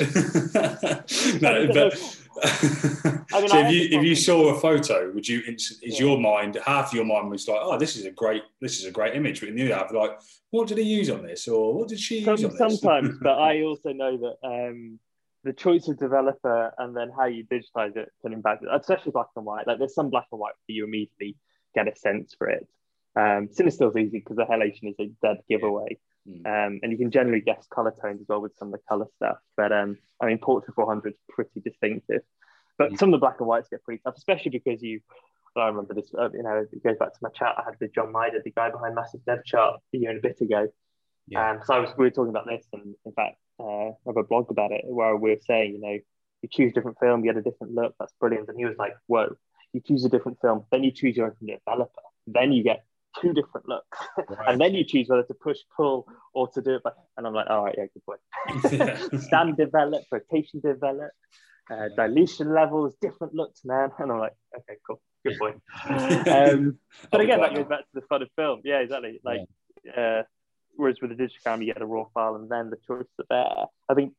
no, 1.43 1.69
but. 1.73 2.19
I 2.45 3.41
mean, 3.41 3.49
so 3.49 3.59
if 3.59 3.73
you 3.73 3.99
if 3.99 4.05
you 4.05 4.17
saw 4.17 4.55
a 4.55 4.59
photo, 4.59 5.13
would 5.13 5.29
you 5.29 5.43
is 5.47 5.79
yeah. 5.83 5.99
your 5.99 6.19
mind 6.19 6.59
half 6.65 6.93
your 6.95 7.05
mind 7.05 7.29
was 7.29 7.47
like, 7.47 7.61
oh, 7.61 7.79
this 7.79 7.95
is 7.95 8.07
a 8.07 8.11
great 8.11 8.43
this 8.61 8.79
is 8.79 8.87
a 8.87 8.91
great 8.91 9.15
image, 9.15 9.41
but 9.41 9.55
the 9.55 9.65
other 9.65 9.75
half 9.75 9.93
like, 9.93 10.19
what 10.51 10.67
did 10.67 10.79
he 10.79 10.85
use 10.85 11.11
on 11.11 11.23
this, 11.23 11.47
or 11.47 11.75
what 11.75 11.89
did 11.89 12.01
she 12.01 12.21
use 12.21 12.41
Some, 12.41 12.51
on 12.51 12.57
this? 12.57 12.81
Sometimes, 12.81 13.19
but 13.21 13.39
I 13.39 13.63
also 13.63 13.93
know 13.93 14.17
that 14.17 14.37
um, 14.43 14.99
the 15.45 15.53
choice 15.53 15.89
of 15.89 15.99
developer 15.99 16.73
and 16.79 16.97
then 16.97 17.11
how 17.17 17.27
you 17.27 17.45
digitize 17.45 17.97
it 17.97 18.11
can 18.23 18.33
impact 18.33 18.63
it, 18.63 18.69
especially 18.73 19.13
black 19.13 19.27
and 19.37 19.45
white. 19.45 19.67
Like 19.67 19.79
there's 19.79 19.95
some 19.95 20.11
black 20.11 20.27
and 20.31 20.41
white 20.41 20.55
where 20.67 20.77
you 20.77 20.85
immediately 20.85 21.37
get 21.75 21.89
a 21.89 21.97
sense 21.97 22.35
for 22.37 22.49
it. 22.49 22.67
Um, 23.15 23.49
is 23.51 23.81
easy 23.81 24.19
because 24.19 24.37
the 24.37 24.45
halation 24.45 24.91
is 24.91 24.97
a 24.99 25.11
dead 25.21 25.39
giveaway. 25.49 25.99
Mm. 26.29 26.47
Um, 26.47 26.81
and 26.83 26.93
you 26.93 26.99
can 26.99 27.11
generally 27.11 27.41
guess 27.41 27.67
color 27.67 27.93
tones 28.01 28.21
as 28.21 28.29
well 28.29 28.41
with 28.41 28.57
some 28.57 28.69
of 28.69 28.73
the 28.73 28.81
color 28.89 29.07
stuff. 29.17 29.39
But 29.57 29.73
um, 29.73 29.99
I 30.21 30.27
mean, 30.27 30.39
Portra 30.39 30.75
400 30.75 31.13
is 31.13 31.19
pretty 31.29 31.61
distinctive. 31.61 32.23
But 32.79 32.93
mm. 32.93 32.99
some 32.99 33.09
of 33.09 33.13
the 33.13 33.25
black 33.25 33.37
and 33.41 33.49
whites 33.49 33.69
get 33.69 33.83
pretty 33.85 34.01
tough, 34.05 34.15
especially 34.17 34.51
because 34.51 34.83
you, 34.83 35.01
I 35.57 35.67
remember 35.67 35.95
this, 35.95 36.13
uh, 36.19 36.31
you 36.33 36.43
know, 36.43 36.65
it 36.71 36.83
goes 36.83 36.97
back 36.99 37.13
to 37.13 37.19
my 37.21 37.31
chat 37.31 37.55
I 37.59 37.65
had 37.65 37.75
with 37.81 37.95
John 37.95 38.13
Mider, 38.13 38.41
the 38.43 38.51
guy 38.51 38.71
behind 38.71 38.95
Massive 38.95 39.25
Dev 39.25 39.45
Chart 39.45 39.81
a 39.93 39.99
year 39.99 40.11
and 40.11 40.19
a 40.19 40.23
bit 40.23 40.41
ago. 40.41 40.69
Yeah. 41.27 41.51
Um, 41.51 41.61
so 41.65 41.75
I 41.75 41.79
was, 41.81 41.91
we 41.97 42.05
were 42.05 42.11
talking 42.11 42.31
about 42.31 42.47
this, 42.47 42.65
and 42.73 42.95
in 43.05 43.13
fact, 43.13 43.37
uh, 43.63 43.89
I 43.91 43.95
have 44.07 44.17
a 44.17 44.25
blog 44.25 44.51
about 44.51 44.73
it 44.73 44.83
where 44.85 45.17
we 45.17 45.31
were 45.31 45.41
saying, 45.47 45.75
you 45.75 45.81
know, 45.81 45.99
you 46.43 46.49
choose 46.51 46.73
a 46.73 46.75
different 46.75 46.99
film, 46.99 47.25
you 47.25 47.33
get 47.33 47.39
a 47.39 47.43
different 47.43 47.75
look. 47.75 47.95
That's 47.99 48.13
brilliant. 48.19 48.49
And 48.49 48.59
he 48.59 48.65
was 48.65 48.77
like, 48.77 48.95
whoa, 49.07 49.37
you 49.73 49.81
choose 49.81 50.05
a 50.05 50.09
different 50.09 50.39
film, 50.41 50.65
then 50.71 50.85
you 50.85 50.91
choose 50.91 51.17
your 51.17 51.27
own 51.27 51.37
developer, 51.41 52.03
then 52.27 52.53
you 52.53 52.63
get 52.63 52.85
two 53.21 53.33
different 53.33 53.69
looks, 53.69 53.99
right. 54.17 54.39
and 54.49 54.61
then 54.61 54.75
you 54.75 54.85
choose 54.85 55.09
whether 55.09 55.23
to 55.25 55.35
push, 55.35 55.59
pull, 55.77 56.07
or 56.35 56.49
to 56.49 56.63
do 56.63 56.77
it. 56.77 56.83
By, 56.83 56.91
and 57.17 57.27
I'm 57.27 57.35
like, 57.35 57.49
all 57.49 57.65
right, 57.65 57.75
yeah, 57.77 57.85
good 57.93 58.05
point. 58.05 59.23
Stand 59.23 59.57
develop, 59.57 60.03
rotation 60.11 60.61
develop, 60.61 61.11
uh, 61.71 61.89
dilution 61.97 62.53
levels, 62.53 62.95
different 63.01 63.35
looks, 63.35 63.65
man. 63.65 63.91
And 63.99 64.11
I'm 64.11 64.19
like, 64.19 64.35
okay, 64.57 64.79
cool, 64.87 65.01
good 65.25 65.39
point. 65.39 65.61
um, 66.29 66.79
but 67.11 67.21
again, 67.21 67.41
that 67.41 67.55
goes 67.55 67.67
back 67.67 67.81
to 67.81 67.95
the 67.95 68.03
fun 68.03 68.23
of 68.23 68.29
film. 68.37 68.61
Yeah, 68.65 68.79
exactly. 68.79 69.21
Like, 69.25 69.41
yeah. 69.85 70.21
uh, 70.21 70.23
whereas 70.77 71.01
with 71.01 71.13
a 71.13 71.15
digital 71.15 71.39
camera, 71.45 71.67
you 71.67 71.73
get 71.73 71.83
a 71.83 71.87
raw 71.87 72.05
file 72.15 72.37
and 72.37 72.51
then 72.51 72.71
the 72.71 72.77
choices 72.87 73.13
are 73.19 73.27
there. 73.29 73.67
I 73.89 73.95
think, 73.95 74.15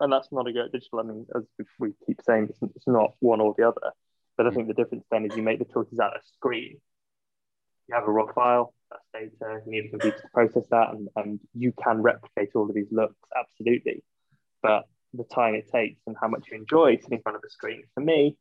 and 0.00 0.12
that's 0.12 0.28
not 0.30 0.46
a 0.46 0.52
go 0.52 0.64
at 0.64 0.72
digital. 0.72 1.00
I 1.00 1.02
mean, 1.02 1.26
as 1.36 1.42
we 1.78 1.92
keep 2.06 2.20
saying, 2.22 2.48
it's, 2.50 2.58
it's 2.76 2.86
not 2.86 3.14
one 3.20 3.40
or 3.40 3.54
the 3.56 3.68
other. 3.68 3.92
But 4.36 4.46
I 4.46 4.50
think 4.50 4.68
the 4.68 4.74
difference 4.74 5.04
then 5.10 5.26
is 5.26 5.36
you 5.36 5.42
make 5.42 5.58
the 5.58 5.64
choices 5.64 5.98
out 5.98 6.14
of 6.14 6.22
screen. 6.24 6.80
You 7.88 7.94
have 7.94 8.04
a 8.04 8.10
raw 8.10 8.30
file, 8.32 8.74
that's 8.90 9.32
data, 9.40 9.60
you 9.66 9.72
need 9.72 9.86
a 9.86 9.90
computer 9.90 10.18
to 10.20 10.28
process 10.32 10.66
that, 10.70 10.90
and, 10.90 11.08
and 11.16 11.40
you 11.54 11.72
can 11.82 12.02
replicate 12.02 12.50
all 12.54 12.68
of 12.68 12.74
these 12.74 12.92
looks, 12.92 13.16
absolutely. 13.36 14.04
But 14.62 14.84
the 15.14 15.24
time 15.24 15.54
it 15.54 15.70
takes 15.72 16.00
and 16.06 16.14
how 16.20 16.28
much 16.28 16.48
you 16.50 16.58
enjoy 16.58 16.96
sitting 16.96 17.16
in 17.16 17.22
front 17.22 17.36
of 17.36 17.42
a 17.44 17.50
screen, 17.50 17.82
for 17.94 18.00
me, 18.00 18.36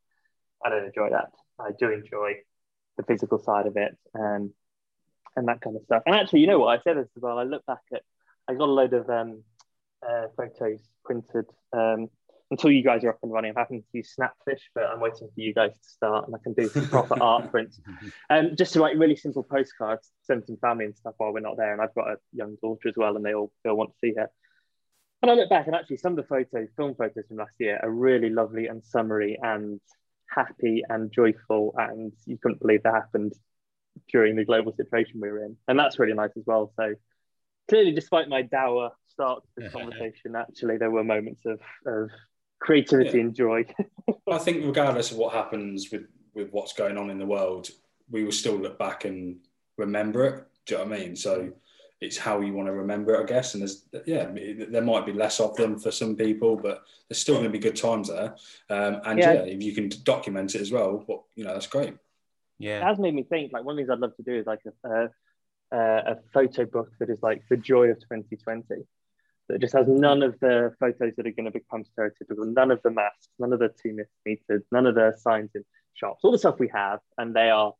I 0.63 0.69
don't 0.69 0.85
enjoy 0.85 1.09
that. 1.11 1.31
I 1.59 1.71
do 1.79 1.91
enjoy 1.91 2.33
the 2.97 3.03
physical 3.03 3.39
side 3.39 3.67
of 3.67 3.77
it 3.77 3.97
and 4.13 4.51
and 5.37 5.47
that 5.47 5.61
kind 5.61 5.75
of 5.75 5.83
stuff. 5.83 6.03
And 6.05 6.15
actually, 6.15 6.41
you 6.41 6.47
know 6.47 6.59
what? 6.59 6.77
I 6.77 6.81
said 6.81 6.97
this 6.97 7.07
as 7.15 7.21
well. 7.21 7.37
I 7.37 7.43
look 7.43 7.65
back 7.65 7.83
at, 7.93 8.01
I 8.49 8.55
got 8.55 8.67
a 8.67 8.71
load 8.71 8.93
of 8.93 9.09
um, 9.09 9.43
uh, 10.05 10.27
photos 10.35 10.79
printed 11.05 11.45
um, 11.71 12.09
until 12.49 12.71
you 12.71 12.83
guys 12.83 13.03
are 13.03 13.09
up 13.09 13.19
and 13.21 13.31
running. 13.31 13.51
I'm 13.51 13.63
having 13.63 13.81
to 13.81 13.87
use 13.93 14.15
Snapfish, 14.19 14.61
but 14.73 14.85
I'm 14.85 14.99
waiting 14.99 15.29
for 15.33 15.39
you 15.39 15.53
guys 15.53 15.73
to 15.73 15.89
start 15.89 16.25
and 16.25 16.35
I 16.35 16.39
can 16.43 16.53
do 16.53 16.67
some 16.67 16.87
proper 16.89 17.15
art 17.21 17.51
prints. 17.51 17.79
Um, 18.29 18.55
just 18.57 18.73
to 18.73 18.81
write 18.81 18.97
really 18.97 19.15
simple 19.15 19.43
postcards, 19.43 20.09
send 20.23 20.45
some 20.45 20.57
family 20.57 20.85
and 20.85 20.97
stuff 20.97 21.13
while 21.17 21.31
we're 21.31 21.39
not 21.39 21.55
there. 21.55 21.71
And 21.71 21.81
I've 21.81 21.93
got 21.93 22.07
a 22.07 22.17
young 22.33 22.57
daughter 22.61 22.89
as 22.89 22.95
well, 22.97 23.15
and 23.15 23.23
they 23.23 23.35
all, 23.35 23.51
they 23.63 23.69
all 23.69 23.77
want 23.77 23.91
to 23.91 23.99
see 23.99 24.15
her. 24.17 24.29
And 25.21 25.31
I 25.31 25.35
look 25.35 25.49
back, 25.49 25.67
and 25.67 25.75
actually, 25.75 25.97
some 25.97 26.13
of 26.13 26.17
the 26.17 26.23
photos, 26.23 26.69
film 26.75 26.93
photos 26.95 27.25
from 27.27 27.37
last 27.37 27.55
year, 27.59 27.79
are 27.81 27.89
really 27.89 28.29
lovely 28.29 28.67
and 28.67 28.83
summery 28.83 29.37
and 29.41 29.81
happy 30.29 30.83
and 30.87 31.11
joyful. 31.11 31.73
And 31.75 32.13
you 32.25 32.37
couldn't 32.37 32.61
believe 32.61 32.83
that 32.83 32.93
happened 32.93 33.33
during 34.09 34.35
the 34.35 34.45
global 34.45 34.73
situation 34.75 35.19
we 35.21 35.29
were 35.29 35.43
in. 35.43 35.57
And 35.67 35.77
that's 35.77 35.99
really 35.99 36.13
nice 36.13 36.31
as 36.37 36.43
well. 36.45 36.71
So 36.75 36.95
clearly, 37.69 37.91
despite 37.91 38.29
my 38.29 38.41
dour 38.41 38.91
start 39.07 39.43
to 39.43 39.63
this 39.63 39.73
conversation, 39.73 40.35
actually, 40.35 40.77
there 40.77 40.91
were 40.91 41.03
moments 41.03 41.41
of, 41.45 41.59
of 41.85 42.09
creativity 42.59 43.17
yeah. 43.17 43.23
and 43.23 43.35
joy. 43.35 43.65
I 44.31 44.37
think, 44.37 44.65
regardless 44.65 45.11
of 45.11 45.17
what 45.17 45.33
happens 45.33 45.91
with, 45.91 46.07
with 46.33 46.49
what's 46.51 46.73
going 46.73 46.97
on 46.97 47.09
in 47.09 47.17
the 47.17 47.25
world, 47.25 47.69
we 48.09 48.23
will 48.23 48.31
still 48.31 48.55
look 48.55 48.77
back 48.77 49.05
and 49.05 49.37
remember 49.77 50.25
it. 50.25 50.47
Do 50.65 50.75
you 50.75 50.79
know 50.79 50.89
what 50.89 50.99
I 50.99 50.99
mean? 50.99 51.15
So 51.15 51.51
it's 51.99 52.17
how 52.17 52.41
you 52.41 52.53
want 52.53 52.67
to 52.67 52.73
remember 52.73 53.15
it, 53.15 53.21
I 53.21 53.25
guess. 53.25 53.53
And 53.53 53.61
there's, 53.61 53.85
yeah, 54.05 54.29
there 54.69 54.81
might 54.81 55.05
be 55.05 55.13
less 55.13 55.39
of 55.39 55.55
them 55.55 55.79
for 55.79 55.91
some 55.91 56.15
people, 56.15 56.55
but 56.55 56.83
there's 57.07 57.19
still 57.19 57.35
going 57.35 57.45
to 57.45 57.51
be 57.51 57.59
good 57.59 57.75
times 57.75 58.09
there. 58.09 58.35
Um, 58.69 59.01
and 59.05 59.19
yeah. 59.19 59.33
yeah. 59.33 59.41
if 59.41 59.63
you 59.63 59.73
can 59.73 59.89
document 60.03 60.55
it 60.55 60.61
as 60.61 60.71
well, 60.71 61.03
well, 61.07 61.25
you 61.35 61.43
know, 61.43 61.53
that's 61.53 61.67
great. 61.67 61.95
Yeah, 62.59 62.79
it 62.79 62.83
has 62.83 62.99
made 62.99 63.13
me 63.13 63.23
think. 63.23 63.51
Like 63.53 63.63
one 63.63 63.73
of 63.73 63.77
the 63.77 63.81
things 63.81 63.89
I'd 63.89 63.99
love 63.99 64.15
to 64.17 64.23
do 64.23 64.35
is 64.35 64.45
like 64.45 64.61
a, 64.83 65.09
a, 65.71 65.77
a 65.77 66.17
photo 66.33 66.65
book 66.65 66.89
that 66.99 67.09
is 67.09 67.19
like 67.21 67.43
the 67.49 67.57
joy 67.57 67.87
of 67.87 67.99
2020. 67.99 68.83
That 69.49 69.61
just 69.61 69.73
has 69.73 69.87
none 69.87 70.23
of 70.23 70.37
the 70.41 70.73
photos 70.77 71.13
that 71.15 71.25
are 71.25 71.31
going 71.31 71.45
to 71.45 71.51
become 71.51 71.85
stereotypical, 71.85 72.53
none 72.53 72.69
of 72.69 72.81
the 72.83 72.91
masks, 72.91 73.29
none 73.39 73.53
of 73.53 73.59
the 73.59 73.69
two 73.81 73.97
meters, 74.25 74.63
none 74.73 74.85
of 74.85 74.95
the 74.95 75.13
signs 75.17 75.51
in 75.55 75.63
shops, 75.93 76.19
all 76.23 76.31
the 76.31 76.37
stuff 76.37 76.59
we 76.59 76.69
have, 76.73 76.99
and 77.17 77.33
they 77.33 77.49
are 77.49 77.73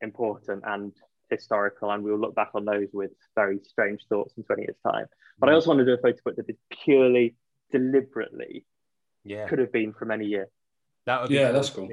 important 0.00 0.62
and 0.64 0.92
historical, 1.28 1.90
and 1.90 2.04
we'll 2.04 2.18
look 2.18 2.34
back 2.34 2.50
on 2.54 2.64
those 2.64 2.88
with 2.92 3.10
very 3.34 3.58
strange 3.64 4.06
thoughts 4.08 4.34
in 4.36 4.44
20 4.44 4.62
years' 4.62 4.76
time. 4.86 5.06
But 5.38 5.48
I 5.48 5.52
mm. 5.52 5.54
also 5.56 5.70
want 5.70 5.78
to 5.80 5.84
do 5.84 5.94
a 5.94 5.98
photo 5.98 6.18
book 6.24 6.36
that 6.36 6.48
is 6.48 6.56
purely, 6.84 7.34
deliberately, 7.72 8.64
yeah, 9.24 9.46
could 9.48 9.58
have 9.58 9.72
been 9.72 9.92
from 9.92 10.10
any 10.10 10.26
year. 10.26 10.48
That 11.06 11.20
would 11.20 11.30
be 11.30 11.36
yeah, 11.36 11.52
that's 11.52 11.70
cool. 11.70 11.88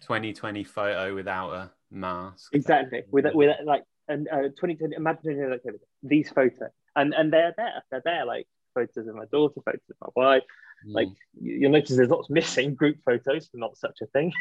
2020 0.00 0.64
photo 0.64 1.14
without 1.14 1.52
a 1.52 1.70
mask. 1.90 2.50
Exactly. 2.52 3.02
With 3.10 3.26
with 3.34 3.56
like 3.64 3.84
and 4.08 4.28
uh, 4.28 4.48
2020. 4.48 4.96
Imagine 4.96 5.50
like 5.50 5.62
these 6.02 6.28
photos, 6.30 6.70
and 6.96 7.14
and 7.14 7.32
they're 7.32 7.54
there. 7.56 7.82
They're 7.90 8.02
there. 8.04 8.26
Like 8.26 8.46
photos 8.74 9.06
of 9.06 9.14
my 9.14 9.24
daughter, 9.32 9.60
photos 9.64 9.80
of 9.88 10.12
my 10.14 10.22
wife. 10.22 10.42
Mm. 10.86 10.94
Like 10.94 11.08
you'll 11.40 11.70
notice 11.70 11.96
there's 11.96 12.10
lots 12.10 12.30
missing 12.30 12.74
group 12.74 12.98
photos. 13.04 13.48
Not 13.54 13.76
such 13.76 13.98
a 14.02 14.06
thing. 14.06 14.32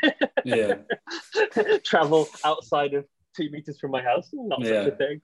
Yeah. 0.43 0.75
Travel 1.85 2.27
outside 2.43 2.93
of 2.93 3.05
two 3.35 3.49
meters 3.51 3.79
from 3.79 3.91
my 3.91 4.01
house. 4.01 4.29
Not 4.33 4.61
yeah. 4.61 4.83
such 4.83 4.93
a 4.93 4.95
thing. 4.95 5.21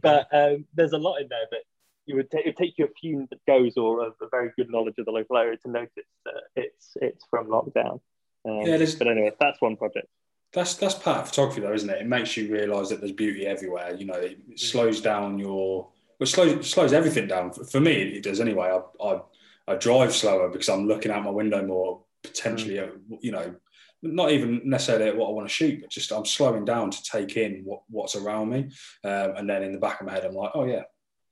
But 0.00 0.28
um, 0.32 0.66
there's 0.74 0.92
a 0.92 0.98
lot 0.98 1.20
in 1.20 1.28
there 1.28 1.46
that 1.50 1.62
you 2.06 2.16
would 2.16 2.30
take. 2.30 2.46
It 2.46 2.48
would 2.48 2.56
take 2.56 2.78
you 2.78 2.86
a 2.86 3.00
few 3.00 3.26
that 3.30 3.44
goes 3.46 3.76
or 3.76 4.02
a, 4.02 4.06
a, 4.24 4.28
very 4.30 4.50
good 4.56 4.70
knowledge 4.70 4.94
of 4.98 5.06
the 5.06 5.12
local 5.12 5.36
area 5.36 5.56
to 5.58 5.70
notice 5.70 5.90
that 6.24 6.42
it's 6.56 6.92
it's 6.96 7.24
from 7.30 7.48
lockdown. 7.48 8.00
Um, 8.48 8.62
yeah, 8.62 8.78
but 8.98 9.08
anyway, 9.08 9.32
that's 9.40 9.60
one 9.60 9.76
project. 9.76 10.06
That's 10.54 10.76
that's 10.76 10.94
part 10.94 11.18
of 11.18 11.28
photography, 11.28 11.60
though, 11.60 11.74
isn't 11.74 11.90
it? 11.90 12.00
It 12.00 12.06
makes 12.06 12.36
you 12.36 12.50
realise 12.50 12.88
that 12.88 13.00
there's 13.00 13.12
beauty 13.12 13.46
everywhere. 13.46 13.94
You 13.94 14.06
know, 14.06 14.14
it 14.14 14.50
mm. 14.50 14.58
slows 14.58 15.00
down 15.00 15.38
your, 15.38 15.88
well, 16.18 16.26
slows 16.26 16.70
slows 16.70 16.92
everything 16.92 17.28
down. 17.28 17.52
For 17.52 17.80
me, 17.80 17.92
it 17.92 18.22
does 18.22 18.40
anyway. 18.40 18.68
I, 18.68 19.04
I, 19.04 19.20
I 19.66 19.74
drive 19.74 20.14
slower 20.14 20.48
because 20.48 20.68
I'm 20.70 20.88
looking 20.88 21.12
out 21.12 21.24
my 21.24 21.30
window 21.30 21.64
more. 21.64 22.02
Potentially, 22.22 22.76
mm. 22.76 22.98
you 23.20 23.30
know, 23.30 23.54
not 24.02 24.30
even 24.30 24.62
necessarily 24.64 25.16
what 25.16 25.28
I 25.28 25.32
want 25.32 25.48
to 25.48 25.54
shoot, 25.54 25.80
but 25.82 25.90
just 25.90 26.12
I'm 26.12 26.24
slowing 26.24 26.64
down 26.64 26.90
to 26.90 27.02
take 27.02 27.36
in 27.36 27.62
what, 27.64 27.82
what's 27.88 28.16
around 28.16 28.48
me. 28.48 28.70
Um, 29.04 29.36
and 29.36 29.50
then 29.50 29.62
in 29.62 29.72
the 29.72 29.78
back 29.78 30.00
of 30.00 30.06
my 30.06 30.14
head, 30.14 30.24
I'm 30.24 30.34
like, 30.34 30.52
oh 30.54 30.64
yeah, 30.64 30.82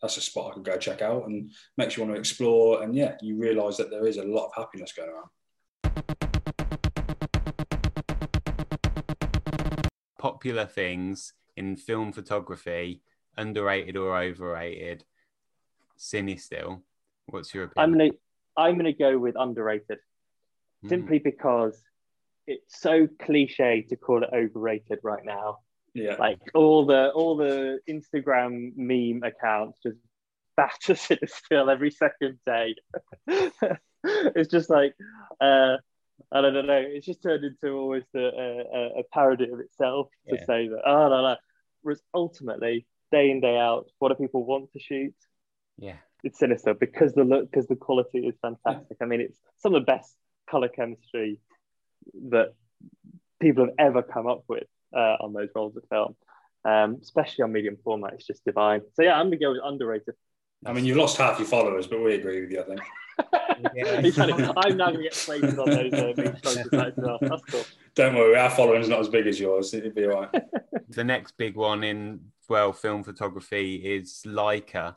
that's 0.02 0.18
a 0.18 0.20
spot 0.20 0.50
I 0.50 0.54
can 0.54 0.62
go 0.62 0.76
check 0.76 1.00
out, 1.00 1.26
and 1.26 1.50
makes 1.78 1.96
you 1.96 2.02
want 2.02 2.14
to 2.14 2.20
explore. 2.20 2.82
And 2.82 2.94
yeah, 2.94 3.16
you 3.22 3.36
realise 3.36 3.78
that 3.78 3.90
there 3.90 4.06
is 4.06 4.18
a 4.18 4.24
lot 4.24 4.46
of 4.48 4.54
happiness 4.54 4.92
going 4.92 5.08
around. 5.08 6.25
Popular 10.18 10.66
things 10.66 11.32
in 11.56 11.76
film 11.76 12.12
photography, 12.12 13.02
underrated 13.36 13.96
or 13.96 14.16
overrated? 14.16 15.04
Cinestill. 15.98 16.82
What's 17.26 17.54
your 17.54 17.64
opinion? 17.64 17.84
I'm 17.84 17.98
gonna 17.98 18.10
I'm 18.56 18.76
gonna 18.76 18.92
go 18.92 19.18
with 19.18 19.34
underrated, 19.36 19.98
mm. 20.84 20.88
simply 20.88 21.18
because 21.18 21.80
it's 22.46 22.80
so 22.80 23.08
cliche 23.20 23.84
to 23.88 23.96
call 23.96 24.22
it 24.22 24.30
overrated 24.32 25.00
right 25.02 25.24
now. 25.24 25.58
Yeah. 25.94 26.16
Like 26.18 26.38
all 26.54 26.86
the 26.86 27.10
all 27.10 27.36
the 27.36 27.80
Instagram 27.88 28.72
meme 28.76 29.22
accounts 29.22 29.78
just 29.82 29.98
batter 30.56 30.94
Cinestill 30.94 31.72
every 31.72 31.90
second 31.90 32.38
day. 32.46 32.74
it's 33.26 34.50
just 34.50 34.70
like 34.70 34.94
uh, 35.40 35.76
I 36.32 36.40
don't 36.40 36.66
know. 36.66 36.84
It's 36.84 37.06
just 37.06 37.22
turned 37.22 37.44
into 37.44 37.72
almost 37.72 38.08
a, 38.14 38.18
a, 38.18 39.00
a 39.00 39.02
parody 39.12 39.48
of 39.50 39.60
itself 39.60 40.08
to 40.28 40.36
yeah. 40.36 40.44
say 40.44 40.68
that. 40.68 40.82
Oh 40.84 41.08
no, 41.08 41.22
no. 41.22 41.36
Whereas 41.82 42.02
ultimately, 42.12 42.86
day 43.12 43.30
in 43.30 43.40
day 43.40 43.56
out, 43.56 43.86
what 43.98 44.08
do 44.08 44.14
people 44.16 44.44
want 44.44 44.72
to 44.72 44.80
shoot? 44.80 45.14
Yeah, 45.78 45.96
it's 46.24 46.40
Cinestill 46.40 46.78
because 46.78 47.12
the 47.14 47.24
look, 47.24 47.50
because 47.50 47.68
the 47.68 47.76
quality 47.76 48.26
is 48.26 48.34
fantastic. 48.42 48.96
I 49.00 49.04
mean, 49.04 49.20
it's 49.20 49.38
some 49.58 49.74
of 49.74 49.82
the 49.82 49.86
best 49.86 50.14
color 50.50 50.68
chemistry 50.68 51.40
that 52.30 52.54
people 53.40 53.66
have 53.66 53.74
ever 53.78 54.02
come 54.02 54.26
up 54.26 54.44
with 54.48 54.66
uh, 54.94 55.16
on 55.20 55.32
those 55.32 55.48
rolls 55.54 55.76
of 55.76 55.84
film, 55.88 56.16
um, 56.64 56.98
especially 57.00 57.44
on 57.44 57.52
medium 57.52 57.76
format. 57.84 58.14
It's 58.14 58.26
just 58.26 58.44
divine. 58.44 58.80
So 58.94 59.02
yeah, 59.02 59.18
I'm 59.18 59.26
gonna 59.26 59.38
go 59.38 59.52
with 59.52 59.60
underrated. 59.64 60.14
I 60.64 60.72
mean, 60.72 60.84
you've 60.84 60.96
lost 60.96 61.18
half 61.18 61.38
your 61.38 61.46
followers, 61.46 61.86
but 61.86 62.02
we 62.02 62.14
agree 62.14 62.40
with 62.40 62.50
you. 62.50 62.60
I 62.60 62.64
think. 62.64 62.80
I'm 63.18 64.76
now 64.76 64.86
going 64.86 64.96
to 64.96 65.02
get 65.02 65.14
slated 65.14 65.58
on 65.58 65.70
those 65.70 65.92
uh, 65.92 66.12
meme 66.16 66.36
as 66.86 66.92
well. 66.96 67.18
That's 67.20 67.44
cool. 67.44 67.64
Don't 67.94 68.14
worry, 68.14 68.36
our 68.36 68.50
following's 68.50 68.88
not 68.88 69.00
as 69.00 69.08
big 69.08 69.26
as 69.26 69.40
yours. 69.40 69.72
It'd 69.72 69.94
be 69.94 70.04
all 70.06 70.20
right. 70.20 70.42
the 70.88 71.04
next 71.04 71.36
big 71.36 71.56
one 71.56 71.82
in 71.82 72.20
well 72.48 72.72
film 72.72 73.02
photography 73.02 73.76
is 73.76 74.22
Leica. 74.26 74.96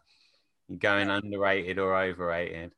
You 0.68 0.78
going 0.78 1.10
underrated 1.10 1.80
or 1.80 1.96
overrated? 1.96 2.74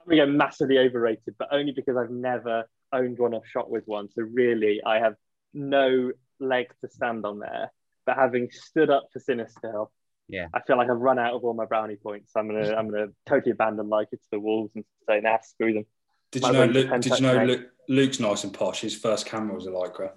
I'm 0.00 0.06
going 0.06 0.18
to 0.18 0.26
go 0.26 0.32
massively 0.32 0.78
overrated, 0.78 1.34
but 1.38 1.48
only 1.50 1.72
because 1.72 1.96
I've 1.96 2.10
never 2.10 2.64
owned 2.92 3.18
one 3.18 3.34
or 3.34 3.42
shot 3.44 3.70
with 3.70 3.84
one. 3.86 4.08
So 4.12 4.22
really, 4.22 4.80
I 4.84 4.98
have 4.98 5.14
no 5.52 6.12
leg 6.38 6.66
to 6.82 6.90
stand 6.90 7.24
on 7.24 7.38
there. 7.38 7.72
But 8.06 8.16
having 8.16 8.50
stood 8.50 8.90
up 8.90 9.04
for 9.12 9.18
Cinestill, 9.18 9.88
yeah, 10.28 10.48
I 10.54 10.60
feel 10.60 10.76
like 10.76 10.90
I've 10.90 10.98
run 10.98 11.18
out 11.18 11.34
of 11.34 11.44
all 11.44 11.54
my 11.54 11.66
brownie 11.66 11.96
points. 11.96 12.32
I'm 12.36 12.48
gonna 12.48 12.74
I'm 12.74 12.90
gonna 12.90 13.08
totally 13.26 13.52
abandon 13.52 13.86
Leica 13.86 14.10
to 14.10 14.30
the 14.30 14.40
wolves 14.40 14.72
and 14.74 14.84
say, 15.08 15.20
nah, 15.20 15.38
screw 15.42 15.74
them. 15.74 15.86
Did 16.30 16.42
you 16.42 16.52
know? 16.52 16.64
Luke, 16.64 17.00
did 17.00 17.18
you 17.18 17.20
know 17.20 17.44
Luke, 17.44 17.66
Luke's 17.88 18.20
nice 18.20 18.44
and 18.44 18.52
posh? 18.52 18.80
His 18.80 18.96
first 18.96 19.26
camera 19.26 19.54
was 19.54 19.66
a 19.66 19.70
Leica. 19.70 20.12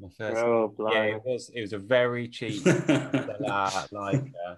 My 0.00 0.08
first, 0.18 0.42
oh, 0.42 0.74
yeah, 0.90 1.02
it 1.02 1.22
was. 1.24 1.50
It 1.54 1.60
was 1.60 1.72
a 1.72 1.78
very 1.78 2.28
cheap 2.28 2.62
Leica. 2.64 4.26
Uh, 4.42 4.56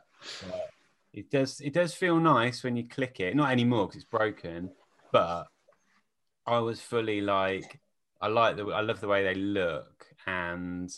it 1.13 1.31
does. 1.31 1.61
It 1.61 1.75
does 1.75 1.95
feel 1.95 2.19
nice 2.19 2.65
when 2.65 2.77
you 2.77 2.89
click 2.89 3.21
it. 3.21 3.37
Not 3.37 3.53
anymore 3.53 3.87
because 3.87 4.03
it's 4.03 4.11
broken. 4.11 4.71
But 5.13 5.47
I 6.47 6.59
was 6.59 6.81
fully 6.81 7.21
like, 7.21 7.81
I 8.21 8.29
like 8.29 8.57
the. 8.57 8.67
I 8.67 8.81
love 8.81 9.01
the 9.01 9.09
way 9.09 9.25
they 9.25 9.35
look 9.35 10.07
and 10.27 10.91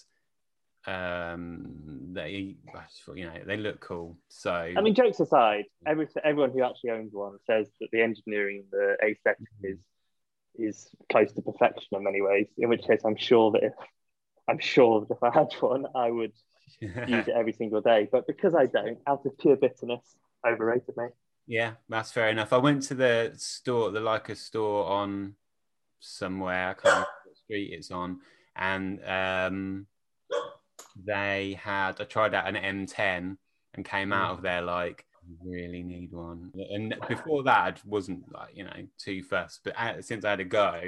um, 0.89 2.13
they 2.13 2.57
you 3.15 3.25
know 3.25 3.33
they 3.47 3.57
look 3.57 3.81
cool. 3.81 4.17
So 4.29 4.53
I 4.53 4.81
mean, 4.81 4.95
jokes 4.95 5.21
aside, 5.21 5.65
every, 5.87 6.09
everyone 6.25 6.51
who 6.51 6.63
actually 6.63 6.91
owns 6.91 7.13
one 7.13 7.37
says 7.47 7.69
that 7.81 7.89
the 7.93 8.01
engineering, 8.01 8.65
the 8.71 8.97
aesthetic 9.03 9.41
mm-hmm. 9.41 9.73
is 9.73 9.79
is 10.55 10.89
close 11.11 11.33
to 11.33 11.43
perfection 11.43 11.89
in 11.93 12.05
many 12.05 12.23
ways. 12.23 12.47
In 12.57 12.69
which 12.69 12.87
case, 12.87 13.03
I'm 13.05 13.17
sure 13.17 13.51
that 13.53 13.65
if 13.65 13.73
I'm 14.49 14.59
sure 14.59 15.01
that 15.01 15.15
if 15.15 15.23
I 15.23 15.31
had 15.31 15.53
one, 15.61 15.87
I 15.95 16.11
would 16.11 16.33
use 16.81 17.29
it 17.29 17.35
every 17.35 17.53
single 17.53 17.83
day. 17.83 18.09
But 18.11 18.27
because 18.27 18.55
I 18.55 18.67
don't, 18.67 18.99
out 19.07 19.27
of 19.27 19.37
pure 19.39 19.57
bitterness, 19.57 20.17
overrated, 20.47 20.95
mate. 20.97 21.11
Yeah, 21.47 21.73
that's 21.89 22.13
fair 22.13 22.29
enough. 22.29 22.53
I 22.53 22.59
went 22.59 22.83
to 22.85 22.95
the 22.95 23.33
store, 23.37 23.91
the 23.91 24.01
Leica 24.01 24.37
store 24.37 24.87
on 24.87 25.35
somewhere. 26.01 26.71
I 26.71 26.75
can't 26.75 26.85
remember 26.85 27.09
what 27.25 27.37
street 27.37 27.73
it's 27.73 27.91
on, 27.91 28.21
and 28.57 29.01
um, 29.05 29.87
they 31.05 31.59
had. 31.63 32.01
I 32.01 32.05
tried 32.05 32.35
out 32.35 32.49
an 32.49 32.55
M10 32.87 33.37
and 33.75 33.85
came 33.85 34.13
out 34.13 34.33
of 34.33 34.43
there 34.43 34.63
like 34.63 35.05
really 35.45 35.83
need 35.83 36.13
one. 36.13 36.53
And 36.71 36.95
before 37.09 37.43
that, 37.45 37.59
I 37.59 37.75
wasn't 37.85 38.33
like 38.33 38.57
you 38.57 38.65
know 38.65 38.87
too 38.99 39.23
fussed, 39.23 39.61
but 39.65 39.75
since 40.05 40.25
I 40.25 40.31
had 40.31 40.41
a 40.41 40.45
go, 40.45 40.81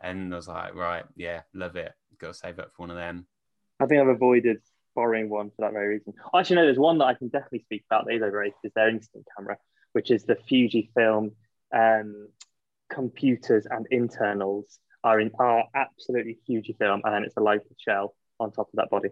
and 0.00 0.32
I 0.32 0.36
was 0.36 0.48
like, 0.48 0.74
right, 0.74 1.04
yeah, 1.16 1.42
love 1.54 1.76
it. 1.76 1.92
Got 2.18 2.28
to 2.28 2.34
save 2.34 2.58
up 2.58 2.72
for 2.74 2.82
one 2.82 2.90
of 2.90 2.96
them. 2.96 3.26
I 3.80 3.86
think 3.86 4.00
I've 4.00 4.08
avoided 4.08 4.58
borrowing 4.94 5.28
one 5.28 5.50
for 5.50 5.62
that 5.62 5.72
very 5.72 5.94
reason. 5.94 6.14
Actually, 6.34 6.56
no, 6.56 6.64
there's 6.64 6.78
one 6.78 6.98
that 6.98 7.04
I 7.04 7.14
can 7.14 7.28
definitely 7.28 7.60
speak 7.60 7.84
about 7.88 8.06
that 8.06 8.14
is 8.14 8.22
overrated. 8.22 8.54
Is 8.64 8.72
their 8.74 8.88
instant 8.88 9.26
camera, 9.36 9.56
which 9.92 10.10
is 10.10 10.24
the 10.24 10.36
Fujifilm 10.50 11.32
um, 11.72 12.28
computers 12.90 13.66
and 13.70 13.86
internals 13.90 14.80
are 15.04 15.20
in 15.20 15.30
are 15.38 15.64
absolutely 15.74 16.38
Fujifilm, 16.48 17.00
and 17.04 17.14
then 17.14 17.24
it's 17.24 17.36
a 17.36 17.40
Leica 17.40 17.62
shell 17.78 18.14
on 18.40 18.50
top 18.50 18.68
of 18.68 18.76
that 18.76 18.90
body. 18.90 19.10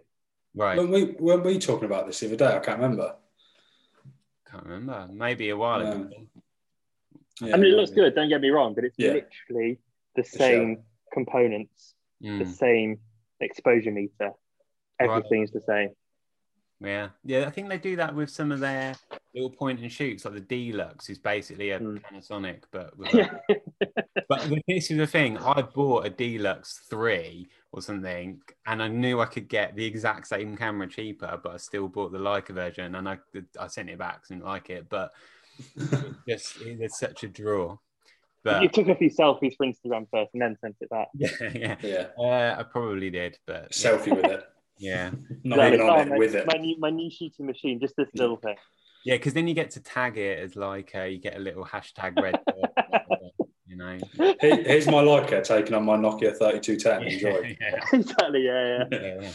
Right, 0.57 0.75
When 0.75 0.89
we 0.89 1.03
when 1.19 1.43
we 1.43 1.59
talking 1.59 1.85
about 1.85 2.07
this 2.07 2.19
the 2.19 2.25
other 2.27 2.35
day, 2.35 2.47
I 2.47 2.59
can't 2.59 2.79
remember. 2.79 3.15
can't 4.49 4.63
remember. 4.65 5.07
Maybe 5.13 5.49
a 5.49 5.57
while 5.57 5.81
ago. 5.81 6.09
Yeah, 7.41 7.53
I 7.53 7.57
mean, 7.57 7.73
it 7.73 7.77
looks 7.77 7.91
good. 7.91 8.15
Don't 8.15 8.27
get 8.29 8.41
me 8.41 8.49
wrong, 8.49 8.73
but 8.73 8.83
it's 8.83 8.95
Yeah. 8.97 9.13
literally 9.13 9.79
the 10.15 10.23
shell. 10.23 10.39
same 10.39 10.83
components, 11.13 11.93
the 12.21 12.27
Mm, 12.43 12.47
same 12.47 12.99
exposure 13.39 13.91
meter. 13.91 14.31
Right. 14.99 15.09
Everything's 15.11 15.51
the 15.51 15.61
same. 15.61 15.89
yeah, 16.79 17.09
yeah. 17.23 17.45
I 17.45 17.51
think 17.51 17.69
they 17.69 17.77
do 17.77 17.95
that 17.97 18.15
with 18.15 18.31
some 18.31 18.51
of 18.51 18.59
their 18.59 18.95
little 19.35 19.51
point 19.51 19.79
and 19.81 19.91
shoots, 19.91 20.25
like 20.25 20.33
the 20.33 20.39
D-Lux 20.39 21.07
is 21.11 21.19
basically 21.19 21.69
a 21.69 21.79
Mm. 21.79 22.01
Panasonic, 22.01 22.63
but 22.71 22.97
with 22.97 23.13
a 23.13 23.41
But 24.27 24.49
the- 24.49 24.63
this 24.67 24.89
is 24.89 24.97
the 24.97 25.05
thing. 25.05 25.37
I 25.37 25.61
bought 25.61 26.07
a 26.07 26.09
D-Lux 26.09 26.79
three 26.89 27.47
or 27.77 27.81
something, 27.81 28.41
and 28.65 28.81
I 28.81 28.87
knew 28.87 29.19
I 29.21 29.25
could 29.25 29.47
get 29.47 29.75
the 29.75 29.85
exact 29.85 30.27
same 30.27 30.57
camera 30.57 30.87
cheaper, 30.87 31.39
but 31.41 31.53
I 31.53 31.57
still 31.57 31.87
bought 31.87 32.11
the 32.11 32.17
Leica 32.19 32.49
version, 32.53 32.95
and 32.95 33.07
I 33.07 33.19
I 33.59 33.67
sent 33.67 33.89
it 33.89 33.99
back, 33.99 34.21
I 34.25 34.33
didn't 34.33 34.45
like 34.45 34.69
it, 34.69 34.89
but 34.89 35.11
just 36.27 36.57
it's 36.61 36.99
such 36.99 37.23
a 37.23 37.27
draw. 37.27 37.77
But 38.43 38.63
you 38.63 38.69
took 38.69 38.87
a 38.87 38.95
few 38.95 39.09
selfies 39.09 39.55
for 39.57 39.65
Instagram 39.65 40.07
first 40.11 40.31
and 40.33 40.41
then 40.41 40.57
sent 40.61 40.75
it 40.81 40.89
back. 40.89 41.09
yeah, 41.13 41.29
yeah, 41.53 41.75
yeah, 41.81 42.07
uh, 42.17 42.55
I 42.59 42.63
probably 42.63 43.09
did, 43.09 43.37
but 43.45 43.73
yeah, 43.77 43.91
selfie 43.91 44.15
with 44.15 44.29
it, 44.29 44.43
yeah, 44.77 45.11
not 45.43 45.59
Like, 45.59 45.73
even 45.73 45.81
on 45.81 45.99
it 45.99 46.07
my, 46.09 46.17
with 46.17 46.35
it. 46.35 46.45
My 46.45 46.57
new, 46.57 46.75
my 46.79 46.89
new 46.89 47.09
shooting 47.11 47.45
machine, 47.45 47.79
just 47.79 47.95
this 47.97 48.09
little 48.15 48.37
thing. 48.37 48.57
yeah, 49.03 49.15
because 49.15 49.33
then 49.33 49.47
you 49.47 49.53
get 49.53 49.71
to 49.71 49.81
tag 49.81 50.17
it 50.17 50.39
as 50.39 50.55
like 50.55 50.91
uh, 50.95 51.03
you 51.03 51.19
get 51.19 51.35
a 51.35 51.39
little 51.39 51.65
hashtag 51.65 52.17
red, 52.17 52.39
you 53.77 53.83
know. 53.83 54.35
Here- 54.41 54.63
Here's 54.63 54.87
my 54.87 55.01
Leica 55.03 55.43
taken 55.43 55.73
on 55.75 55.85
my 55.85 55.95
Nokia 55.97 56.37
3210. 56.37 57.03
Enjoy. 57.13 57.57
yeah, 57.59 57.79
exactly, 57.93 58.45
yeah, 58.45 58.67
yeah. 58.67 58.83
yeah, 58.91 59.21
yeah. 59.21 59.31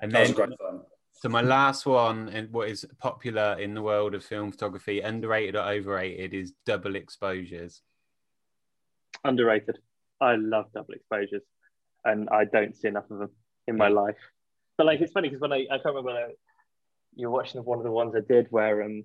And 0.00 0.12
That 0.12 0.20
was 0.20 0.28
then 0.28 0.36
great 0.36 0.58
fun. 0.58 0.80
So 1.12 1.28
my 1.28 1.42
last 1.42 1.84
one, 1.84 2.30
and 2.30 2.50
what 2.50 2.68
is 2.70 2.86
popular 2.98 3.56
in 3.60 3.74
the 3.74 3.82
world 3.82 4.14
of 4.14 4.24
film 4.24 4.50
photography, 4.50 5.00
underrated 5.00 5.54
or 5.54 5.60
overrated, 5.64 6.32
is 6.32 6.52
double 6.64 6.96
exposures. 6.96 7.82
Underrated. 9.24 9.78
I 10.20 10.36
love 10.36 10.66
double 10.74 10.94
exposures, 10.94 11.42
and 12.04 12.28
I 12.30 12.44
don't 12.46 12.74
see 12.74 12.88
enough 12.88 13.10
of 13.10 13.18
them 13.18 13.30
in 13.68 13.76
my 13.76 13.88
life. 13.88 14.16
But 14.78 14.86
like, 14.86 15.00
it's 15.02 15.12
funny 15.12 15.28
because 15.28 15.42
when 15.42 15.52
I, 15.52 15.66
I 15.70 15.76
can't 15.76 15.86
remember 15.94 16.12
when 16.12 16.16
I, 16.16 16.28
you 17.16 17.28
were 17.28 17.34
watching 17.34 17.60
one 17.64 17.78
of 17.78 17.84
the 17.84 17.90
ones 17.90 18.14
I 18.16 18.20
did 18.26 18.46
where 18.50 18.82
um 18.82 19.04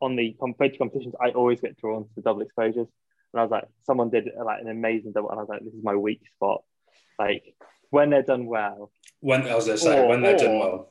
on 0.00 0.14
the 0.14 0.36
com- 0.38 0.54
photo 0.54 0.78
competitions, 0.78 1.14
I 1.20 1.30
always 1.30 1.60
get 1.60 1.76
drawn 1.80 2.06
to 2.14 2.20
double 2.22 2.42
exposures, 2.42 2.86
and 3.32 3.40
I 3.40 3.42
was 3.42 3.50
like, 3.50 3.64
someone 3.84 4.10
did 4.10 4.28
like 4.44 4.60
an 4.60 4.68
amazing 4.68 5.12
double, 5.12 5.30
and 5.30 5.38
I 5.38 5.42
was 5.42 5.48
like, 5.48 5.64
this 5.64 5.74
is 5.74 5.82
my 5.82 5.94
weak 5.94 6.20
spot. 6.34 6.62
Like 7.18 7.54
when 7.90 8.10
they're 8.10 8.22
done 8.22 8.46
well, 8.46 8.90
When 9.20 9.42
as 9.42 9.68
I 9.68 9.76
say, 9.76 9.98
Or- 10.00 10.08
when 10.08 10.22
they're 10.22 10.36
done 10.36 10.58
well, 10.58 10.88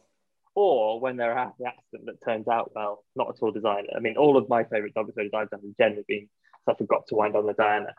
or 0.53 0.99
when 0.99 1.17
they're 1.17 1.31
a 1.31 1.35
happy 1.35 1.63
accident 1.65 2.05
that 2.07 2.21
turns 2.23 2.47
out 2.47 2.71
well, 2.75 3.03
not 3.15 3.29
at 3.29 3.35
all 3.41 3.51
designed. 3.51 3.87
I 3.95 3.99
mean, 3.99 4.17
all 4.17 4.37
of 4.37 4.49
my 4.49 4.63
favourite 4.65 4.93
double 4.93 5.09
exposures 5.09 5.31
I've 5.33 5.49
done 5.49 5.61
have 5.63 5.77
generally 5.77 6.05
been 6.07 6.27
so 6.65 6.73
I 6.73 6.75
forgot 6.75 7.07
to 7.07 7.15
wind 7.15 7.35
on 7.35 7.45
the 7.47 7.53
Diana. 7.53 7.93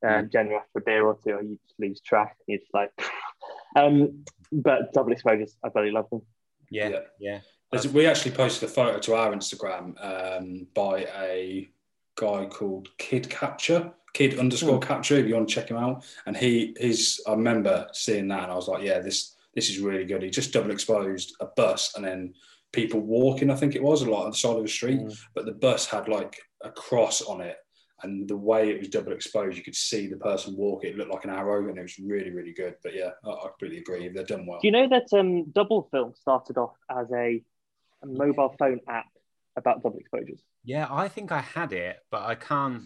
And 0.00 0.30
generally 0.30 0.56
after 0.56 0.78
a 0.78 0.80
beer 0.80 1.04
or 1.04 1.18
two, 1.22 1.30
you 1.42 1.58
just 1.66 1.78
lose 1.80 2.00
track 2.00 2.36
and 2.46 2.54
you're 2.54 2.58
just 2.60 2.72
like, 2.72 2.90
um, 3.76 4.24
but 4.52 4.92
double 4.92 5.12
exposures, 5.12 5.56
I 5.64 5.68
bloody 5.70 5.90
love 5.90 6.08
them. 6.10 6.22
Yeah, 6.70 7.00
Yeah. 7.18 7.40
yeah, 7.72 7.90
we 7.92 8.06
actually 8.06 8.30
posted 8.30 8.68
a 8.68 8.72
photo 8.72 8.98
to 9.00 9.14
our 9.16 9.32
Instagram 9.32 9.94
um, 10.02 10.66
by 10.72 11.00
a 11.20 11.68
guy 12.18 12.46
called 12.46 12.88
Kid 12.98 13.30
Capture, 13.30 13.92
Kid 14.12 14.38
underscore 14.38 14.80
Capture. 14.80 15.16
If 15.16 15.26
you 15.26 15.34
want 15.34 15.48
to 15.48 15.54
check 15.54 15.70
him 15.70 15.76
out, 15.76 16.04
and 16.26 16.36
he 16.36 16.74
his 16.78 17.20
I 17.26 17.32
remember 17.32 17.86
seeing 17.92 18.28
that, 18.28 18.44
and 18.44 18.52
I 18.52 18.56
was 18.56 18.68
like, 18.68 18.82
yeah, 18.82 18.98
this 18.98 19.36
this 19.54 19.70
is 19.70 19.78
really 19.78 20.04
good. 20.04 20.22
He 20.22 20.30
just 20.30 20.52
double 20.52 20.70
exposed 20.70 21.36
a 21.40 21.46
bus, 21.46 21.94
and 21.96 22.04
then 22.04 22.34
people 22.72 23.00
walking. 23.00 23.50
I 23.50 23.56
think 23.56 23.74
it 23.74 23.82
was 23.82 24.02
a 24.02 24.10
lot 24.10 24.24
on 24.24 24.30
the 24.30 24.36
side 24.36 24.56
of 24.56 24.62
the 24.62 24.68
street, 24.68 25.00
Mm. 25.00 25.18
but 25.34 25.46
the 25.46 25.52
bus 25.52 25.86
had 25.86 26.08
like 26.08 26.36
a 26.62 26.70
cross 26.70 27.22
on 27.22 27.40
it. 27.40 27.56
And 28.04 28.28
the 28.28 28.36
way 28.36 28.70
it 28.70 28.78
was 28.78 28.90
double 28.90 29.12
exposed, 29.12 29.56
you 29.56 29.64
could 29.64 29.74
see 29.74 30.06
the 30.06 30.18
person 30.18 30.56
walk. 30.56 30.84
It 30.84 30.96
looked 30.96 31.10
like 31.10 31.24
an 31.24 31.30
arrow, 31.30 31.68
and 31.68 31.76
it 31.76 31.82
was 31.82 31.98
really, 31.98 32.30
really 32.30 32.52
good. 32.52 32.76
But 32.84 32.94
yeah, 32.94 33.10
I, 33.24 33.30
I 33.30 33.48
completely 33.48 33.78
agree. 33.78 34.08
They're 34.08 34.22
done 34.22 34.46
well. 34.46 34.60
Do 34.60 34.68
you 34.68 34.72
know 34.72 34.88
that 34.88 35.08
um, 35.18 35.46
Dubblefilm 35.46 36.16
started 36.16 36.58
off 36.58 36.76
as 36.88 37.10
a, 37.10 37.42
a 38.04 38.06
mobile 38.06 38.54
phone 38.56 38.78
app 38.86 39.06
about 39.56 39.82
double 39.82 39.98
exposures? 39.98 40.40
Yeah. 40.68 40.86
I 40.90 41.08
think 41.08 41.32
I 41.32 41.40
had 41.40 41.72
it, 41.72 41.98
but 42.10 42.22
I 42.22 42.34
can't. 42.34 42.84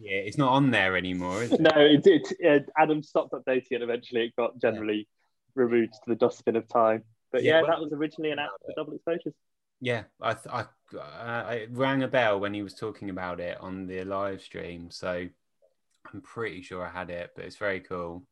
yeah, 0.00 0.16
it's 0.16 0.38
not 0.38 0.50
on 0.52 0.70
there 0.70 0.96
anymore, 0.96 1.42
is 1.42 1.52
it? 1.52 1.60
No, 1.60 1.70
it 1.76 2.02
did. 2.02 2.26
Uh, 2.44 2.60
Adam 2.76 3.02
stopped 3.02 3.32
updating 3.32 3.72
it. 3.72 3.82
Eventually, 3.82 4.24
it 4.24 4.36
got 4.36 4.58
generally 4.58 5.06
removed 5.54 5.92
to 5.92 6.00
the 6.08 6.14
dustbin 6.16 6.56
of 6.56 6.66
time. 6.68 7.04
But 7.30 7.42
Yeah, 7.42 7.52
yeah, 7.52 7.62
well- 7.62 7.70
that 7.70 7.80
was 7.80 7.92
originally 7.92 8.30
an 8.30 8.38
app 8.38 8.50
for 8.64 8.72
double 8.76 8.94
exposures. 8.94 9.34
Yeah, 9.80 10.04
I, 10.20 10.34
th- 10.34 10.46
I, 10.54 10.64
uh, 10.96 11.50
it 11.50 11.70
rang 11.72 12.04
a 12.04 12.08
bell 12.08 12.38
when 12.38 12.54
he 12.54 12.62
was 12.62 12.74
talking 12.74 13.10
about 13.10 13.40
it 13.40 13.58
on 13.60 13.86
the 13.86 14.04
live 14.04 14.40
stream. 14.40 14.90
So 14.92 15.26
I'm 16.12 16.20
pretty 16.20 16.62
sure 16.62 16.86
I 16.86 16.90
had 16.90 17.10
it, 17.10 17.32
but 17.34 17.44
it's 17.44 17.56
very 17.56 17.80
cool. 17.80 18.22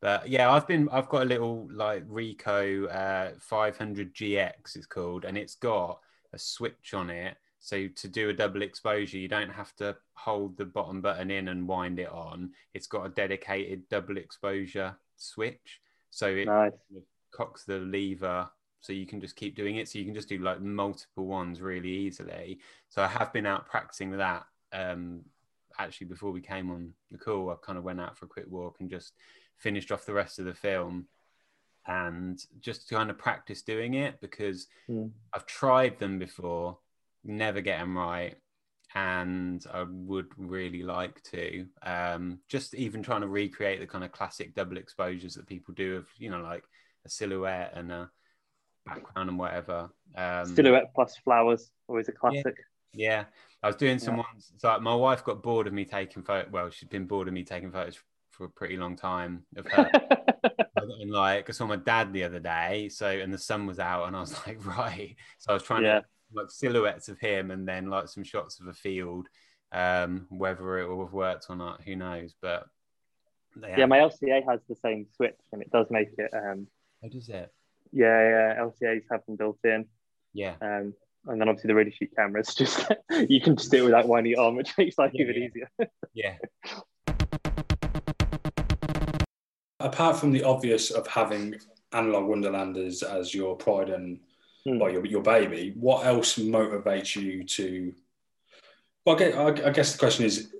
But 0.00 0.28
yeah, 0.28 0.50
I've 0.50 0.66
been, 0.66 0.88
I've 0.90 1.10
got 1.10 1.22
a 1.22 1.26
little 1.26 1.68
like 1.70 2.06
Ricoh 2.08 2.88
uh, 2.94 3.34
500 3.40 4.14
GX, 4.14 4.76
it's 4.76 4.86
called, 4.86 5.26
and 5.26 5.36
it's 5.36 5.56
got 5.56 6.00
a 6.32 6.38
switch 6.38 6.94
on 6.94 7.10
it. 7.10 7.36
So 7.66 7.88
to 7.88 8.06
do 8.06 8.28
a 8.28 8.32
double 8.32 8.62
exposure, 8.62 9.18
you 9.18 9.26
don't 9.26 9.50
have 9.50 9.74
to 9.76 9.96
hold 10.14 10.56
the 10.56 10.64
bottom 10.64 11.00
button 11.00 11.32
in 11.32 11.48
and 11.48 11.66
wind 11.66 11.98
it 11.98 12.08
on. 12.08 12.52
It's 12.74 12.86
got 12.86 13.06
a 13.06 13.08
dedicated 13.08 13.88
double 13.88 14.18
exposure 14.18 14.96
switch. 15.16 15.80
So 16.12 16.28
it 16.28 16.46
Nice. 16.46 16.70
cocks 17.32 17.64
the 17.64 17.78
lever 17.78 18.48
so 18.78 18.92
you 18.92 19.04
can 19.04 19.20
just 19.20 19.34
keep 19.34 19.56
doing 19.56 19.76
it 19.76 19.88
so 19.88 19.98
you 19.98 20.04
can 20.04 20.14
just 20.14 20.28
do 20.28 20.38
like 20.38 20.60
multiple 20.60 21.26
ones 21.26 21.60
really 21.60 21.90
easily 21.90 22.60
so 22.88 23.02
i 23.02 23.06
have 23.08 23.32
been 23.32 23.44
out 23.44 23.66
practicing 23.66 24.12
that 24.12 24.44
um 24.72 25.20
actually 25.78 26.06
before 26.06 26.30
we 26.30 26.40
came 26.40 26.70
on 26.70 26.92
the 27.10 27.18
call 27.18 27.50
i 27.50 27.54
kind 27.66 27.76
of 27.76 27.84
went 27.84 28.00
out 28.00 28.16
for 28.16 28.26
a 28.26 28.28
quick 28.28 28.46
walk 28.48 28.76
and 28.78 28.88
just 28.88 29.14
finished 29.56 29.90
off 29.90 30.06
the 30.06 30.14
rest 30.14 30.38
of 30.38 30.44
the 30.44 30.54
film 30.54 31.06
and 31.88 32.44
just 32.60 32.88
to 32.88 32.94
kind 32.94 33.10
of 33.10 33.18
practice 33.18 33.60
doing 33.60 33.94
it 33.94 34.20
because 34.20 34.68
Hmm. 34.86 35.08
i've 35.34 35.46
tried 35.46 35.98
them 35.98 36.18
before 36.18 36.78
never 37.26 37.60
get 37.60 37.78
them 37.78 37.96
right 37.96 38.36
and 38.94 39.64
i 39.74 39.84
would 39.88 40.28
really 40.36 40.82
like 40.82 41.20
to 41.22 41.66
um 41.82 42.38
just 42.48 42.74
even 42.74 43.02
trying 43.02 43.20
to 43.20 43.28
recreate 43.28 43.80
the 43.80 43.86
kind 43.86 44.04
of 44.04 44.12
classic 44.12 44.54
double 44.54 44.76
exposures 44.76 45.34
that 45.34 45.46
people 45.46 45.74
do 45.74 45.96
of 45.96 46.08
you 46.18 46.30
know 46.30 46.40
like 46.40 46.62
a 47.04 47.08
silhouette 47.08 47.72
and 47.74 47.92
a 47.92 48.10
background 48.86 49.28
and 49.28 49.38
whatever. 49.38 49.90
Um, 50.16 50.54
Silhouette 50.54 50.92
plus 50.94 51.16
flowers, 51.18 51.70
always 51.88 52.08
a 52.08 52.12
classic. 52.12 52.56
Yeah, 52.92 53.24
I 53.62 53.66
was 53.66 53.76
doing 53.76 53.98
some 53.98 54.16
Yeah. 54.16 54.22
ones. 54.32 54.52
So 54.56 54.68
like, 54.68 54.80
my 54.80 54.94
wife 54.94 55.24
got 55.24 55.42
bored 55.42 55.66
of 55.66 55.72
me 55.72 55.84
taking 55.84 56.22
photos. 56.22 56.50
Well, 56.50 56.70
she's 56.70 56.88
been 56.88 57.06
bored 57.06 57.28
of 57.28 57.34
me 57.34 57.44
taking 57.44 57.70
photos 57.70 57.98
for 58.30 58.44
a 58.44 58.50
pretty 58.50 58.76
long 58.76 58.96
time 58.96 59.44
of 59.56 59.66
her. 59.68 59.90
and 60.76 61.10
like, 61.10 61.48
I 61.48 61.52
saw 61.52 61.66
my 61.66 61.76
dad 61.76 62.12
the 62.12 62.24
other 62.24 62.40
day. 62.40 62.88
So 62.88 63.06
and 63.08 63.32
the 63.32 63.38
sun 63.38 63.66
was 63.66 63.78
out, 63.78 64.06
and 64.06 64.16
I 64.16 64.20
was 64.20 64.32
like, 64.46 64.64
right. 64.64 65.16
So 65.38 65.50
I 65.50 65.54
was 65.54 65.62
trying 65.62 65.84
Yeah. 65.84 66.00
to 66.00 66.04
like 66.36 66.50
silhouettes 66.50 67.08
of 67.08 67.18
him, 67.18 67.50
and 67.50 67.66
then 67.66 67.88
like 67.90 68.08
some 68.08 68.24
shots 68.24 68.60
of 68.60 68.66
a 68.68 68.72
field. 68.72 69.28
Um, 69.72 70.26
whether 70.30 70.78
it 70.78 70.88
will 70.88 71.04
have 71.04 71.12
worked 71.12 71.46
or 71.48 71.56
not, 71.56 71.82
who 71.82 71.96
knows? 71.96 72.34
But 72.40 72.66
yeah, 73.60 73.86
my 73.86 73.98
LCA 73.98 74.48
has 74.48 74.60
the 74.68 74.76
same 74.76 75.06
switch, 75.16 75.38
and 75.52 75.60
it 75.62 75.70
does 75.70 75.86
make 75.90 76.08
it. 76.18 76.30
Um, 76.32 76.68
what 77.00 77.14
is 77.14 77.28
it? 77.28 77.52
yeah, 77.92 78.54
yeah, 78.56 78.60
LCAs 78.62 79.02
have 79.10 79.24
them 79.26 79.36
built 79.36 79.58
in. 79.64 79.86
Yeah, 80.32 80.54
Um, 80.60 80.92
and 81.26 81.40
then 81.40 81.48
obviously 81.48 81.68
the 81.68 81.74
really 81.74 81.90
shoot 81.90 82.10
cameras, 82.14 82.54
just 82.58 82.86
you 83.28 83.40
can 83.40 83.56
just 83.56 83.70
do 83.70 83.78
it 83.78 83.84
without 83.86 84.06
winding 84.06 84.32
it 84.32 84.38
on, 84.38 84.54
which 84.54 84.76
makes 84.78 84.98
life 84.98 85.12
Yeah, 85.14 85.22
even 85.24 85.42
yeah. 85.42 85.48
easier. 85.48 85.90
yeah, 86.14 86.34
apart 89.80 90.16
from 90.16 90.32
the 90.32 90.42
obvious 90.44 90.90
of 90.90 91.06
having 91.06 91.54
analog 91.92 92.24
wonderlanders 92.24 93.02
as 93.02 93.34
your 93.34 93.56
pride 93.56 93.90
and 93.90 94.20
Hmm. 94.66 94.78
well, 94.78 94.90
your, 94.90 95.06
your 95.06 95.22
baby. 95.22 95.74
What 95.76 96.06
else 96.06 96.38
motivates 96.38 97.14
you 97.14 97.44
to? 97.44 97.94
Well, 99.04 99.16
I 99.16 99.18
guess, 99.18 99.64
I 99.64 99.70
guess 99.70 99.92
the 99.92 99.98
question 99.98 100.24
is: 100.24 100.52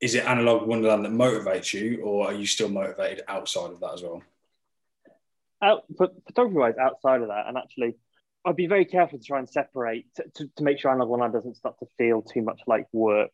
Is 0.00 0.14
it 0.14 0.24
analog 0.24 0.66
Wonderland 0.66 1.04
that 1.04 1.12
motivates 1.12 1.72
you, 1.72 2.02
or 2.02 2.26
are 2.26 2.34
you 2.34 2.46
still 2.46 2.68
motivated 2.68 3.22
outside 3.28 3.70
of 3.70 3.80
that 3.80 3.94
as 3.94 4.02
well? 4.02 4.22
out 5.62 5.84
photography 5.96 6.58
wise 6.58 6.74
outside 6.80 7.22
of 7.22 7.28
that 7.28 7.46
and 7.46 7.56
actually 7.56 7.94
i'd 8.44 8.56
be 8.56 8.66
very 8.66 8.84
careful 8.84 9.18
to 9.18 9.24
try 9.24 9.38
and 9.38 9.48
separate 9.48 10.06
to, 10.14 10.24
to, 10.34 10.50
to 10.56 10.62
make 10.62 10.78
sure 10.78 10.90
analog 10.90 11.08
wonderland 11.08 11.34
doesn't 11.34 11.56
start 11.56 11.78
to 11.78 11.86
feel 11.96 12.22
too 12.22 12.42
much 12.42 12.60
like 12.66 12.86
work 12.92 13.30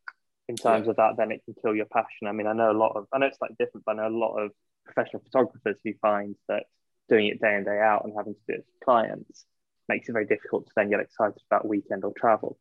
in 0.48 0.56
terms 0.56 0.88
of 0.88 0.96
that 0.96 1.14
then 1.16 1.32
it 1.32 1.42
can 1.44 1.54
kill 1.62 1.74
your 1.74 1.86
passion 1.86 2.28
i 2.28 2.32
mean 2.32 2.46
i 2.46 2.52
know 2.52 2.70
a 2.70 2.72
lot 2.72 2.92
of 2.94 3.06
i 3.12 3.18
know 3.18 3.26
it's 3.26 3.40
like 3.40 3.50
different 3.58 3.84
but 3.84 3.92
i 3.92 3.96
know 3.96 4.14
a 4.14 4.18
lot 4.18 4.36
of 4.36 4.50
professional 4.84 5.22
photographers 5.22 5.78
who 5.84 5.92
find 6.00 6.36
that 6.48 6.64
doing 7.08 7.26
it 7.26 7.40
day 7.40 7.56
in 7.56 7.64
day 7.64 7.80
out 7.80 8.04
and 8.04 8.14
having 8.16 8.34
to 8.34 8.40
do 8.48 8.54
it 8.54 8.66
for 8.78 8.84
clients 8.84 9.44
makes 9.88 10.08
it 10.08 10.12
very 10.12 10.26
difficult 10.26 10.66
to 10.66 10.72
then 10.76 10.90
get 10.90 11.00
excited 11.00 11.40
about 11.50 11.66
weekend 11.66 12.04
or 12.04 12.12
travel. 12.12 12.58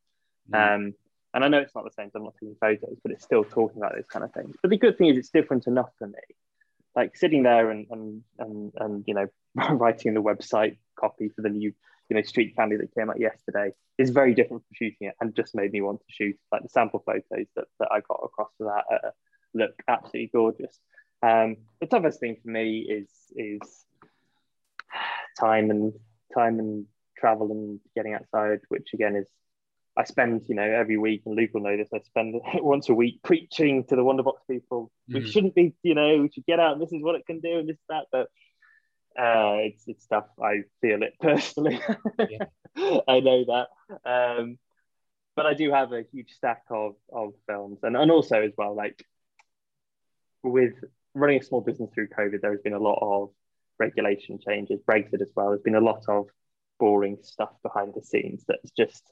Um, 0.54 0.94
and 1.34 1.46
i 1.46 1.48
know 1.48 1.60
it's 1.60 1.74
not 1.74 1.86
the 1.86 1.92
same 1.92 2.12
i'm 2.14 2.26
not 2.26 2.34
taking 2.34 2.58
photos 2.60 2.98
but 3.04 3.14
it's 3.14 3.24
still 3.24 3.46
talking 3.46 3.78
about 3.78 3.96
those 3.96 4.08
kind 4.08 4.26
of 4.26 4.34
things. 4.34 4.56
But 4.62 4.70
the 4.72 4.78
good 4.78 4.98
thing 4.98 5.08
is 5.08 5.18
it's 5.18 5.30
different 5.30 5.68
enough 5.68 5.90
for 5.98 6.08
me. 6.08 6.20
Like 6.96 7.16
sitting 7.16 7.44
there 7.44 7.72
and 7.72 7.88
and 7.90 8.24
and, 8.40 8.72
and 8.76 9.04
you 9.08 9.14
know 9.14 9.28
writing 9.70 10.14
the 10.14 10.22
website 10.22 10.78
copy 11.00 11.30
for 11.30 11.42
the 11.42 11.50
new 11.50 11.74
you 12.10 12.16
know 12.16 12.22
street 12.24 12.56
candy 12.56 12.76
that 12.76 12.94
came 12.94 13.10
out 13.10 13.20
yesterday 13.20 13.72
is 13.98 14.10
very 14.10 14.34
different 14.34 14.64
from 14.64 14.74
shooting 14.74 15.08
it 15.08 15.16
and 15.22 15.34
just 15.36 15.56
made 15.56 15.72
me 15.72 15.82
want 15.82 16.00
to 16.00 16.06
shoot 16.10 16.36
like 16.52 16.64
the 16.64 16.70
sample 16.70 17.02
photos 17.06 17.48
that, 17.56 17.66
that 17.80 17.88
i 17.92 18.02
got 18.02 18.20
across 18.24 18.50
for 18.58 18.66
that 18.66 18.84
uh, 18.94 19.12
look 19.54 19.72
absolutely 19.88 20.30
gorgeous. 20.34 20.80
Um, 21.24 21.58
the 21.80 21.88
toughest 21.88 22.20
thing 22.20 22.38
for 22.42 22.50
me 22.50 22.80
is 22.80 23.10
is 23.36 23.86
time 25.40 25.70
and 25.70 25.94
time 26.34 26.60
and 26.60 26.86
travel 27.22 27.52
and 27.52 27.80
getting 27.96 28.14
outside 28.14 28.60
which 28.70 28.90
again 28.94 29.16
is 29.16 29.28
I 29.98 30.06
spend, 30.06 30.44
you 30.48 30.56
know, 30.56 30.64
every 30.64 30.98
week, 30.98 31.24
and 31.26 31.36
Luke 31.36 31.50
will 31.54 31.64
know 31.64 31.76
this. 31.76 31.90
I 31.94 32.00
spend 32.00 32.36
once 32.56 32.88
a 32.90 32.94
week 32.94 33.22
preaching 33.24 33.84
to 33.86 33.96
the 33.96 34.04
Wonderbox 34.04 34.36
people. 34.50 34.92
Mm. 35.10 35.16
We 35.16 35.30
shouldn't 35.30 35.56
be, 35.56 35.74
you 35.84 35.96
know, 35.96 36.22
we 36.22 36.30
should 36.34 36.46
get 36.46 36.60
out. 36.60 36.74
And 36.74 36.82
this 36.82 36.94
is 36.94 37.04
what 37.04 37.16
it 37.16 37.26
can 37.26 37.40
do, 37.40 37.60
and 37.60 37.68
this 37.68 37.76
is 37.76 37.86
that. 37.90 38.06
But 38.12 38.28
uh, 39.20 39.58
it's 39.60 39.84
it's 39.88 40.04
stuff. 40.04 40.26
I 40.42 40.64
feel 40.80 41.04
it 41.04 41.14
personally. 41.22 41.82
I 42.78 43.20
know 43.20 43.46
that. 43.46 43.68
Um, 44.06 44.58
but 45.36 45.46
I 45.46 45.54
do 45.54 45.72
have 45.72 45.92
a 45.92 46.04
huge 46.12 46.32
stack 46.32 46.64
of 46.70 46.96
of 47.12 47.34
films, 47.48 47.80
and 47.84 47.98
and 47.98 48.12
also 48.12 48.42
as 48.42 48.54
well, 48.58 48.76
like 48.76 49.06
with 50.44 50.74
running 51.14 51.40
a 51.40 51.44
small 51.44 51.62
business 51.62 51.90
through 51.94 52.08
COVID, 52.08 52.42
there 52.42 52.52
has 52.52 52.62
been 52.62 52.74
a 52.74 52.80
lot 52.80 53.00
of 53.02 53.32
regulation 53.78 54.40
changes, 54.40 54.80
Brexit 54.90 55.22
as 55.22 55.32
well. 55.36 55.50
There's 55.50 55.62
been 55.62 55.76
a 55.76 55.82
lot 55.82 56.06
of 56.08 56.28
boring 56.82 57.20
stuff 57.22 57.52
behind 57.62 57.94
the 57.94 58.02
scenes 58.02 58.44
that's 58.48 58.72
just 58.72 59.04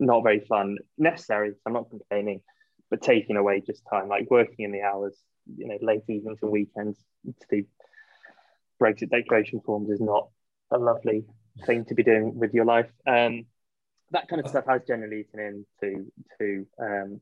not 0.00 0.22
very 0.24 0.40
fun. 0.40 0.78
Necessary, 0.96 1.50
So 1.50 1.58
I'm 1.66 1.74
not 1.74 1.90
complaining, 1.90 2.40
but 2.90 3.02
taking 3.02 3.36
away 3.36 3.60
just 3.60 3.82
time, 3.88 4.08
like 4.08 4.30
working 4.30 4.64
in 4.64 4.72
the 4.72 4.80
hours, 4.80 5.14
you 5.54 5.68
know, 5.68 5.76
late 5.82 6.04
evenings 6.08 6.38
and 6.40 6.50
weekends 6.50 6.98
to 7.26 7.46
do 7.50 7.64
Brexit 8.82 9.10
declaration 9.10 9.60
forms 9.60 9.90
is 9.90 10.00
not 10.00 10.30
a 10.70 10.78
lovely 10.78 11.26
thing 11.66 11.84
to 11.86 11.94
be 11.94 12.02
doing 12.02 12.38
with 12.38 12.54
your 12.54 12.64
life. 12.64 12.90
Um, 13.06 13.44
that 14.12 14.28
kind 14.28 14.42
of 14.42 14.48
stuff 14.48 14.64
has 14.66 14.80
generally 14.88 15.20
eaten 15.20 15.64
into 15.82 16.10
to 16.38 16.66
um, 16.80 17.20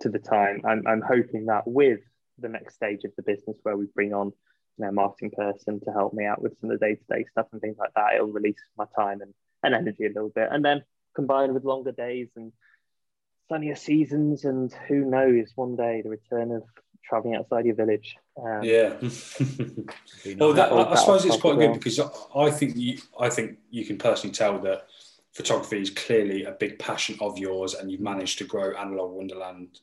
to 0.00 0.08
the 0.08 0.20
time. 0.20 0.62
I'm, 0.64 0.86
I'm 0.86 1.02
hoping 1.02 1.46
that 1.46 1.64
with 1.66 2.00
the 2.38 2.48
next 2.48 2.76
stage 2.76 3.04
of 3.04 3.10
the 3.16 3.22
business 3.22 3.58
where 3.62 3.76
we 3.76 3.86
bring 3.94 4.14
on 4.14 4.32
you 4.78 4.84
know, 4.84 4.92
marketing 4.92 5.32
person 5.36 5.80
to 5.80 5.92
help 5.92 6.14
me 6.14 6.24
out 6.24 6.40
with 6.40 6.58
some 6.60 6.70
of 6.70 6.78
the 6.78 6.86
day-to-day 6.86 7.24
stuff 7.30 7.46
and 7.52 7.60
things 7.60 7.76
like 7.78 7.92
that, 7.94 8.14
it'll 8.14 8.28
release 8.28 8.60
my 8.76 8.84
time 8.96 9.20
and, 9.20 9.34
and 9.62 9.74
energy 9.74 10.06
a 10.06 10.08
little 10.08 10.30
bit. 10.30 10.48
And 10.50 10.64
then 10.64 10.82
combined 11.14 11.52
with 11.52 11.64
longer 11.64 11.92
days 11.92 12.28
and 12.36 12.52
sunnier 13.48 13.76
seasons, 13.76 14.44
and 14.44 14.72
who 14.86 15.04
knows, 15.04 15.52
one 15.54 15.74
day 15.74 16.02
the 16.02 16.10
return 16.10 16.52
of 16.52 16.62
traveling 17.04 17.34
outside 17.34 17.64
your 17.64 17.74
village. 17.74 18.16
Um, 18.40 18.62
yeah. 18.62 18.94
well, 20.36 20.52
that, 20.52 20.72
I, 20.72 20.92
I 20.92 20.94
suppose 20.94 21.24
it's 21.24 21.36
quite 21.36 21.58
good 21.58 21.74
because 21.74 21.98
I 22.34 22.50
think 22.50 22.76
you, 22.76 22.98
I 23.18 23.30
think 23.30 23.58
you 23.70 23.84
can 23.84 23.98
personally 23.98 24.34
tell 24.34 24.58
that 24.60 24.86
photography 25.32 25.80
is 25.80 25.90
clearly 25.90 26.44
a 26.44 26.52
big 26.52 26.78
passion 26.78 27.16
of 27.20 27.38
yours, 27.38 27.74
and 27.74 27.90
you've 27.90 28.00
managed 28.00 28.38
to 28.38 28.44
grow 28.44 28.74
Analog 28.76 29.12
Wonderland 29.12 29.80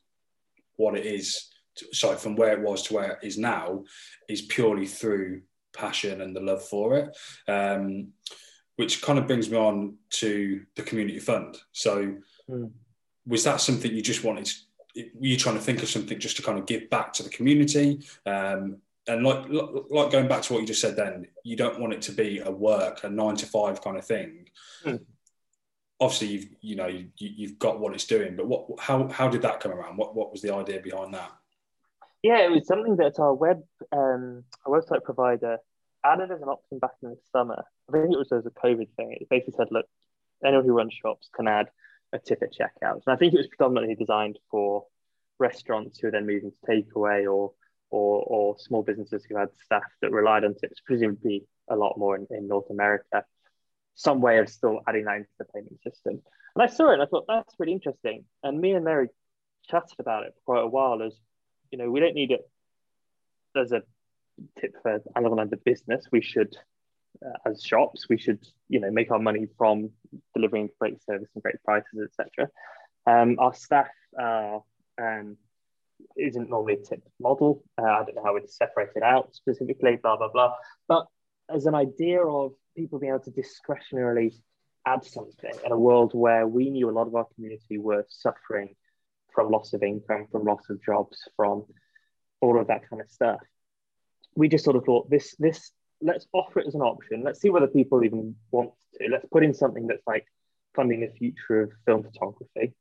what 0.77 0.95
it 0.97 1.05
is. 1.05 1.49
Sorry, 1.91 2.17
from 2.17 2.35
where 2.35 2.53
it 2.53 2.61
was 2.61 2.83
to 2.83 2.93
where 2.93 3.11
it 3.11 3.19
is 3.23 3.37
now, 3.37 3.83
is 4.29 4.41
purely 4.41 4.85
through 4.85 5.41
passion 5.73 6.21
and 6.21 6.35
the 6.35 6.41
love 6.41 6.63
for 6.63 6.97
it. 6.97 7.17
Um, 7.47 8.09
which 8.77 9.01
kind 9.01 9.17
of 9.17 9.25
brings 9.25 9.49
me 9.49 9.57
on 9.57 9.95
to 10.09 10.65
the 10.75 10.83
community 10.83 11.19
fund. 11.19 11.57
So, 11.71 12.15
mm. 12.49 12.71
was 13.25 13.45
that 13.45 13.61
something 13.61 13.89
you 13.89 14.01
just 14.01 14.25
wanted? 14.25 14.49
were 14.95 15.27
you 15.27 15.37
trying 15.37 15.55
to 15.55 15.61
think 15.61 15.83
of 15.83 15.89
something 15.89 16.19
just 16.19 16.37
to 16.37 16.43
kind 16.43 16.57
of 16.57 16.65
give 16.65 16.89
back 16.89 17.13
to 17.13 17.23
the 17.23 17.29
community? 17.29 17.99
Um, 18.25 18.77
and 19.07 19.23
like 19.23 19.45
like 19.49 20.11
going 20.11 20.27
back 20.27 20.41
to 20.43 20.53
what 20.53 20.61
you 20.61 20.67
just 20.67 20.81
said, 20.81 20.95
then 20.95 21.27
you 21.43 21.55
don't 21.55 21.79
want 21.79 21.93
it 21.93 22.01
to 22.03 22.11
be 22.11 22.39
a 22.39 22.49
work, 22.49 23.03
a 23.03 23.09
nine 23.09 23.35
to 23.35 23.45
five 23.45 23.81
kind 23.81 23.97
of 23.97 24.05
thing. 24.05 24.49
Mm. 24.83 25.01
Obviously, 25.99 26.27
you've 26.27 26.47
you 26.61 26.75
know 26.75 26.87
you, 26.87 27.09
you've 27.17 27.59
got 27.59 27.79
what 27.79 27.93
it's 27.93 28.05
doing, 28.05 28.35
but 28.35 28.47
what 28.47 28.67
how 28.79 29.07
how 29.09 29.27
did 29.27 29.43
that 29.43 29.59
come 29.59 29.71
around? 29.71 29.97
What 29.97 30.15
what 30.15 30.31
was 30.31 30.41
the 30.41 30.53
idea 30.53 30.79
behind 30.79 31.13
that? 31.13 31.31
Yeah, 32.25 32.39
it 32.39 32.49
was 32.49 32.65
something 32.65 32.95
that 32.95 33.19
our 33.19 33.35
web 33.35 33.61
um, 33.91 34.45
our 34.65 34.81
website 34.81 35.03
provider 35.03 35.59
added 36.03 36.31
as 36.31 36.41
an 36.41 36.47
option 36.47 36.79
back 36.79 36.93
in 37.03 37.09
the 37.11 37.17
summer. 37.31 37.63
I 37.87 37.91
think 37.91 38.11
it 38.11 38.17
was 38.17 38.31
as 38.31 38.47
a 38.47 38.49
COVID 38.49 38.87
thing. 38.97 39.15
It 39.21 39.29
basically 39.29 39.53
said, 39.57 39.67
look, 39.69 39.85
anyone 40.43 40.65
who 40.65 40.73
runs 40.73 40.95
shops 40.95 41.29
can 41.35 41.47
add 41.47 41.67
a 42.13 42.17
tip 42.17 42.41
at 42.41 42.51
checkout. 42.51 43.01
And 43.05 43.13
I 43.13 43.15
think 43.15 43.35
it 43.35 43.37
was 43.37 43.45
predominantly 43.45 43.93
designed 43.93 44.39
for 44.49 44.87
restaurants 45.37 45.99
who 45.99 46.07
are 46.07 46.11
then 46.11 46.25
moving 46.25 46.51
to 46.51 46.71
takeaway 46.71 47.31
or 47.31 47.51
or 47.91 48.23
or 48.23 48.57
small 48.57 48.81
businesses 48.81 49.23
who 49.29 49.37
had 49.37 49.49
staff 49.63 49.83
that 50.01 50.11
relied 50.11 50.45
on 50.45 50.55
tips, 50.55 50.81
presumably 50.83 51.45
a 51.69 51.75
lot 51.75 51.95
more 51.95 52.15
in, 52.15 52.25
in 52.31 52.47
North 52.47 52.71
America. 52.71 53.23
Some 53.93 54.19
way 54.19 54.39
of 54.39 54.49
still 54.49 54.79
adding 54.87 55.05
that 55.05 55.17
into 55.17 55.29
the 55.37 55.45
payment 55.45 55.79
system. 55.83 56.23
And 56.55 56.63
I 56.63 56.65
saw 56.73 56.89
it 56.89 56.93
and 56.93 57.03
I 57.03 57.05
thought 57.05 57.25
that's 57.27 57.53
really 57.59 57.73
interesting. 57.73 58.25
And 58.41 58.59
me 58.59 58.71
and 58.71 58.83
Mary 58.83 59.09
chatted 59.69 59.99
about 59.99 60.23
it 60.23 60.33
for 60.43 60.55
quite 60.55 60.63
a 60.63 60.67
while 60.67 61.03
as, 61.03 61.13
you 61.71 61.77
know, 61.77 61.89
we 61.89 61.99
don't 61.99 62.15
need 62.15 62.31
it 62.31 62.41
as 63.55 63.71
a 63.71 63.81
tip 64.59 64.75
for 64.81 65.01
Analog 65.15 65.49
the 65.49 65.57
business. 65.57 66.05
We 66.11 66.21
should, 66.21 66.55
uh, 67.25 67.49
as 67.49 67.63
shops, 67.63 68.07
we 68.09 68.17
should 68.17 68.45
you 68.69 68.79
know 68.79 68.91
make 68.91 69.11
our 69.11 69.19
money 69.19 69.47
from 69.57 69.91
delivering 70.33 70.69
great 70.79 71.01
service 71.03 71.29
and 71.33 71.43
great 71.43 71.63
prices, 71.63 72.09
etc. 72.19 72.49
Um, 73.07 73.37
our 73.39 73.53
staff 73.53 73.87
uh, 74.19 74.59
um, 75.01 75.37
isn't 76.17 76.49
normally 76.49 76.73
a 76.73 76.85
tip 76.85 77.03
model. 77.19 77.63
Uh, 77.77 77.83
I 77.83 78.03
don't 78.03 78.15
know 78.15 78.23
how 78.23 78.35
it's 78.35 78.57
separated 78.57 79.03
out 79.03 79.35
specifically. 79.35 79.97
Blah 80.01 80.17
blah 80.17 80.31
blah. 80.31 80.53
But 80.87 81.05
as 81.53 81.65
an 81.65 81.75
idea 81.75 82.25
of 82.25 82.53
people 82.75 82.99
being 82.99 83.13
able 83.13 83.23
to 83.23 83.31
discretionarily 83.31 84.33
add 84.85 85.03
something 85.03 85.53
in 85.65 85.71
a 85.71 85.77
world 85.77 86.11
where 86.13 86.47
we 86.47 86.69
knew 86.69 86.89
a 86.89 86.91
lot 86.91 87.07
of 87.07 87.15
our 87.15 87.25
community 87.35 87.77
were 87.77 88.05
suffering 88.07 88.75
from 89.35 89.51
loss 89.51 89.73
of 89.73 89.83
income, 89.83 90.27
from 90.31 90.45
loss 90.45 90.69
of 90.69 90.83
jobs, 90.83 91.17
from 91.35 91.65
all 92.41 92.59
of 92.59 92.67
that 92.67 92.89
kind 92.89 93.01
of 93.01 93.09
stuff 93.09 93.39
we 94.35 94.49
just 94.49 94.63
sort 94.63 94.75
of 94.75 94.83
thought 94.83 95.09
this 95.09 95.35
this 95.39 95.71
let's 96.01 96.27
offer 96.33 96.59
it 96.59 96.67
as 96.67 96.75
an 96.75 96.81
option. 96.81 97.23
Let's 97.23 97.41
see 97.41 97.49
whether 97.49 97.67
people 97.67 98.03
even 98.03 98.35
want 98.51 98.71
to. 98.99 99.07
Let's 99.09 99.25
put 99.31 99.43
in 99.43 99.53
something 99.53 99.87
that's 99.87 100.05
like 100.05 100.25
funding 100.75 100.99
the 100.99 101.11
future 101.17 101.63
of 101.63 101.71
film 101.85 102.03
photography. 102.03 102.73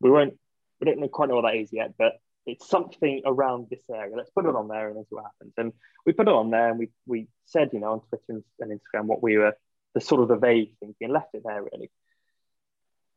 We 0.00 0.10
won't 0.10 0.34
we 0.80 0.86
don't 0.86 1.12
quite 1.12 1.28
know 1.28 1.36
what 1.36 1.42
that 1.42 1.56
is 1.56 1.72
yet, 1.72 1.92
but 1.98 2.14
it's 2.46 2.68
something 2.68 3.22
around 3.24 3.68
this 3.70 3.84
area. 3.94 4.16
Let's 4.16 4.30
put 4.30 4.46
it 4.46 4.56
on 4.56 4.66
there 4.66 4.88
and 4.88 4.98
see 5.06 5.14
what 5.14 5.24
happens. 5.24 5.52
And 5.56 5.72
we 6.04 6.12
put 6.12 6.26
it 6.26 6.34
on 6.34 6.50
there 6.50 6.70
and 6.70 6.78
we 6.78 6.88
we 7.06 7.28
said, 7.44 7.70
you 7.72 7.80
know, 7.80 7.92
on 7.92 8.00
Twitter 8.00 8.42
and 8.60 8.80
Instagram 8.80 9.04
what 9.04 9.22
we 9.22 9.36
were 9.36 9.54
the 9.94 10.00
sort 10.00 10.22
of 10.22 10.28
the 10.28 10.36
vague 10.36 10.74
thinking 10.80 10.96
and 11.02 11.12
left 11.12 11.34
it 11.34 11.42
there 11.44 11.62
really. 11.62 11.90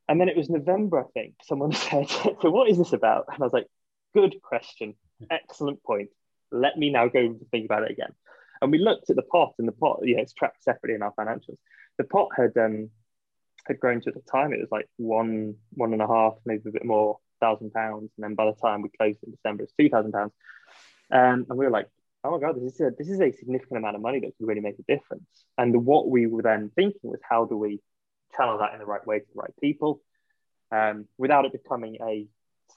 And 0.07 0.21
then 0.21 0.29
it 0.29 0.37
was 0.37 0.49
November, 0.49 0.99
I 0.99 1.07
think. 1.13 1.33
Someone 1.43 1.71
said, 1.73 2.09
"So 2.09 2.51
what 2.51 2.69
is 2.69 2.77
this 2.77 2.93
about?" 2.93 3.25
And 3.31 3.41
I 3.41 3.45
was 3.45 3.53
like, 3.53 3.67
"Good 4.13 4.41
question, 4.41 4.95
excellent 5.29 5.83
point 5.83 6.09
let 6.51 6.77
me 6.77 6.89
now 6.89 7.07
go 7.07 7.37
think 7.51 7.65
about 7.65 7.83
it 7.83 7.91
again. 7.91 8.13
And 8.61 8.71
we 8.71 8.77
looked 8.77 9.09
at 9.09 9.15
the 9.15 9.21
pot, 9.21 9.53
and 9.59 9.67
the 9.67 9.73
pot, 9.73 9.99
yeah, 10.03 10.19
it's 10.19 10.33
tracked 10.33 10.63
separately 10.63 10.95
in 10.95 11.03
our 11.03 11.13
financials. 11.13 11.57
The 11.97 12.05
pot 12.05 12.29
had 12.35 12.55
um, 12.57 12.89
had 13.67 13.79
grown 13.79 14.01
to 14.01 14.09
at 14.09 14.15
the 14.15 14.31
time 14.31 14.53
it 14.53 14.59
was 14.59 14.71
like 14.71 14.87
one, 14.97 15.55
one 15.71 15.93
and 15.93 16.01
a 16.01 16.07
half, 16.07 16.35
maybe 16.45 16.69
a 16.69 16.71
bit 16.71 16.85
more 16.85 17.19
thousand 17.41 17.73
pounds, 17.73 18.11
and 18.17 18.23
then 18.23 18.35
by 18.35 18.45
the 18.45 18.53
time 18.53 18.81
we 18.81 18.89
closed 18.89 19.19
in 19.23 19.31
December, 19.31 19.63
it's 19.63 19.73
two 19.77 19.89
thousand 19.89 20.13
pounds. 20.13 20.31
Um, 21.11 21.45
and 21.49 21.57
we 21.57 21.65
were 21.65 21.71
like, 21.71 21.89
oh 22.23 22.31
my 22.31 22.39
god, 22.39 22.55
this 22.55 22.75
is 22.75 22.81
a 22.81 22.91
this 22.97 23.09
is 23.09 23.19
a 23.19 23.31
significant 23.31 23.77
amount 23.77 23.95
of 23.95 24.01
money 24.01 24.19
that 24.21 24.31
could 24.37 24.47
really 24.47 24.61
make 24.61 24.79
a 24.79 24.93
difference. 24.93 25.27
And 25.57 25.85
what 25.85 26.09
we 26.09 26.25
were 26.25 26.41
then 26.41 26.71
thinking 26.75 27.11
was, 27.11 27.19
how 27.29 27.45
do 27.45 27.57
we 27.57 27.81
channel 28.35 28.57
that 28.59 28.73
in 28.73 28.79
the 28.79 28.85
right 28.85 29.05
way 29.05 29.19
to 29.19 29.25
the 29.33 29.39
right 29.39 29.53
people, 29.61 30.01
um, 30.71 31.07
without 31.17 31.45
it 31.45 31.51
becoming 31.51 31.97
a 32.01 32.27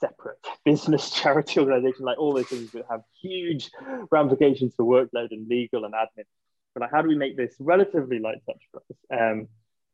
separate 0.00 0.38
business 0.64 1.10
charity 1.20 1.60
organization, 1.60 2.04
like 2.04 2.18
all 2.18 2.34
those 2.34 2.46
things 2.46 2.70
that 2.72 2.84
have 2.90 3.02
huge 3.20 3.70
ramifications 4.10 4.74
for 4.76 4.84
workload 4.84 5.28
and 5.30 5.48
legal 5.48 5.84
and 5.84 5.94
admin. 5.94 6.24
But 6.74 6.82
like, 6.82 6.90
how 6.92 7.02
do 7.02 7.08
we 7.08 7.16
make 7.16 7.36
this 7.36 7.54
relatively 7.58 8.18
light 8.18 8.38
touch 8.46 8.62
for 8.70 8.78
us? 8.78 9.20
Um, 9.20 9.48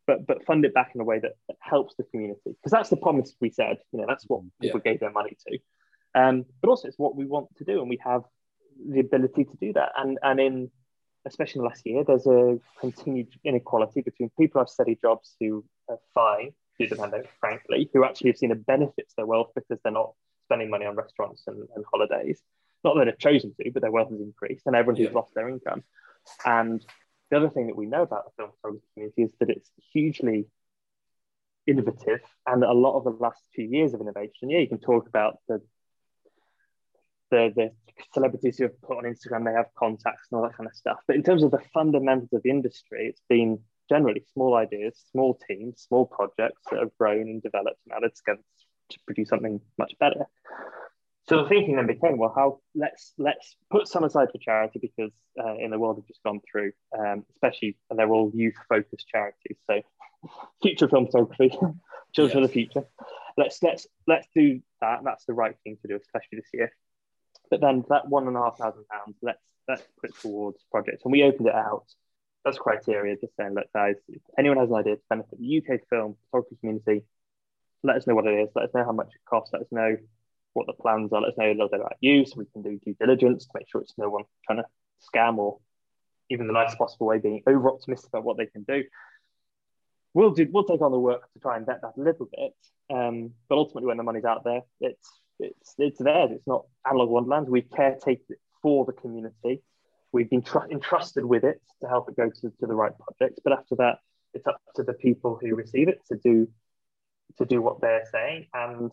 but 0.06 0.26
but 0.26 0.44
fund 0.44 0.64
it 0.64 0.74
back 0.74 0.90
in 0.94 1.00
a 1.00 1.04
way 1.04 1.18
that, 1.18 1.32
that 1.48 1.56
helps 1.60 1.94
the 1.96 2.04
community 2.04 2.40
because 2.44 2.72
that's 2.72 2.90
the 2.90 2.96
promise 2.96 3.34
we 3.40 3.50
said. 3.50 3.78
You 3.92 4.00
know, 4.00 4.06
that's 4.06 4.24
what 4.28 4.42
people 4.60 4.80
yeah. 4.84 4.92
gave 4.92 5.00
their 5.00 5.12
money 5.12 5.36
to. 5.48 5.58
Um, 6.14 6.44
but 6.60 6.68
also 6.68 6.88
it's 6.88 6.98
what 6.98 7.16
we 7.16 7.24
want 7.24 7.48
to 7.56 7.64
do, 7.64 7.80
and 7.80 7.88
we 7.88 7.98
have 8.04 8.22
the 8.86 9.00
ability 9.00 9.44
to 9.44 9.56
do 9.60 9.72
that. 9.72 9.92
And 9.96 10.18
and 10.22 10.40
in 10.40 10.70
especially 11.26 11.60
in 11.60 11.62
the 11.64 11.68
last 11.68 11.86
year, 11.86 12.04
there's 12.04 12.26
a 12.26 12.58
continued 12.80 13.28
inequality 13.44 14.02
between 14.02 14.30
people 14.38 14.54
who 14.54 14.58
have 14.60 14.68
steady 14.68 14.98
jobs 15.00 15.36
who 15.40 15.64
are 15.88 15.98
fine 16.14 16.52
due 16.78 16.86
to 16.86 16.94
the 16.94 17.00
pandemic, 17.00 17.30
frankly, 17.40 17.88
who 17.92 18.04
actually 18.04 18.30
have 18.30 18.36
seen 18.36 18.52
a 18.52 18.56
benefit 18.56 19.08
to 19.08 19.14
their 19.16 19.26
wealth 19.26 19.50
because 19.54 19.78
they're 19.82 19.92
not 19.92 20.12
spending 20.44 20.70
money 20.70 20.86
on 20.86 20.96
restaurants 20.96 21.44
and, 21.46 21.66
and 21.74 21.84
holidays. 21.92 22.40
Not 22.82 22.96
that 22.96 23.06
they've 23.06 23.18
chosen 23.18 23.54
to, 23.60 23.70
but 23.72 23.80
their 23.82 23.90
wealth 23.90 24.10
has 24.10 24.20
increased, 24.20 24.66
and 24.66 24.76
everyone 24.76 24.96
who's 24.96 25.08
yeah. 25.08 25.14
lost 25.14 25.34
their 25.34 25.48
income. 25.48 25.82
And 26.44 26.84
the 27.30 27.38
other 27.38 27.48
thing 27.48 27.68
that 27.68 27.76
we 27.76 27.86
know 27.86 28.02
about 28.02 28.24
the 28.24 28.30
film 28.36 28.50
photography 28.60 28.86
community 28.94 29.22
is 29.22 29.32
that 29.40 29.50
it's 29.50 29.70
hugely 29.92 30.46
innovative, 31.66 32.20
and 32.46 32.62
a 32.62 32.72
lot 32.72 32.98
of 32.98 33.04
the 33.04 33.10
last 33.10 33.42
few 33.54 33.66
years 33.66 33.94
of 33.94 34.02
innovation. 34.02 34.50
Yeah, 34.50 34.58
you 34.58 34.68
can 34.68 34.80
talk 34.80 35.08
about 35.08 35.38
the 35.48 35.62
the, 37.34 37.52
the 37.56 37.70
celebrities 38.12 38.58
who 38.58 38.64
have 38.64 38.80
put 38.82 38.98
on 38.98 39.04
Instagram, 39.04 39.44
they 39.44 39.52
have 39.52 39.66
contacts 39.76 40.28
and 40.30 40.38
all 40.38 40.44
that 40.44 40.56
kind 40.56 40.68
of 40.68 40.74
stuff. 40.76 40.98
But 41.06 41.16
in 41.16 41.22
terms 41.22 41.42
of 41.42 41.50
the 41.50 41.62
fundamentals 41.72 42.32
of 42.32 42.42
the 42.42 42.50
industry, 42.50 43.06
it's 43.08 43.22
been 43.28 43.58
generally 43.88 44.24
small 44.32 44.54
ideas, 44.54 44.94
small 45.10 45.38
teams, 45.48 45.84
small 45.86 46.06
projects 46.06 46.62
that 46.70 46.80
have 46.80 46.96
grown 46.98 47.22
and 47.22 47.42
developed 47.42 47.80
and 47.86 47.94
added 47.96 48.14
together 48.14 48.42
to 48.90 48.98
produce 49.06 49.28
something 49.28 49.60
much 49.78 49.94
better. 49.98 50.26
So 51.26 51.42
the 51.42 51.48
thinking 51.48 51.76
then 51.76 51.86
became, 51.86 52.18
well, 52.18 52.32
how 52.36 52.60
let's 52.74 53.14
let's 53.16 53.56
put 53.70 53.88
some 53.88 54.04
aside 54.04 54.28
for 54.30 54.38
charity 54.38 54.78
because 54.78 55.10
uh, 55.42 55.54
in 55.56 55.70
the 55.70 55.78
world 55.78 55.96
we've 55.96 56.06
just 56.06 56.22
gone 56.22 56.40
through, 56.50 56.72
um, 56.98 57.24
especially 57.34 57.78
and 57.88 57.98
they're 57.98 58.12
all 58.12 58.30
youth 58.34 58.56
focused 58.68 59.08
charities. 59.08 59.56
So 59.66 59.80
future 60.62 60.86
film 60.86 61.06
photography, 61.06 61.56
children 62.14 62.42
for 62.42 62.46
the 62.46 62.52
future. 62.52 62.84
Let's 63.38 63.62
let's 63.62 63.86
let's 64.06 64.28
do 64.34 64.60
that. 64.82 65.00
That's 65.02 65.24
the 65.24 65.32
right 65.32 65.56
thing 65.64 65.78
to 65.80 65.88
do, 65.88 65.96
especially 65.96 66.40
this 66.40 66.50
year. 66.52 66.70
But 67.50 67.60
then 67.60 67.84
that 67.88 68.08
one 68.08 68.26
and 68.26 68.36
a 68.36 68.40
half 68.40 68.58
thousand 68.58 68.86
pounds, 68.88 69.16
let's 69.22 69.40
let's 69.68 69.82
put 70.00 70.18
towards 70.20 70.64
projects. 70.70 71.02
And 71.04 71.12
we 71.12 71.22
opened 71.22 71.48
it 71.48 71.54
out 71.54 71.86
as 72.46 72.58
criteria, 72.58 73.16
just 73.16 73.34
saying, 73.36 73.54
look, 73.54 73.66
guys, 73.74 73.96
if 74.08 74.20
anyone 74.38 74.58
has 74.58 74.70
an 74.70 74.76
idea 74.76 74.96
to 74.96 75.02
benefit 75.08 75.38
the 75.38 75.58
UK 75.58 75.80
film 75.88 76.16
photography 76.30 76.56
community, 76.60 77.04
let 77.82 77.96
us 77.96 78.06
know 78.06 78.14
what 78.14 78.26
it 78.26 78.38
is. 78.38 78.50
Let 78.54 78.66
us 78.66 78.74
know 78.74 78.84
how 78.84 78.92
much 78.92 79.08
it 79.08 79.20
costs. 79.28 79.52
Let 79.52 79.62
us 79.62 79.68
know 79.70 79.96
what 80.52 80.66
the 80.66 80.72
plans 80.72 81.12
are. 81.12 81.20
Let 81.20 81.32
us 81.32 81.38
know 81.38 81.46
a 81.46 81.52
little 81.52 81.68
bit 81.68 81.80
about 81.80 81.96
you 82.00 82.24
so 82.24 82.34
we 82.36 82.46
can 82.46 82.62
do 82.62 82.78
due 82.84 82.96
diligence 82.98 83.44
to 83.44 83.50
make 83.54 83.68
sure 83.68 83.80
it's 83.80 83.94
no 83.96 84.08
one 84.08 84.24
trying 84.46 84.58
to 84.58 84.64
scam 85.14 85.38
or 85.38 85.58
even 86.30 86.46
the 86.46 86.52
nicest 86.52 86.78
possible 86.78 87.06
way 87.06 87.18
being 87.18 87.42
over 87.46 87.70
optimistic 87.70 88.08
about 88.08 88.24
what 88.24 88.36
they 88.38 88.46
can 88.46 88.62
do. 88.62 88.84
We'll 90.14 90.30
do. 90.30 90.48
We'll 90.50 90.64
take 90.64 90.80
on 90.80 90.92
the 90.92 90.98
work 90.98 91.32
to 91.32 91.40
try 91.40 91.56
and 91.56 91.66
vet 91.66 91.82
that 91.82 91.94
a 91.98 92.00
little 92.00 92.28
bit. 92.30 92.54
Um, 92.94 93.32
but 93.48 93.56
ultimately, 93.56 93.88
when 93.88 93.96
the 93.96 94.02
money's 94.02 94.24
out 94.24 94.44
there, 94.44 94.62
it's 94.80 95.10
it's 95.38 95.74
it's 95.78 95.98
theirs. 95.98 96.30
It's 96.32 96.46
not 96.46 96.64
analog 96.88 97.10
wonderland. 97.10 97.48
We've 97.48 97.68
caretaken 97.70 98.24
it 98.30 98.38
for 98.62 98.84
the 98.84 98.92
community. 98.92 99.62
We've 100.12 100.30
been 100.30 100.42
tr- 100.42 100.70
entrusted 100.70 101.24
with 101.24 101.44
it 101.44 101.60
to 101.82 101.88
help 101.88 102.08
it 102.08 102.16
go 102.16 102.30
to, 102.30 102.40
to 102.60 102.66
the 102.66 102.74
right 102.74 102.92
projects. 102.96 103.40
But 103.42 103.52
after 103.54 103.74
that, 103.76 103.98
it's 104.32 104.46
up 104.46 104.60
to 104.76 104.82
the 104.82 104.92
people 104.92 105.38
who 105.40 105.54
receive 105.54 105.88
it 105.88 106.00
to 106.08 106.16
do 106.16 106.48
to 107.38 107.44
do 107.44 107.60
what 107.60 107.80
they're 107.80 108.06
saying. 108.12 108.46
And 108.54 108.92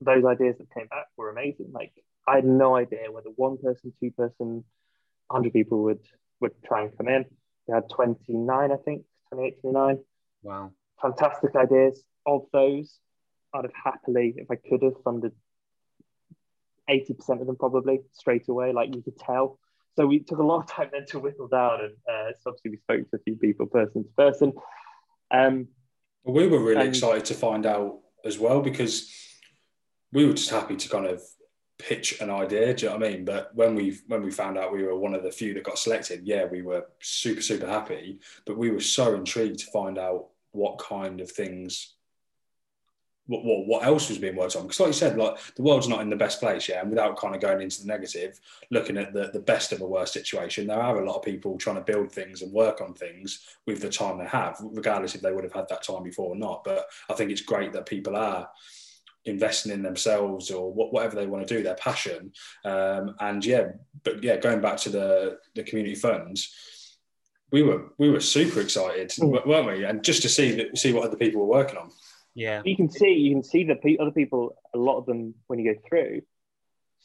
those 0.00 0.24
ideas 0.24 0.56
that 0.58 0.72
came 0.74 0.88
back 0.88 1.06
were 1.16 1.30
amazing. 1.30 1.70
Like 1.72 1.92
I 2.26 2.36
had 2.36 2.44
no 2.44 2.76
idea 2.76 3.10
whether 3.10 3.30
one 3.36 3.58
person, 3.58 3.92
two 4.00 4.10
person, 4.10 4.64
hundred 5.30 5.52
people 5.52 5.82
would 5.84 6.00
would 6.40 6.52
try 6.64 6.82
and 6.82 6.96
come 6.96 7.08
in. 7.08 7.24
We 7.66 7.74
had 7.74 7.88
29, 7.88 8.72
I 8.72 8.76
think, 8.84 9.04
28, 9.30 9.60
29. 9.60 9.98
Wow. 10.42 10.72
Fantastic 11.00 11.54
ideas. 11.54 12.02
Of 12.26 12.42
those, 12.52 12.98
I'd 13.54 13.64
have 13.64 13.72
happily, 13.72 14.34
if 14.36 14.50
I 14.50 14.56
could 14.56 14.82
have 14.82 14.94
funded 15.04 15.32
80% 16.92 17.40
of 17.40 17.46
them 17.46 17.56
probably 17.56 18.00
straight 18.12 18.48
away, 18.48 18.72
like 18.72 18.94
you 18.94 19.02
could 19.02 19.18
tell. 19.18 19.58
So 19.96 20.06
we 20.06 20.20
took 20.20 20.38
a 20.38 20.42
long 20.42 20.66
time 20.66 20.88
then 20.92 21.06
to 21.06 21.18
whittle 21.18 21.48
down, 21.48 21.80
and 21.80 21.94
uh, 22.10 22.32
obviously 22.46 22.70
we 22.70 22.76
spoke 22.78 23.10
to 23.10 23.16
a 23.16 23.22
few 23.24 23.36
people 23.36 23.66
person 23.66 24.04
to 24.04 24.10
person. 24.10 24.52
Um, 25.30 25.68
we 26.24 26.46
were 26.46 26.62
really 26.62 26.80
and, 26.80 26.88
excited 26.88 27.24
to 27.26 27.34
find 27.34 27.66
out 27.66 27.98
as 28.24 28.38
well 28.38 28.60
because 28.60 29.12
we 30.12 30.24
were 30.24 30.34
just 30.34 30.50
happy 30.50 30.76
to 30.76 30.88
kind 30.88 31.06
of 31.06 31.22
pitch 31.78 32.20
an 32.20 32.30
idea. 32.30 32.72
Do 32.72 32.86
you 32.86 32.92
know 32.92 32.98
what 32.98 33.06
I 33.06 33.10
mean? 33.10 33.24
But 33.24 33.54
when 33.54 33.74
we 33.74 33.98
when 34.06 34.22
we 34.22 34.30
found 34.30 34.56
out 34.56 34.72
we 34.72 34.84
were 34.84 34.96
one 34.96 35.14
of 35.14 35.22
the 35.22 35.32
few 35.32 35.52
that 35.54 35.64
got 35.64 35.78
selected, 35.78 36.22
yeah, 36.24 36.44
we 36.44 36.62
were 36.62 36.86
super 37.00 37.42
super 37.42 37.66
happy. 37.66 38.20
But 38.46 38.56
we 38.56 38.70
were 38.70 38.80
so 38.80 39.14
intrigued 39.14 39.60
to 39.60 39.70
find 39.72 39.98
out 39.98 40.28
what 40.52 40.78
kind 40.78 41.20
of 41.20 41.30
things 41.30 41.94
what, 43.26 43.44
what, 43.44 43.66
what 43.66 43.84
else 43.84 44.08
was 44.08 44.18
being 44.18 44.36
worked 44.36 44.56
on? 44.56 44.62
Because 44.62 44.80
like 44.80 44.88
you 44.88 44.92
said 44.94 45.16
like 45.16 45.36
the 45.54 45.62
world's 45.62 45.88
not 45.88 46.00
in 46.00 46.10
the 46.10 46.16
best 46.16 46.40
place 46.40 46.68
yeah 46.68 46.80
and 46.80 46.90
without 46.90 47.16
kind 47.16 47.34
of 47.34 47.40
going 47.40 47.62
into 47.62 47.80
the 47.80 47.86
negative 47.86 48.38
looking 48.70 48.96
at 48.96 49.12
the, 49.12 49.30
the 49.32 49.40
best 49.40 49.72
of 49.72 49.80
a 49.80 49.86
worst 49.86 50.12
situation 50.12 50.66
there 50.66 50.80
are 50.80 51.00
a 51.00 51.06
lot 51.06 51.16
of 51.16 51.22
people 51.22 51.56
trying 51.56 51.76
to 51.76 51.82
build 51.82 52.10
things 52.10 52.42
and 52.42 52.52
work 52.52 52.80
on 52.80 52.94
things 52.94 53.40
with 53.66 53.80
the 53.80 53.88
time 53.88 54.18
they 54.18 54.26
have 54.26 54.56
regardless 54.60 55.14
if 55.14 55.20
they 55.20 55.32
would 55.32 55.44
have 55.44 55.52
had 55.52 55.68
that 55.68 55.82
time 55.82 56.02
before 56.02 56.30
or 56.30 56.36
not. 56.36 56.64
But 56.64 56.86
i 57.10 57.14
think 57.14 57.30
it's 57.30 57.42
great 57.42 57.72
that 57.72 57.86
people 57.86 58.16
are 58.16 58.48
investing 59.24 59.70
in 59.70 59.82
themselves 59.82 60.50
or 60.50 60.72
whatever 60.72 61.14
they 61.14 61.26
want 61.26 61.46
to 61.46 61.54
do 61.54 61.62
their 61.62 61.76
passion. 61.76 62.32
Um, 62.64 63.14
and 63.20 63.44
yeah 63.44 63.68
but 64.02 64.22
yeah 64.22 64.36
going 64.36 64.60
back 64.60 64.78
to 64.78 64.90
the 64.90 65.38
the 65.54 65.62
community 65.62 65.94
funds 65.94 66.98
we 67.52 67.62
were 67.62 67.92
we 67.98 68.10
were 68.10 68.18
super 68.18 68.60
excited 68.60 69.12
weren't 69.20 69.66
we? 69.66 69.84
And 69.84 70.02
just 70.02 70.22
to 70.22 70.28
see 70.28 70.68
see 70.74 70.92
what 70.92 71.04
other 71.04 71.16
people 71.16 71.40
were 71.42 71.46
working 71.46 71.78
on 71.78 71.90
yeah. 72.34 72.62
You 72.64 72.76
can 72.76 72.90
see 72.90 73.12
you 73.12 73.34
can 73.34 73.42
see 73.42 73.64
that 73.64 73.78
other 74.00 74.10
people, 74.10 74.56
a 74.74 74.78
lot 74.78 74.98
of 74.98 75.06
them, 75.06 75.34
when 75.46 75.58
you 75.58 75.74
go 75.74 75.80
through, 75.88 76.22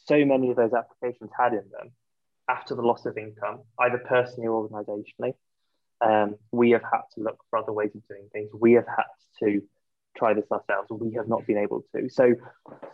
so 0.06 0.24
many 0.24 0.50
of 0.50 0.56
those 0.56 0.72
applications 0.72 1.30
had 1.38 1.52
in 1.52 1.64
them 1.70 1.92
after 2.48 2.74
the 2.74 2.82
loss 2.82 3.04
of 3.04 3.18
income, 3.18 3.60
either 3.78 3.98
personally 3.98 4.48
or 4.48 4.68
organisationally. 4.68 5.34
Um, 6.00 6.36
we 6.52 6.70
have 6.70 6.82
had 6.82 7.02
to 7.14 7.22
look 7.22 7.38
for 7.50 7.58
other 7.58 7.72
ways 7.72 7.90
of 7.94 8.06
doing 8.08 8.28
things. 8.32 8.50
We 8.58 8.74
have 8.74 8.86
had 8.86 9.04
to 9.40 9.60
try 10.16 10.32
this 10.32 10.50
ourselves. 10.50 10.88
We 10.90 11.14
have 11.14 11.28
not 11.28 11.46
been 11.46 11.58
able 11.58 11.84
to. 11.94 12.08
So, 12.08 12.34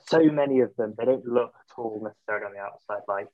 so 0.07 0.23
many 0.25 0.61
of 0.61 0.75
them, 0.77 0.95
they 0.97 1.05
don't 1.05 1.27
look 1.27 1.53
at 1.55 1.79
all 1.79 2.03
necessarily 2.03 2.47
on 2.47 2.53
the 2.53 2.61
outside 2.61 3.03
like 3.07 3.29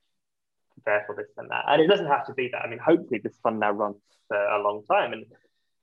therefore 0.85 1.17
this 1.17 1.31
and 1.37 1.51
that. 1.51 1.65
And 1.69 1.81
it 1.83 1.87
doesn't 1.87 2.07
have 2.07 2.27
to 2.27 2.35
be 2.35 2.49
that. 2.53 2.63
I 2.63 2.69
mean, 2.69 2.79
hopefully 2.79 3.21
this 3.23 3.39
fund 3.43 3.61
now 3.61 3.71
runs 3.71 3.97
for 4.29 4.37
a 4.37 4.63
long 4.63 4.83
time 4.91 5.13
and 5.13 5.25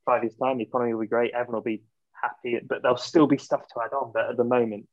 five 0.04 0.22
years 0.22 0.34
time, 0.36 0.58
the 0.58 0.64
economy 0.64 0.94
will 0.94 1.02
be 1.02 1.06
great. 1.06 1.32
Everyone 1.32 1.56
will 1.56 1.62
be 1.62 1.82
happy, 2.22 2.58
but 2.66 2.82
there'll 2.82 2.96
still 2.96 3.26
be 3.26 3.38
stuff 3.38 3.66
to 3.68 3.80
add 3.84 3.92
on. 3.92 4.12
But 4.12 4.30
at 4.30 4.36
the 4.36 4.44
moment, 4.44 4.86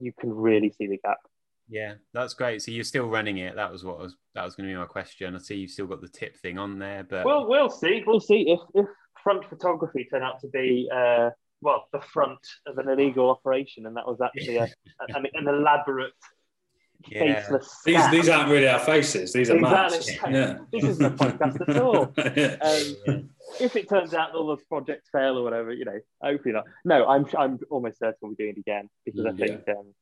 you 0.00 0.12
can 0.18 0.32
really 0.32 0.70
see 0.70 0.86
the 0.86 0.98
gap. 0.98 1.18
Yeah, 1.68 1.94
that's 2.12 2.34
great. 2.34 2.62
So 2.62 2.70
you're 2.70 2.84
still 2.84 3.08
running 3.08 3.38
it. 3.38 3.56
That 3.56 3.72
was 3.72 3.84
what 3.84 3.98
was 3.98 4.14
that 4.34 4.44
was 4.44 4.54
going 4.54 4.68
to 4.68 4.74
be 4.74 4.78
my 4.78 4.86
question. 4.86 5.34
I 5.34 5.38
see 5.38 5.56
you've 5.56 5.70
still 5.70 5.86
got 5.86 6.00
the 6.00 6.08
tip 6.08 6.36
thing 6.36 6.58
on 6.58 6.78
there, 6.78 7.04
but 7.04 7.24
well, 7.24 7.46
we'll 7.48 7.70
see. 7.70 8.02
We'll 8.06 8.20
see 8.20 8.50
if 8.50 8.60
if 8.74 8.86
front 9.22 9.44
photography 9.48 10.06
turned 10.08 10.22
out 10.22 10.40
to 10.40 10.48
be 10.48 10.88
uh, 10.94 11.30
well 11.60 11.88
the 11.92 12.00
front 12.00 12.38
of 12.66 12.78
an 12.78 12.88
illegal 12.88 13.30
operation, 13.30 13.86
and 13.86 13.96
that 13.96 14.06
was 14.06 14.20
actually 14.20 14.58
a, 14.58 14.64
a, 15.00 15.16
an 15.16 15.48
elaborate 15.48 16.12
yeah. 17.08 17.42
faceless. 17.42 17.80
These, 17.84 18.10
these 18.10 18.28
aren't 18.28 18.50
really 18.50 18.68
our 18.68 18.78
faces. 18.78 19.32
These 19.32 19.50
are 19.50 19.56
exactly. 19.56 20.18
Yeah. 20.30 20.58
This 20.72 20.84
isn't 20.84 21.04
a 21.04 21.10
podcast 21.10 21.68
at 21.68 21.82
all. 21.82 22.14
Um, 23.08 23.30
if 23.60 23.76
it 23.76 23.88
turns 23.88 24.14
out 24.14 24.34
all 24.34 24.48
the 24.48 24.56
projects 24.68 25.08
fail 25.10 25.38
or 25.38 25.42
whatever, 25.42 25.72
you 25.72 25.84
know, 25.84 25.98
hopefully 26.22 26.54
not. 26.54 26.64
No, 26.84 27.06
I'm 27.06 27.26
I'm 27.36 27.58
almost 27.70 27.98
certain 27.98 28.16
we'll 28.20 28.32
be 28.32 28.36
doing 28.36 28.54
it 28.56 28.60
again 28.60 28.88
because 29.04 29.20
mm, 29.22 29.32
I 29.32 29.36
think. 29.36 29.62
Yeah. 29.66 29.74
Um, 29.74 29.94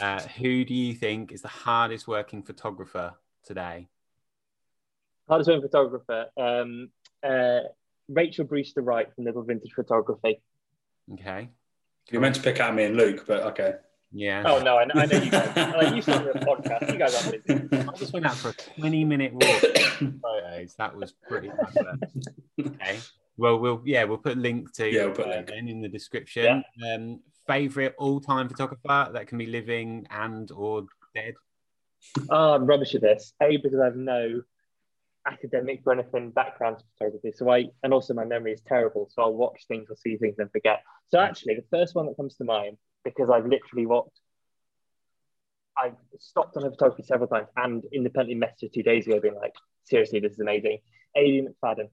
uh, 0.00 0.20
who 0.38 0.64
do 0.64 0.74
you 0.74 0.94
think 0.94 1.32
is 1.32 1.42
the 1.42 1.48
hardest 1.48 2.06
working 2.06 2.42
photographer 2.42 3.14
today? 3.44 3.88
Hardest 5.28 5.48
working 5.48 5.62
photographer, 5.62 6.26
um, 6.36 6.90
uh, 7.22 7.60
Rachel 8.08 8.44
Brewster 8.44 8.80
Wright 8.80 9.12
from 9.14 9.24
Little 9.24 9.42
Vintage 9.42 9.72
Photography. 9.74 10.40
Okay. 11.12 11.50
You're 12.10 12.22
meant 12.22 12.36
to 12.36 12.42
pick 12.42 12.58
out 12.60 12.74
me 12.74 12.84
and 12.84 12.96
Luke, 12.96 13.24
but 13.26 13.42
okay. 13.42 13.74
Yeah. 14.12 14.42
Oh 14.46 14.60
no, 14.62 14.76
I, 14.76 14.82
I 14.82 15.06
know 15.06 15.18
you 15.18 15.30
guys. 15.30 15.56
like, 15.56 15.94
you 15.94 16.02
started 16.02 16.34
a 16.36 16.40
podcast. 16.40 16.92
You 16.92 16.98
guys 16.98 17.26
are 17.26 17.32
busy. 17.32 17.88
I 17.88 17.96
just 17.96 18.12
went 18.12 18.26
out 18.26 18.36
for 18.36 18.50
a 18.50 18.80
20 18.80 19.04
minute 19.04 19.32
walk. 19.34 19.60
photos. 20.22 20.74
That 20.78 20.96
was 20.96 21.12
pretty. 21.12 21.50
okay. 22.60 22.98
Well, 23.36 23.58
we'll 23.58 23.82
yeah, 23.84 24.04
we'll 24.04 24.18
put 24.18 24.38
link 24.38 24.72
to 24.74 24.90
yeah, 24.90 25.04
we'll 25.06 25.14
put 25.14 25.26
uh, 25.26 25.42
link. 25.48 25.50
in 25.68 25.80
the 25.82 25.88
description. 25.88 26.64
Yeah. 26.76 26.94
Um, 26.94 27.20
favorite 27.46 27.94
all 27.98 28.20
time 28.20 28.48
photographer 28.48 29.10
that 29.12 29.26
can 29.26 29.38
be 29.38 29.46
living 29.46 30.06
and 30.10 30.50
or 30.52 30.86
dead. 31.14 31.34
Oh, 32.30 32.54
I'm 32.54 32.66
rubbish 32.66 32.94
at 32.94 33.02
this. 33.02 33.32
A 33.42 33.56
because 33.58 33.78
I 33.80 33.86
have 33.86 33.96
no 33.96 34.42
academic 35.26 35.82
or 35.84 35.92
anything 35.92 36.30
background 36.30 36.78
to 36.78 36.84
photography. 36.96 37.32
So 37.36 37.50
I 37.50 37.66
and 37.82 37.92
also 37.92 38.14
my 38.14 38.24
memory 38.24 38.52
is 38.52 38.62
terrible. 38.66 39.08
So 39.10 39.22
I'll 39.22 39.34
watch 39.34 39.66
things 39.68 39.88
or 39.90 39.96
see 39.96 40.16
things 40.16 40.36
and 40.38 40.50
forget. 40.50 40.82
So 41.08 41.18
actually, 41.18 41.56
the 41.56 41.64
first 41.76 41.94
one 41.94 42.06
that 42.06 42.16
comes 42.16 42.36
to 42.36 42.44
mind 42.44 42.78
because 43.16 43.30
I've 43.30 43.46
literally 43.46 43.86
walked. 43.86 44.18
I've 45.76 45.94
stopped 46.18 46.56
on 46.56 46.64
a 46.64 46.70
photography 46.70 47.04
several 47.04 47.28
times 47.28 47.48
and 47.56 47.84
independently 47.92 48.34
messaged 48.44 48.72
two 48.72 48.82
days 48.82 49.06
ago, 49.06 49.20
being 49.20 49.36
like, 49.36 49.54
seriously, 49.84 50.18
this 50.20 50.32
is 50.32 50.40
amazing. 50.40 50.78
Aidy 51.16 51.46
McFadden, 51.46 51.88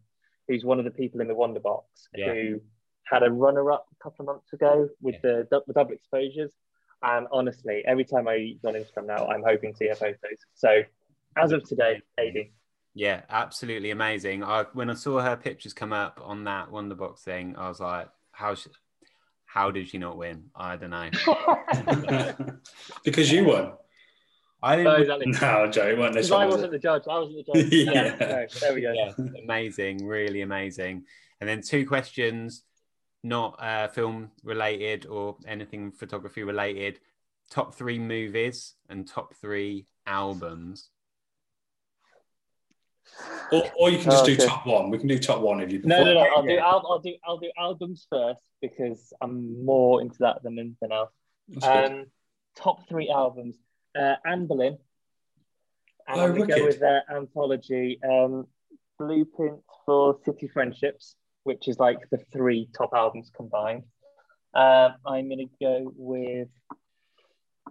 who's 0.48 0.64
one 0.66 0.80
of 0.80 0.86
the 0.86 0.92
people 0.92 1.22
in 1.22 1.28
the 1.28 1.36
Wonder 1.36 1.60
Box 1.60 1.86
Yeah. 2.16 2.34
who 2.34 2.62
had 3.04 3.22
a 3.22 3.32
runner 3.32 3.72
up 3.72 3.86
a 3.92 4.04
couple 4.04 4.24
of 4.24 4.28
months 4.28 4.52
ago 4.54 4.90
with 5.02 5.22
the, 5.22 5.48
the 5.52 5.74
double 5.74 5.92
exposures. 5.94 6.52
And 7.04 7.28
honestly, 7.32 7.84
every 7.86 8.06
time 8.06 8.28
I 8.28 8.56
go 8.64 8.70
on 8.70 8.76
Instagram 8.76 9.06
now, 9.06 9.28
I'm 9.28 9.44
hoping 9.46 9.74
to 9.74 9.78
see 9.78 9.88
her 9.90 9.96
photos. 9.96 10.40
So 10.56 10.82
as 11.38 11.52
of 11.52 11.64
today, 11.64 12.02
Aidy. 12.20 12.52
Yeah, 12.96 13.22
absolutely 13.30 13.92
amazing. 13.92 14.44
I 14.44 14.64
when 14.74 14.90
I 14.90 14.94
saw 14.94 15.20
her 15.20 15.36
pictures 15.36 15.74
come 15.74 15.92
up 15.94 16.20
on 16.24 16.46
that 16.46 16.72
Wonderbox 16.72 17.20
thing, 17.20 17.56
I 17.58 17.68
was 17.68 17.80
like, 17.82 18.10
how 18.32 18.56
sh- 18.56 18.68
how 19.56 19.72
did 19.72 19.88
she 19.88 19.98
not 19.98 20.18
win? 20.18 20.44
I 20.54 20.76
don't 20.76 20.90
know. 20.90 21.10
because 23.06 23.32
you 23.32 23.46
won. 23.46 23.72
I 24.62 24.76
didn't. 24.76 25.02
exactly. 25.02 25.32
No, 25.32 25.72
Joe, 25.72 25.88
it 25.88 25.98
wasn't 25.98 26.16
this 26.16 26.28
Because 26.28 26.32
I 26.42 26.46
was 26.46 26.56
wasn't 26.56 26.74
it? 26.74 26.76
the 26.76 26.80
judge. 26.80 27.04
I 27.10 27.20
wasn't 27.20 27.46
the 27.46 27.54
judge. 27.54 27.72
Yeah. 27.72 27.92
yeah. 27.94 28.16
no, 28.20 28.46
there 28.60 28.74
we 28.74 28.82
go. 28.82 28.92
Yeah, 28.92 29.14
amazing, 29.42 30.06
really 30.06 30.42
amazing. 30.42 31.06
And 31.40 31.50
then 31.50 31.62
two 31.62 31.88
questions, 31.88 32.64
not 33.24 33.56
uh, 33.64 33.88
film 33.88 34.32
related 34.44 35.06
or 35.06 35.38
anything 35.48 35.94
photography 35.94 36.44
related. 36.44 37.00
Top 37.50 37.76
three 37.76 38.00
movies 38.00 38.74
and 38.90 39.08
top 39.08 39.36
three 39.36 39.88
albums. 40.06 40.90
Or, 43.52 43.64
or 43.78 43.90
you 43.90 43.98
can 44.00 44.12
just 44.12 44.24
Oh, 44.24 44.28
do 44.28 44.34
okay. 44.34 44.46
top 44.46 44.66
one. 44.66 44.90
We 44.90 44.98
can 44.98 45.08
do 45.08 45.20
top 45.20 45.42
one 45.42 45.60
if 45.62 45.72
you 45.72 45.82
No, 45.84 46.04
no, 46.04 46.14
no. 46.14 46.20
I'll 46.20 46.44
do, 46.46 46.54
Yeah. 46.54 46.66
I'll, 46.66 46.86
I'll 46.90 47.00
do, 47.00 47.16
I'll 47.24 47.38
do 47.38 47.52
albums 47.58 48.08
first 48.10 48.42
because 48.62 49.14
I'm 49.22 49.64
more 49.64 50.02
into 50.02 50.18
that 50.20 50.42
than 50.44 50.58
anything 50.58 50.92
else. 50.92 51.12
Good. 51.54 51.64
Um, 51.92 52.06
top 52.56 52.88
three 52.90 53.10
albums: 53.10 53.56
uh, 53.96 54.16
Anberlin. 54.26 54.78
And 56.08 56.20
Oh, 56.22 56.24
I'm 56.26 56.34
gonna 56.38 56.48
go 56.48 56.66
with 56.66 56.80
their 56.80 57.04
anthology, 57.10 58.00
um, 58.04 58.48
Blueprint 59.00 59.60
for 59.86 60.18
City 60.24 60.48
Friendships, 60.48 61.16
which 61.44 61.68
is 61.68 61.80
like 61.80 62.00
the 62.12 62.18
three 62.32 62.70
top 62.78 62.92
albums 62.94 63.32
combined. 63.36 63.84
Um, 64.54 64.96
I'm 65.06 65.30
gonna 65.30 65.44
go 65.60 65.92
with 65.96 66.48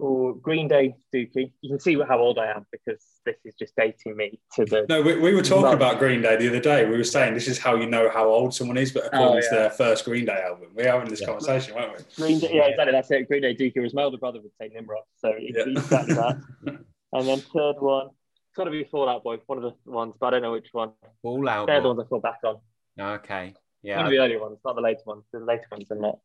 or 0.00 0.34
Green 0.34 0.68
Day 0.68 0.94
Dookie. 1.14 1.52
You 1.60 1.70
can 1.70 1.78
see 1.80 1.96
how 2.00 2.18
old 2.18 2.38
I 2.38 2.50
am 2.50 2.66
because 2.72 3.02
this 3.24 3.36
is 3.44 3.54
just 3.54 3.74
dating 3.76 4.16
me 4.16 4.40
to 4.54 4.64
the 4.64 4.86
No, 4.88 5.00
we, 5.02 5.18
we 5.18 5.34
were 5.34 5.42
talking 5.42 5.62
No. 5.70 5.72
about 5.72 5.98
Green 5.98 6.20
Day 6.22 6.36
the 6.36 6.48
other 6.48 6.60
day. 6.60 6.84
We 6.88 6.96
were 6.96 7.04
saying 7.04 7.34
this 7.34 7.48
is 7.48 7.58
how 7.58 7.76
you 7.76 7.86
know 7.86 8.08
how 8.10 8.28
old 8.28 8.54
someone 8.54 8.76
is, 8.76 8.92
but 8.92 9.06
according 9.06 9.38
Oh, 9.38 9.40
to 9.40 9.54
their 9.54 9.70
first 9.70 10.04
Green 10.04 10.24
Day 10.24 10.42
album, 10.44 10.68
we're 10.74 10.90
having 10.90 11.08
this 11.08 11.20
Yeah. 11.20 11.28
conversation, 11.28 11.74
weren't 11.74 11.92
we? 11.98 12.04
Green 12.16 12.38
Day, 12.40 12.50
yeah, 12.52 12.66
exactly. 12.66 12.92
That's 12.92 13.10
it. 13.10 13.28
Green 13.28 13.42
Day 13.42 13.54
Dookie. 13.54 13.76
Whereas 13.76 13.94
my 13.94 14.02
older 14.02 14.18
brother 14.18 14.40
would 14.40 14.52
say 14.60 14.68
Nimrod. 14.68 15.02
So 15.16 15.28
Yeah. 15.38 15.62
exactly 15.66 16.14
that. 16.14 16.40
And 17.12 17.28
then 17.28 17.40
third 17.54 17.76
one, 17.78 18.06
it's 18.08 18.56
got 18.56 18.64
to 18.64 18.72
be 18.72 18.82
Fall 18.82 19.08
Out 19.08 19.22
Boy, 19.22 19.36
one 19.46 19.62
of 19.62 19.62
the 19.84 19.90
ones, 19.90 20.16
but 20.18 20.26
I 20.26 20.30
don't 20.30 20.42
know 20.42 20.50
which 20.50 20.70
one. 20.72 20.90
All 21.22 21.48
out. 21.48 21.68
They're 21.68 21.80
the 21.80 21.86
ones 21.86 22.00
I 22.04 22.08
fall 22.08 22.18
back 22.18 22.40
on. 22.42 22.56
Okay. 22.98 23.44
One 23.44 23.54
Yeah. 23.84 24.04
of 24.04 24.10
the 24.10 24.18
earlier 24.18 24.40
ones, 24.40 24.58
not 24.64 24.74
the 24.74 24.80
later 24.82 25.02
ones. 25.06 25.22
The 25.32 25.38
later 25.38 25.62
ones 25.70 25.88
are 25.92 25.94
not 25.96 26.18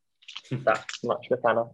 that 0.66 0.86
much 1.04 1.28
of 1.30 1.38
a 1.38 1.42
fan 1.44 1.60
of. 1.60 1.70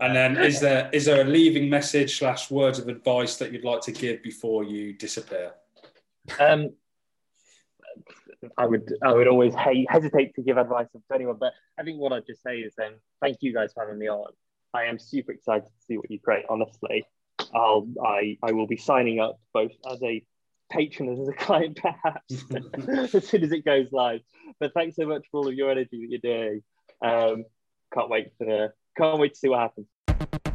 And 0.00 0.16
then 0.16 0.36
is 0.38 0.60
there 0.60 0.88
is 0.92 1.04
there 1.04 1.20
a 1.20 1.24
leaving 1.24 1.68
message 1.68 2.18
slash 2.18 2.50
words 2.50 2.78
of 2.78 2.88
advice 2.88 3.36
that 3.36 3.52
you'd 3.52 3.64
like 3.64 3.82
to 3.82 3.92
give 3.92 4.22
before 4.22 4.64
you 4.64 4.94
disappear? 4.94 5.52
Um, 6.40 6.70
I 8.56 8.66
would 8.66 8.92
I 9.02 9.12
would 9.12 9.28
always 9.28 9.54
hate, 9.54 9.86
hesitate 9.90 10.34
to 10.36 10.42
give 10.42 10.56
advice 10.56 10.86
to 10.92 11.14
anyone, 11.14 11.36
but 11.38 11.52
I 11.78 11.82
think 11.82 12.00
what 12.00 12.12
I'd 12.12 12.26
just 12.26 12.42
say 12.42 12.58
is 12.58 12.74
um, 12.82 12.94
thank 13.20 13.38
you 13.40 13.52
guys 13.52 13.72
for 13.72 13.84
having 13.84 13.98
me 13.98 14.08
on. 14.08 14.32
I 14.74 14.84
am 14.84 14.98
super 14.98 15.32
excited 15.32 15.64
to 15.64 15.84
see 15.86 15.98
what 15.98 16.10
you 16.10 16.18
create. 16.18 16.46
Honestly, 16.48 17.04
I'll 17.54 17.86
I 18.04 18.38
I 18.42 18.52
will 18.52 18.66
be 18.66 18.78
signing 18.78 19.20
up 19.20 19.40
both 19.52 19.72
as 19.90 20.02
a 20.02 20.24
patron 20.70 21.10
and 21.10 21.20
as 21.20 21.28
a 21.28 21.32
client 21.44 21.78
perhaps 21.80 22.44
as 23.14 23.28
soon 23.28 23.44
as 23.44 23.52
it 23.52 23.64
goes 23.64 23.88
live. 23.92 24.20
But 24.58 24.72
thanks 24.74 24.96
so 24.96 25.06
much 25.06 25.26
for 25.30 25.40
all 25.40 25.48
of 25.48 25.54
your 25.54 25.70
energy 25.70 26.00
that 26.00 26.08
you're 26.08 26.36
doing. 26.36 26.62
Um, 27.02 27.44
can't 27.92 28.08
wait 28.08 28.32
for 28.38 28.74
can't 28.96 29.18
wait 29.18 29.34
to 29.34 29.38
see 29.38 29.48
what 29.48 29.60
happens. 29.60 30.51